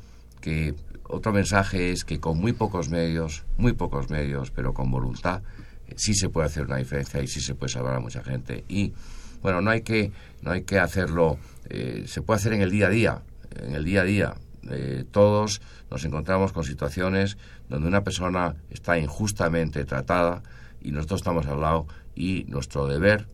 que 0.41 0.75
otro 1.05 1.33
mensaje 1.33 1.93
es 1.93 2.05
que 2.05 2.19
con 2.19 2.39
muy 2.39 2.53
pocos 2.53 2.89
medios, 2.89 3.45
muy 3.57 3.73
pocos 3.73 4.11
medios, 4.11 4.51
pero 4.51 4.75
con 4.75 4.91
voluntad, 4.91 5.43
eh, 5.87 5.95
sí 5.97 6.15
se 6.15 6.29
puede 6.29 6.47
hacer 6.47 6.65
una 6.67 6.77
diferencia 6.77 7.23
y 7.23 7.29
sí 7.29 7.41
se 7.41 7.55
puede 7.55 7.73
salvar 7.73 7.95
a 7.95 8.01
mucha 8.01 8.25
gente. 8.25 8.65
Y 8.69 8.93
bueno, 9.41 9.61
no 9.61 9.71
hay 9.71 9.83
que, 9.83 10.13
no 10.43 10.51
hay 10.51 10.63
que 10.63 10.79
hacerlo, 10.79 11.39
eh, 11.69 12.05
se 12.07 12.23
puede 12.23 12.39
hacer 12.39 12.53
en 12.55 12.63
el 12.63 12.71
día 12.71 12.87
a 12.87 12.91
día, 12.91 13.23
en 13.61 13.75
el 13.75 13.85
día 13.85 14.03
a 14.03 14.05
día. 14.05 14.35
Eh, 14.71 15.05
todos 15.11 15.61
nos 15.91 16.05
encontramos 16.05 16.53
con 16.53 16.65
situaciones 16.65 17.37
donde 17.69 17.89
una 17.89 18.03
persona 18.03 18.57
está 18.71 18.99
injustamente 18.99 19.85
tratada 19.85 20.43
y 20.81 20.93
nosotros 20.93 21.21
estamos 21.21 21.47
al 21.47 21.61
lado 21.61 21.87
y 22.15 22.45
nuestro 22.45 22.87
deber 22.87 23.27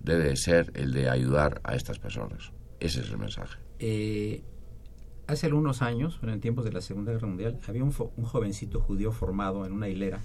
debe 0.00 0.34
ser 0.36 0.72
el 0.74 0.92
de 0.92 1.08
ayudar 1.08 1.60
a 1.64 1.74
estas 1.74 1.98
personas. 1.98 2.52
Ese 2.80 3.00
es 3.00 3.10
el 3.10 3.18
mensaje. 3.18 3.58
Eh, 3.78 4.42
hace 5.26 5.46
algunos 5.46 5.82
años, 5.82 6.18
en 6.22 6.40
tiempos 6.40 6.64
de 6.64 6.72
la 6.72 6.80
Segunda 6.80 7.12
Guerra 7.12 7.26
Mundial, 7.28 7.58
había 7.68 7.84
un, 7.84 7.92
jovencito 7.92 8.80
judío 8.80 9.12
formado 9.12 9.66
en 9.66 9.72
una 9.72 9.88
hilera 9.88 10.20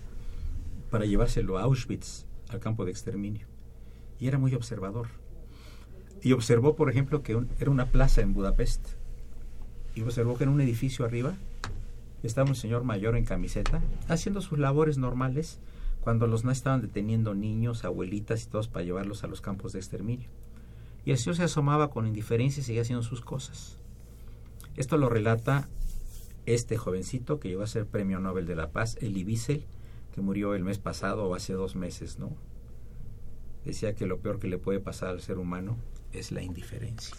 para 0.89 1.05
llevárselo 1.05 1.57
a 1.57 1.63
Auschwitz, 1.63 2.25
al 2.49 2.59
campo 2.59 2.85
de 2.85 2.91
exterminio. 2.91 3.47
Y 4.19 4.27
era 4.27 4.37
muy 4.37 4.53
observador. 4.55 5.07
Y 6.21 6.31
observó, 6.31 6.75
por 6.75 6.89
ejemplo, 6.89 7.21
que 7.21 7.35
un- 7.35 7.49
era 7.59 7.69
una 7.69 7.87
plaza 7.87 8.21
en 8.21 8.33
Budapest. 8.33 8.87
Y 9.93 10.01
observó 10.01 10.37
que 10.37 10.43
en 10.45 10.49
un 10.49 10.61
edificio 10.61 11.05
arriba 11.05 11.33
estaba 12.23 12.49
un 12.49 12.55
señor 12.55 12.83
mayor 12.83 13.15
en 13.15 13.25
camiseta 13.25 13.81
haciendo 14.07 14.41
sus 14.41 14.57
labores 14.57 14.97
normales 14.97 15.59
cuando 16.05 16.27
los 16.27 16.43
nazis 16.43 16.59
estaban 16.59 16.81
deteniendo 16.81 17.33
niños, 17.33 17.83
abuelitas 17.83 18.43
y 18.43 18.47
todos 18.47 18.67
para 18.67 18.85
llevarlos 18.85 19.23
a 19.23 19.27
los 19.27 19.41
campos 19.41 19.73
de 19.73 19.79
exterminio. 19.79 20.29
Y 21.03 21.09
el 21.09 21.17
señor 21.17 21.35
se 21.35 21.43
asomaba 21.45 21.89
con 21.89 22.05
indiferencia 22.05 22.61
y 22.61 22.63
seguía 22.63 22.83
haciendo 22.83 23.01
sus 23.01 23.21
cosas. 23.21 23.79
Esto 24.77 24.97
lo 24.97 25.09
relata 25.09 25.67
este 26.45 26.77
jovencito 26.77 27.39
que 27.39 27.49
llegó 27.49 27.63
a 27.63 27.67
ser 27.67 27.87
premio 27.87 28.19
Nobel 28.19 28.45
de 28.45 28.55
la 28.55 28.69
Paz, 28.69 28.97
Elie 29.01 29.25
Wiesel, 29.25 29.65
que 30.13 30.21
murió 30.21 30.53
el 30.53 30.63
mes 30.63 30.77
pasado 30.77 31.27
o 31.27 31.33
hace 31.33 31.53
dos 31.53 31.75
meses, 31.75 32.19
¿no? 32.19 32.29
Decía 33.65 33.95
que 33.95 34.05
lo 34.05 34.19
peor 34.19 34.37
que 34.37 34.47
le 34.47 34.59
puede 34.59 34.79
pasar 34.79 35.09
al 35.09 35.21
ser 35.21 35.39
humano 35.39 35.75
es 36.13 36.31
la 36.31 36.43
indiferencia. 36.43 37.15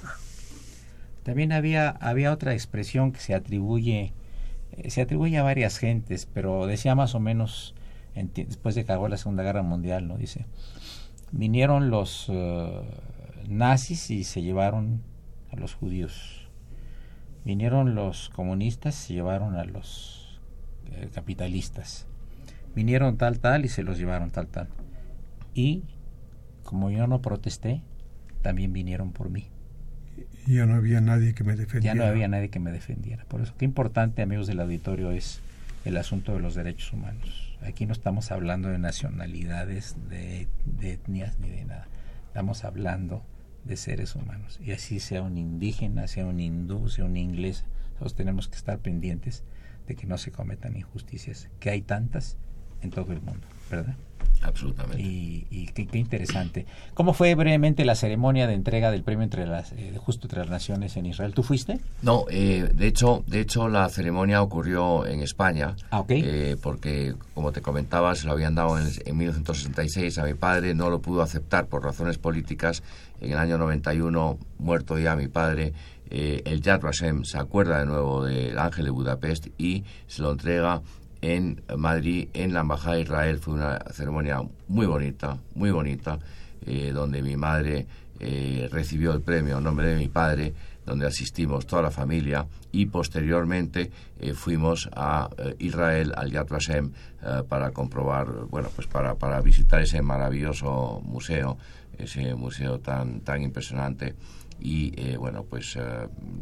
También 1.24 1.50
había, 1.50 1.88
había 1.88 2.32
otra 2.32 2.52
expresión 2.52 3.10
que 3.10 3.18
se 3.18 3.34
atribuye, 3.34 4.12
eh, 4.70 4.90
se 4.90 5.02
atribuye 5.02 5.38
a 5.38 5.42
varias 5.42 5.78
gentes, 5.78 6.28
pero 6.32 6.68
decía 6.68 6.94
más 6.94 7.16
o 7.16 7.18
menos 7.18 7.74
después 8.34 8.74
de 8.74 8.84
que 8.84 8.92
acabó 8.92 9.08
la 9.08 9.16
Segunda 9.16 9.42
Guerra 9.42 9.62
Mundial, 9.62 10.08
¿no? 10.08 10.16
Dice, 10.16 10.46
vinieron 11.32 11.90
los 11.90 12.26
eh, 12.28 12.82
nazis 13.48 14.10
y 14.10 14.24
se 14.24 14.42
llevaron 14.42 15.02
a 15.52 15.56
los 15.56 15.74
judíos. 15.74 16.48
Vinieron 17.44 17.94
los 17.94 18.28
comunistas 18.30 18.96
y 19.04 19.06
se 19.08 19.14
llevaron 19.14 19.54
a 19.54 19.64
los 19.64 20.40
eh, 20.92 21.08
capitalistas. 21.14 22.06
Vinieron 22.74 23.16
tal, 23.16 23.38
tal 23.38 23.64
y 23.64 23.68
se 23.68 23.82
los 23.82 23.98
llevaron 23.98 24.30
tal, 24.30 24.48
tal. 24.48 24.68
Y 25.54 25.84
como 26.64 26.90
yo 26.90 27.06
no 27.06 27.22
protesté, 27.22 27.82
también 28.42 28.72
vinieron 28.72 29.12
por 29.12 29.30
mí. 29.30 29.48
Y 30.46 30.54
ya 30.56 30.66
no 30.66 30.74
había 30.74 31.00
nadie 31.00 31.34
que 31.34 31.44
me 31.44 31.52
Ya 31.52 31.60
defendiera. 31.60 31.94
no 31.94 32.04
había 32.04 32.28
nadie 32.28 32.48
que 32.50 32.58
me 32.60 32.70
defendiera. 32.72 33.24
Por 33.26 33.40
eso, 33.40 33.54
qué 33.56 33.64
importante, 33.64 34.22
amigos 34.22 34.46
del 34.46 34.60
auditorio, 34.60 35.10
es 35.10 35.40
el 35.84 35.96
asunto 35.96 36.32
de 36.34 36.40
los 36.40 36.54
derechos 36.54 36.92
humanos. 36.92 37.45
Aquí 37.62 37.86
no 37.86 37.92
estamos 37.92 38.30
hablando 38.30 38.68
de 38.68 38.78
nacionalidades, 38.78 39.96
de, 40.08 40.48
etnias 40.80 41.38
ni 41.38 41.50
de 41.50 41.64
nada. 41.64 41.88
Estamos 42.28 42.64
hablando 42.64 43.24
de 43.64 43.76
seres 43.76 44.14
humanos. 44.14 44.60
Y 44.62 44.72
así 44.72 45.00
sea 45.00 45.22
un 45.22 45.38
indígena, 45.38 46.06
sea 46.06 46.26
un 46.26 46.40
hindú, 46.40 46.88
sea 46.88 47.04
un 47.04 47.16
inglés, 47.16 47.64
todos 47.98 48.14
tenemos 48.14 48.48
que 48.48 48.56
estar 48.56 48.78
pendientes 48.78 49.42
de 49.86 49.96
que 49.96 50.06
no 50.06 50.18
se 50.18 50.32
cometan 50.32 50.76
injusticias, 50.76 51.48
que 51.60 51.70
hay 51.70 51.82
tantas 51.82 52.36
en 52.82 52.90
todo 52.90 53.12
el 53.12 53.20
mundo, 53.20 53.46
¿verdad? 53.70 53.94
Absolutamente. 54.42 55.02
Y, 55.02 55.46
y 55.50 55.66
qué, 55.68 55.86
qué 55.86 55.98
interesante. 55.98 56.66
¿Cómo 56.94 57.14
fue 57.14 57.34
brevemente 57.34 57.84
la 57.84 57.94
ceremonia 57.94 58.46
de 58.46 58.54
entrega 58.54 58.90
del 58.90 59.02
premio 59.02 59.24
entre 59.24 59.46
las, 59.46 59.72
eh, 59.72 59.94
Justo 59.98 60.26
entre 60.26 60.40
las 60.40 60.50
Naciones 60.50 60.96
en 60.96 61.06
Israel? 61.06 61.32
¿Tú 61.34 61.42
fuiste? 61.42 61.80
No, 62.02 62.26
eh, 62.30 62.70
de 62.72 62.86
hecho, 62.86 63.24
de 63.26 63.40
hecho 63.40 63.68
la 63.68 63.88
ceremonia 63.88 64.42
ocurrió 64.42 65.06
en 65.06 65.20
España, 65.20 65.74
Ah, 65.90 66.00
ok. 66.00 66.10
eh, 66.10 66.56
porque 66.62 67.14
como 67.34 67.50
te 67.50 67.60
comentaba, 67.62 68.14
se 68.14 68.26
lo 68.26 68.32
habían 68.32 68.54
dado 68.54 68.78
en, 68.78 68.86
en 69.04 69.16
1966 69.16 70.18
a 70.18 70.24
mi 70.24 70.34
padre, 70.34 70.74
no 70.74 70.90
lo 70.90 71.00
pudo 71.00 71.22
aceptar 71.22 71.66
por 71.66 71.82
razones 71.82 72.18
políticas. 72.18 72.82
En 73.20 73.32
el 73.32 73.38
año 73.38 73.56
91, 73.58 74.38
muerto 74.58 74.98
ya 74.98 75.16
mi 75.16 75.28
padre, 75.28 75.72
eh, 76.10 76.42
el 76.44 76.60
Yad 76.60 76.82
Vashem 76.82 77.24
se 77.24 77.38
acuerda 77.38 77.80
de 77.80 77.86
nuevo 77.86 78.22
del 78.24 78.58
Ángel 78.58 78.84
de 78.84 78.90
Budapest 78.90 79.48
y 79.58 79.82
se 80.06 80.22
lo 80.22 80.32
entrega 80.32 80.82
en 81.20 81.62
Madrid, 81.76 82.28
en 82.34 82.52
la 82.52 82.60
Embajada 82.60 82.96
de 82.96 83.02
Israel. 83.02 83.38
Fue 83.38 83.54
una 83.54 83.78
ceremonia 83.92 84.42
muy 84.68 84.86
bonita, 84.86 85.38
muy 85.54 85.70
bonita, 85.70 86.18
eh, 86.64 86.92
donde 86.92 87.22
mi 87.22 87.36
madre 87.36 87.86
eh, 88.18 88.68
recibió 88.70 89.12
el 89.12 89.20
premio 89.20 89.58
en 89.58 89.64
nombre 89.64 89.88
de 89.88 89.96
mi 89.96 90.08
padre, 90.08 90.54
donde 90.84 91.06
asistimos 91.06 91.66
toda 91.66 91.82
la 91.82 91.90
familia 91.90 92.46
y 92.72 92.86
posteriormente 92.86 93.90
eh, 94.20 94.34
fuimos 94.34 94.88
a 94.94 95.28
Israel, 95.58 96.12
al 96.16 96.30
Yad 96.30 96.48
Vashem, 96.48 96.92
para 97.48 97.72
comprobar, 97.72 98.28
bueno, 98.48 98.68
pues 98.74 98.86
para, 98.86 99.16
para 99.16 99.40
visitar 99.40 99.82
ese 99.82 100.00
maravilloso 100.00 101.00
museo, 101.04 101.58
ese 101.98 102.36
museo 102.36 102.78
tan, 102.78 103.20
tan 103.20 103.42
impresionante. 103.42 104.14
Y 104.60 105.16
bueno, 105.16 105.42
pues 105.42 105.76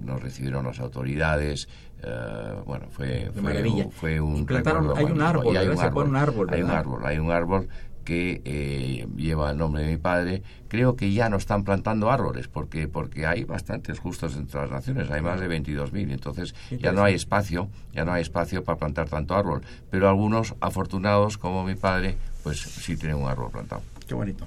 nos 0.05 0.23
recibieron 0.23 0.67
las 0.67 0.81
autoridades. 0.81 1.69
Eh, 2.07 2.55
bueno, 2.67 2.87
fue, 2.91 3.31
fue, 3.35 3.63
un- 3.63 3.91
fue 3.93 4.21
un. 4.21 4.37
Y 4.39 4.45
plantaron- 4.45 4.89
recuerdo 4.89 4.97
hay 5.07 5.13
un 5.13 5.23
árbol, 5.23 5.55
Y 5.55 5.57
hay 5.57 5.69
un 5.69 5.79
árbol, 5.79 6.49
Hay 6.53 6.63
un 6.63 6.71
árbol, 6.71 7.07
hay 7.07 7.19
un 7.19 7.31
árbol 7.31 7.69
que 8.05 8.43
eh, 8.45 9.07
lleva 9.17 9.51
el 9.51 9.57
nombre 9.57 9.83
de 9.83 9.93
mi 9.93 9.97
padre. 9.97 10.43
Creo 10.69 10.95
que 10.95 11.13
ya 11.15 11.31
no 11.31 11.39
están 11.39 11.65
plantando 11.65 12.11
árboles 12.11 12.49
porque 12.49 12.87
porque 12.87 13.25
hay 13.27 13.45
bastantes 13.45 13.99
justos 13.99 14.37
entre 14.37 14.61
las 14.61 14.71
naciones, 14.71 15.11
hay 15.11 15.23
más 15.23 15.41
de 15.41 15.49
22.000, 15.49 16.13
entonces 16.13 16.55
ya 16.71 16.93
no 16.93 17.03
hay 17.03 17.15
espacio, 17.15 17.69
ya 17.95 18.05
no 18.05 18.13
hay 18.13 18.21
espacio 18.21 18.63
para 18.63 18.77
plantar 18.77 19.09
tanto 19.09 19.35
árbol, 19.35 19.63
pero 19.91 20.07
algunos 20.11 20.55
afortunados 20.61 21.39
como 21.39 21.65
mi 21.65 21.77
padre, 21.77 22.19
pues 22.43 22.61
sí 22.61 22.95
tienen 22.99 23.17
un 23.17 23.27
árbol 23.29 23.51
plantado. 23.51 23.81
Qué 24.07 24.13
bonito. 24.15 24.47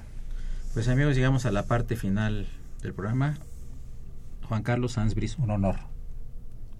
Pues 0.74 0.86
amigos, 0.88 1.16
llegamos 1.16 1.44
a 1.44 1.50
la 1.50 1.64
parte 1.64 1.96
final 1.96 2.46
del 2.82 2.94
programa. 2.94 3.38
Juan 4.48 4.62
Carlos 4.62 4.92
Sansbris, 4.92 5.36
un 5.38 5.50
honor 5.50 5.76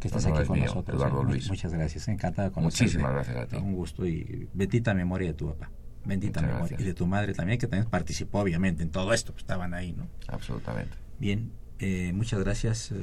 que 0.01 0.09
estés 0.09 0.25
Honor 0.25 0.37
aquí 0.37 0.43
es 0.43 0.49
con 0.49 0.59
mío, 0.59 0.67
nosotros. 0.67 0.97
Eduardo 0.97 1.23
¿eh? 1.23 1.33
Luis. 1.33 1.49
Muchas 1.49 1.73
gracias, 1.73 2.09
encantado 2.09 2.49
de 2.49 2.55
conocerte. 2.55 2.85
Muchísimas 2.85 3.13
gracias 3.13 3.37
a 3.37 3.47
ti. 3.47 3.57
Un 3.57 3.75
gusto 3.75 4.07
y 4.07 4.49
bendita 4.55 4.95
memoria 4.95 5.29
de 5.29 5.35
tu 5.35 5.49
papá. 5.49 5.71
Bendita 6.05 6.41
Muchas 6.41 6.55
memoria. 6.55 6.69
gracias. 6.69 6.81
Y 6.81 6.85
de 6.85 6.95
tu 6.95 7.07
madre 7.07 7.35
también, 7.35 7.59
que 7.59 7.67
también 7.67 7.91
participó 7.91 8.41
obviamente 8.41 8.83
en 8.83 8.91
todo 8.91 9.13
esto, 9.13 9.33
pues 9.33 9.43
estaban 9.43 9.75
ahí, 9.75 9.93
¿no? 9.93 10.07
Absolutamente. 10.29 10.97
Bien, 11.19 11.51
eh, 11.81 12.13
muchas 12.15 12.41
gracias, 12.41 12.93
eh, 12.93 12.97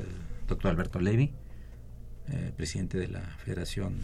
doctor 0.47 0.71
Alberto 0.71 0.99
Levi, 0.99 1.33
eh, 2.29 2.51
presidente 2.55 2.97
de 2.97 3.07
la 3.09 3.21
Federación 3.21 3.95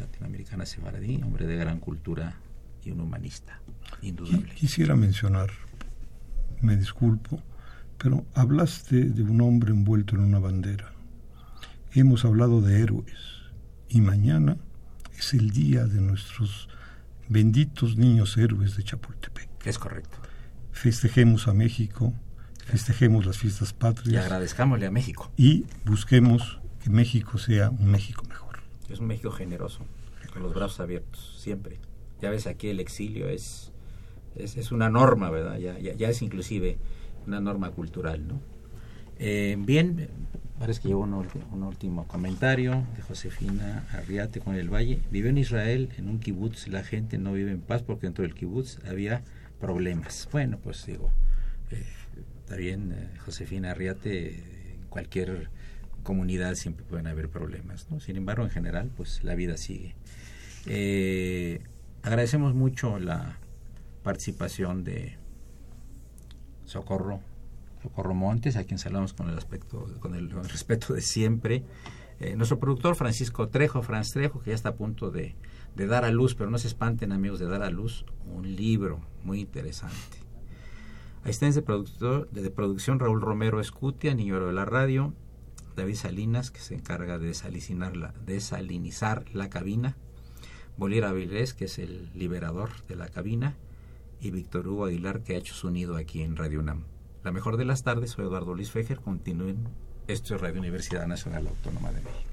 Latinoamericana 0.00 0.66
Sefaradí, 0.66 1.20
hombre 1.22 1.46
de 1.46 1.56
gran 1.56 1.78
cultura 1.78 2.36
y 2.84 2.90
un 2.90 3.00
humanista, 3.00 3.60
indudable. 4.02 4.52
Quisiera 4.54 4.96
mencionar, 4.96 5.50
me 6.60 6.76
disculpo, 6.76 7.40
pero 7.98 8.24
hablaste 8.34 9.04
de 9.04 9.22
un 9.22 9.40
hombre 9.40 9.70
envuelto 9.70 10.16
en 10.16 10.22
una 10.22 10.40
bandera. 10.40 10.91
Hemos 11.94 12.24
hablado 12.24 12.60
de 12.62 12.80
héroes 12.80 13.18
y 13.88 14.00
mañana 14.00 14.56
es 15.18 15.34
el 15.34 15.50
día 15.50 15.84
de 15.84 16.00
nuestros 16.00 16.68
benditos 17.28 17.96
niños 17.96 18.36
héroes 18.38 18.76
de 18.76 18.82
Chapultepec. 18.82 19.48
Es 19.66 19.78
correcto. 19.78 20.16
Festejemos 20.72 21.48
a 21.48 21.52
México, 21.54 22.14
festejemos 22.64 23.26
las 23.26 23.36
fiestas 23.38 23.70
Y 23.70 23.74
patrias 23.74 24.24
agradezcámosle 24.24 24.86
a 24.86 24.90
México. 24.90 25.30
y 25.36 25.66
busquemos 25.84 26.60
que 26.82 26.88
México 26.90 27.36
sea 27.38 27.70
un 27.70 27.90
México 27.90 28.24
mejor. 28.26 28.60
Es 28.88 28.98
un 28.98 29.06
México 29.06 29.30
generoso, 29.30 29.84
con 30.32 30.42
los 30.42 30.54
brazos 30.54 30.80
abiertos, 30.80 31.36
siempre. 31.38 31.78
Ya 32.22 32.30
ves, 32.30 32.46
aquí 32.46 32.68
el 32.68 32.80
exilio 32.80 33.28
es, 33.28 33.70
es, 34.34 34.56
es 34.56 34.72
una 34.72 34.88
norma, 34.88 35.30
¿verdad? 35.30 35.58
Ya, 35.58 35.78
ya, 35.78 35.94
ya 35.94 36.08
es 36.08 36.22
inclusive 36.22 36.78
una 37.26 37.40
norma 37.40 37.70
cultural, 37.70 38.26
¿no? 38.26 38.40
Eh, 39.24 39.54
bien, 39.56 40.08
parece 40.58 40.80
que 40.80 40.88
llevo 40.88 41.02
un, 41.02 41.62
último 41.62 42.08
comentario 42.08 42.84
de 42.96 43.02
Josefina 43.02 43.86
Arriate 43.92 44.40
con 44.40 44.56
el 44.56 44.68
Valle. 44.68 45.00
Vive 45.12 45.28
en 45.28 45.38
Israel, 45.38 45.90
en 45.96 46.08
un 46.08 46.18
kibutz, 46.18 46.66
la 46.66 46.82
gente 46.82 47.18
no 47.18 47.32
vive 47.32 47.52
en 47.52 47.60
paz 47.60 47.84
porque 47.84 48.08
dentro 48.08 48.22
del 48.22 48.34
kibutz 48.34 48.84
había 48.84 49.22
problemas. 49.60 50.28
Bueno, 50.32 50.58
pues 50.60 50.84
digo, 50.86 51.12
eh, 51.70 51.86
bien, 52.56 52.90
eh, 52.90 53.16
Josefina 53.24 53.70
Arriate, 53.70 54.74
en 54.74 54.88
cualquier 54.88 55.50
comunidad 56.02 56.56
siempre 56.56 56.84
pueden 56.84 57.06
haber 57.06 57.28
problemas, 57.28 57.88
¿no? 57.92 58.00
Sin 58.00 58.16
embargo, 58.16 58.42
en 58.42 58.50
general, 58.50 58.90
pues 58.96 59.22
la 59.22 59.36
vida 59.36 59.56
sigue. 59.56 59.94
agradecemos 62.02 62.56
mucho 62.56 62.98
la 62.98 63.38
participación 64.02 64.82
de 64.82 65.16
Socorro 66.64 67.20
Socorro 67.82 68.14
Montes, 68.14 68.56
a 68.56 68.64
quien 68.64 68.78
saludamos 68.78 69.12
con 69.12 69.28
el 69.28 69.36
aspecto, 69.36 69.86
con 69.98 70.14
el, 70.14 70.30
respeto 70.48 70.94
de 70.94 71.02
siempre. 71.02 71.64
Eh, 72.20 72.36
nuestro 72.36 72.60
productor 72.60 72.94
Francisco 72.94 73.48
Trejo, 73.48 73.82
Franz 73.82 74.12
Trejo, 74.12 74.40
que 74.40 74.50
ya 74.50 74.54
está 74.54 74.70
a 74.70 74.76
punto 74.76 75.10
de, 75.10 75.34
dar 75.74 76.04
a 76.04 76.10
luz, 76.10 76.34
pero 76.34 76.50
no 76.50 76.58
se 76.58 76.68
espanten 76.68 77.10
amigos, 77.10 77.40
de 77.40 77.46
dar 77.46 77.62
a 77.62 77.70
luz 77.70 78.04
un 78.26 78.54
libro 78.54 79.00
muy 79.24 79.40
interesante. 79.40 80.18
Asistentes 81.24 81.56
de, 81.56 81.62
productor, 81.62 82.30
de, 82.30 82.50
producción 82.50 83.00
Raúl 83.00 83.20
Romero 83.20 83.60
Escutia, 83.60 84.14
niño 84.14 84.44
de 84.44 84.52
la 84.52 84.64
radio, 84.64 85.14
David 85.76 85.96
Salinas, 85.96 86.50
que 86.50 86.60
se 86.60 86.74
encarga 86.74 87.18
de 87.18 87.34
la, 87.94 88.14
desalinizar 88.24 89.24
la 89.32 89.48
cabina, 89.50 89.96
Bolívar 90.76 91.10
Avilés, 91.10 91.54
que 91.54 91.66
es 91.66 91.78
el 91.78 92.10
liberador 92.14 92.70
de 92.86 92.96
la 92.96 93.08
cabina, 93.08 93.56
y 94.20 94.30
Víctor 94.30 94.68
Hugo 94.68 94.86
Aguilar, 94.86 95.22
que 95.22 95.34
ha 95.34 95.38
hecho 95.38 95.54
su 95.54 95.70
nido 95.70 95.96
aquí 95.96 96.22
en 96.22 96.36
Radio 96.36 96.60
UNAM. 96.60 96.91
La 97.22 97.30
mejor 97.30 97.56
de 97.56 97.64
las 97.64 97.84
tardes, 97.84 98.10
soy 98.10 98.24
Eduardo 98.24 98.52
Luis 98.52 98.72
Fejer. 98.72 98.98
Continúen. 98.98 99.68
Esto 100.08 100.34
es 100.34 100.40
Radio 100.40 100.58
Universidad 100.58 101.06
Nacional 101.06 101.46
Autónoma 101.46 101.92
de 101.92 102.00
México. 102.00 102.30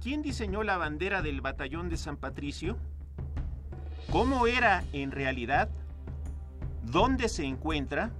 ¿Quién 0.00 0.22
diseñó 0.22 0.62
la 0.62 0.76
bandera 0.76 1.20
del 1.20 1.40
batallón 1.40 1.88
de 1.88 1.96
San 1.96 2.16
Patricio? 2.16 2.76
¿Cómo 4.12 4.46
era 4.46 4.84
en 4.92 5.10
realidad? 5.10 5.68
¿Dónde 6.84 7.28
se 7.28 7.44
encuentra? 7.44 8.12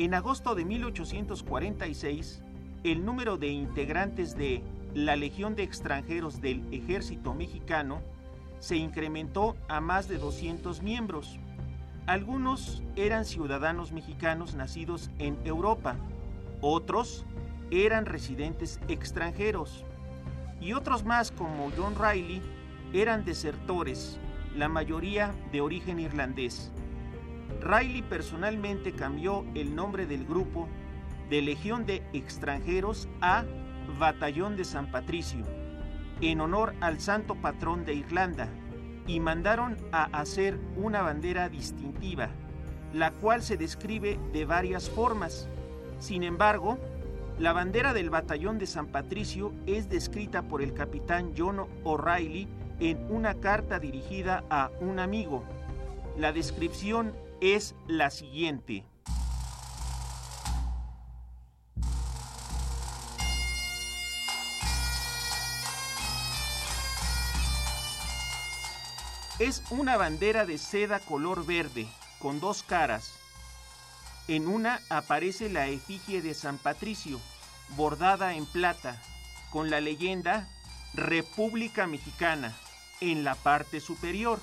En 0.00 0.14
agosto 0.14 0.54
de 0.54 0.64
1846, 0.64 2.42
el 2.84 3.04
número 3.04 3.36
de 3.36 3.48
integrantes 3.48 4.34
de 4.34 4.62
la 4.94 5.14
Legión 5.14 5.54
de 5.56 5.62
Extranjeros 5.62 6.40
del 6.40 6.64
Ejército 6.72 7.34
Mexicano 7.34 8.00
se 8.60 8.76
incrementó 8.76 9.58
a 9.68 9.82
más 9.82 10.08
de 10.08 10.16
200 10.16 10.80
miembros. 10.80 11.38
Algunos 12.06 12.82
eran 12.96 13.26
ciudadanos 13.26 13.92
mexicanos 13.92 14.54
nacidos 14.54 15.10
en 15.18 15.36
Europa, 15.44 15.96
otros 16.62 17.26
eran 17.70 18.06
residentes 18.06 18.80
extranjeros 18.88 19.84
y 20.62 20.72
otros 20.72 21.04
más 21.04 21.30
como 21.30 21.70
John 21.76 21.94
Riley 21.94 22.40
eran 22.94 23.26
desertores, 23.26 24.18
la 24.56 24.70
mayoría 24.70 25.34
de 25.52 25.60
origen 25.60 26.00
irlandés. 26.00 26.72
Riley 27.60 28.02
personalmente 28.02 28.92
cambió 28.92 29.44
el 29.54 29.74
nombre 29.74 30.06
del 30.06 30.24
grupo 30.24 30.68
de 31.28 31.42
Legión 31.42 31.86
de 31.86 32.02
Extranjeros 32.12 33.08
a 33.20 33.44
Batallón 33.98 34.56
de 34.56 34.64
San 34.64 34.90
Patricio, 34.90 35.44
en 36.20 36.40
honor 36.40 36.74
al 36.80 37.00
santo 37.00 37.34
patrón 37.34 37.84
de 37.84 37.94
Irlanda, 37.94 38.48
y 39.06 39.20
mandaron 39.20 39.76
a 39.92 40.04
hacer 40.04 40.58
una 40.76 41.02
bandera 41.02 41.48
distintiva, 41.48 42.30
la 42.92 43.12
cual 43.12 43.42
se 43.42 43.56
describe 43.56 44.18
de 44.32 44.44
varias 44.44 44.88
formas. 44.88 45.48
Sin 45.98 46.22
embargo, 46.22 46.78
la 47.38 47.52
bandera 47.52 47.94
del 47.94 48.10
Batallón 48.10 48.58
de 48.58 48.66
San 48.66 48.88
Patricio 48.88 49.52
es 49.66 49.88
descrita 49.88 50.42
por 50.42 50.62
el 50.62 50.74
capitán 50.74 51.32
John 51.36 51.66
O'Reilly 51.84 52.48
en 52.80 52.98
una 53.10 53.34
carta 53.34 53.78
dirigida 53.78 54.44
a 54.50 54.70
un 54.80 54.98
amigo. 54.98 55.44
La 56.16 56.32
descripción 56.32 57.12
es 57.40 57.74
la 57.86 58.10
siguiente. 58.10 58.84
Es 69.38 69.62
una 69.70 69.96
bandera 69.96 70.44
de 70.44 70.58
seda 70.58 71.00
color 71.00 71.46
verde, 71.46 71.88
con 72.18 72.40
dos 72.40 72.62
caras. 72.62 73.14
En 74.28 74.46
una 74.46 74.80
aparece 74.90 75.48
la 75.48 75.66
efigie 75.66 76.20
de 76.20 76.34
San 76.34 76.58
Patricio, 76.58 77.18
bordada 77.70 78.34
en 78.34 78.44
plata, 78.44 79.00
con 79.50 79.70
la 79.70 79.80
leyenda 79.80 80.46
República 80.92 81.86
Mexicana 81.86 82.54
en 83.00 83.24
la 83.24 83.34
parte 83.34 83.80
superior 83.80 84.40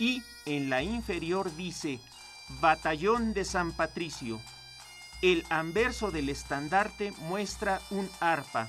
y 0.00 0.22
en 0.46 0.70
la 0.70 0.82
inferior 0.82 1.54
dice 1.56 2.00
Batallón 2.60 3.34
de 3.34 3.44
San 3.44 3.72
Patricio. 3.72 4.40
El 5.22 5.44
anverso 5.50 6.10
del 6.10 6.28
estandarte 6.28 7.12
muestra 7.12 7.80
un 7.90 8.10
arpa, 8.20 8.68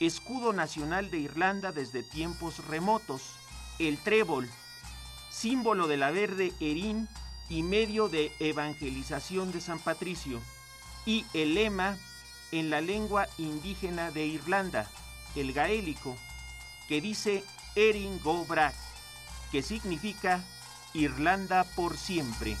escudo 0.00 0.52
nacional 0.52 1.10
de 1.10 1.18
Irlanda 1.18 1.72
desde 1.72 2.02
tiempos 2.02 2.66
remotos, 2.66 3.22
el 3.78 3.98
trébol, 3.98 4.48
símbolo 5.30 5.88
de 5.88 5.96
la 5.96 6.10
verde 6.10 6.52
erín 6.60 7.08
y 7.48 7.62
medio 7.62 8.08
de 8.08 8.32
evangelización 8.40 9.52
de 9.52 9.60
San 9.60 9.78
Patricio, 9.78 10.40
y 11.06 11.24
el 11.32 11.54
lema 11.54 11.96
en 12.52 12.70
la 12.70 12.80
lengua 12.80 13.26
indígena 13.38 14.10
de 14.10 14.26
Irlanda, 14.26 14.90
el 15.34 15.52
gaélico, 15.52 16.16
que 16.88 17.00
dice 17.00 17.44
Erin 17.74 18.20
Go 18.22 18.46
que 19.50 19.62
significa 19.62 20.44
Irlanda 20.92 21.64
por 21.64 21.96
siempre. 21.96 22.56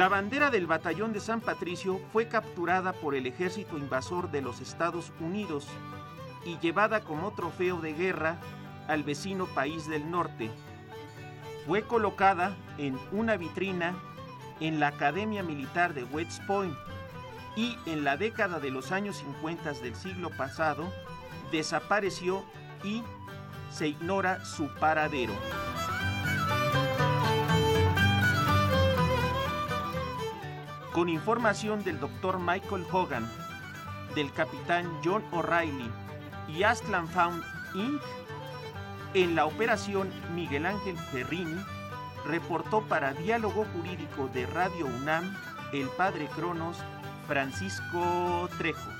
La 0.00 0.08
bandera 0.08 0.50
del 0.50 0.66
batallón 0.66 1.12
de 1.12 1.20
San 1.20 1.42
Patricio 1.42 2.00
fue 2.10 2.26
capturada 2.26 2.94
por 2.94 3.14
el 3.14 3.26
ejército 3.26 3.76
invasor 3.76 4.30
de 4.30 4.40
los 4.40 4.62
Estados 4.62 5.12
Unidos 5.20 5.66
y 6.42 6.58
llevada 6.60 7.04
como 7.04 7.32
trofeo 7.32 7.82
de 7.82 7.92
guerra 7.92 8.38
al 8.88 9.02
vecino 9.02 9.44
país 9.44 9.86
del 9.90 10.10
norte, 10.10 10.50
fue 11.66 11.82
colocada 11.82 12.56
en 12.78 12.98
una 13.12 13.36
vitrina 13.36 13.94
en 14.60 14.80
la 14.80 14.86
Academia 14.86 15.42
Militar 15.42 15.92
de 15.92 16.04
West 16.04 16.40
Point 16.46 16.74
y 17.54 17.76
en 17.84 18.02
la 18.02 18.16
década 18.16 18.58
de 18.58 18.70
los 18.70 18.92
años 18.92 19.18
50 19.18 19.74
del 19.74 19.94
siglo 19.94 20.30
pasado 20.30 20.90
desapareció 21.52 22.42
y 22.82 23.02
se 23.70 23.88
ignora 23.88 24.46
su 24.46 24.66
paradero. 24.76 25.34
Con 30.92 31.08
información 31.08 31.84
del 31.84 32.00
doctor 32.00 32.40
Michael 32.40 32.84
Hogan, 32.90 33.28
del 34.14 34.32
capitán 34.32 34.90
John 35.04 35.22
O'Reilly 35.30 35.88
y 36.48 36.64
Astland 36.64 37.08
Found 37.10 37.44
Inc., 37.74 38.02
en 39.14 39.34
la 39.34 39.46
operación 39.46 40.10
Miguel 40.34 40.66
Ángel 40.66 40.96
Ferrini 40.96 41.60
reportó 42.26 42.82
para 42.82 43.12
Diálogo 43.12 43.64
Jurídico 43.72 44.28
de 44.34 44.46
Radio 44.46 44.86
UNAM 44.86 45.36
el 45.72 45.88
padre 45.90 46.26
Cronos 46.34 46.76
Francisco 47.26 48.48
Trejo. 48.58 48.99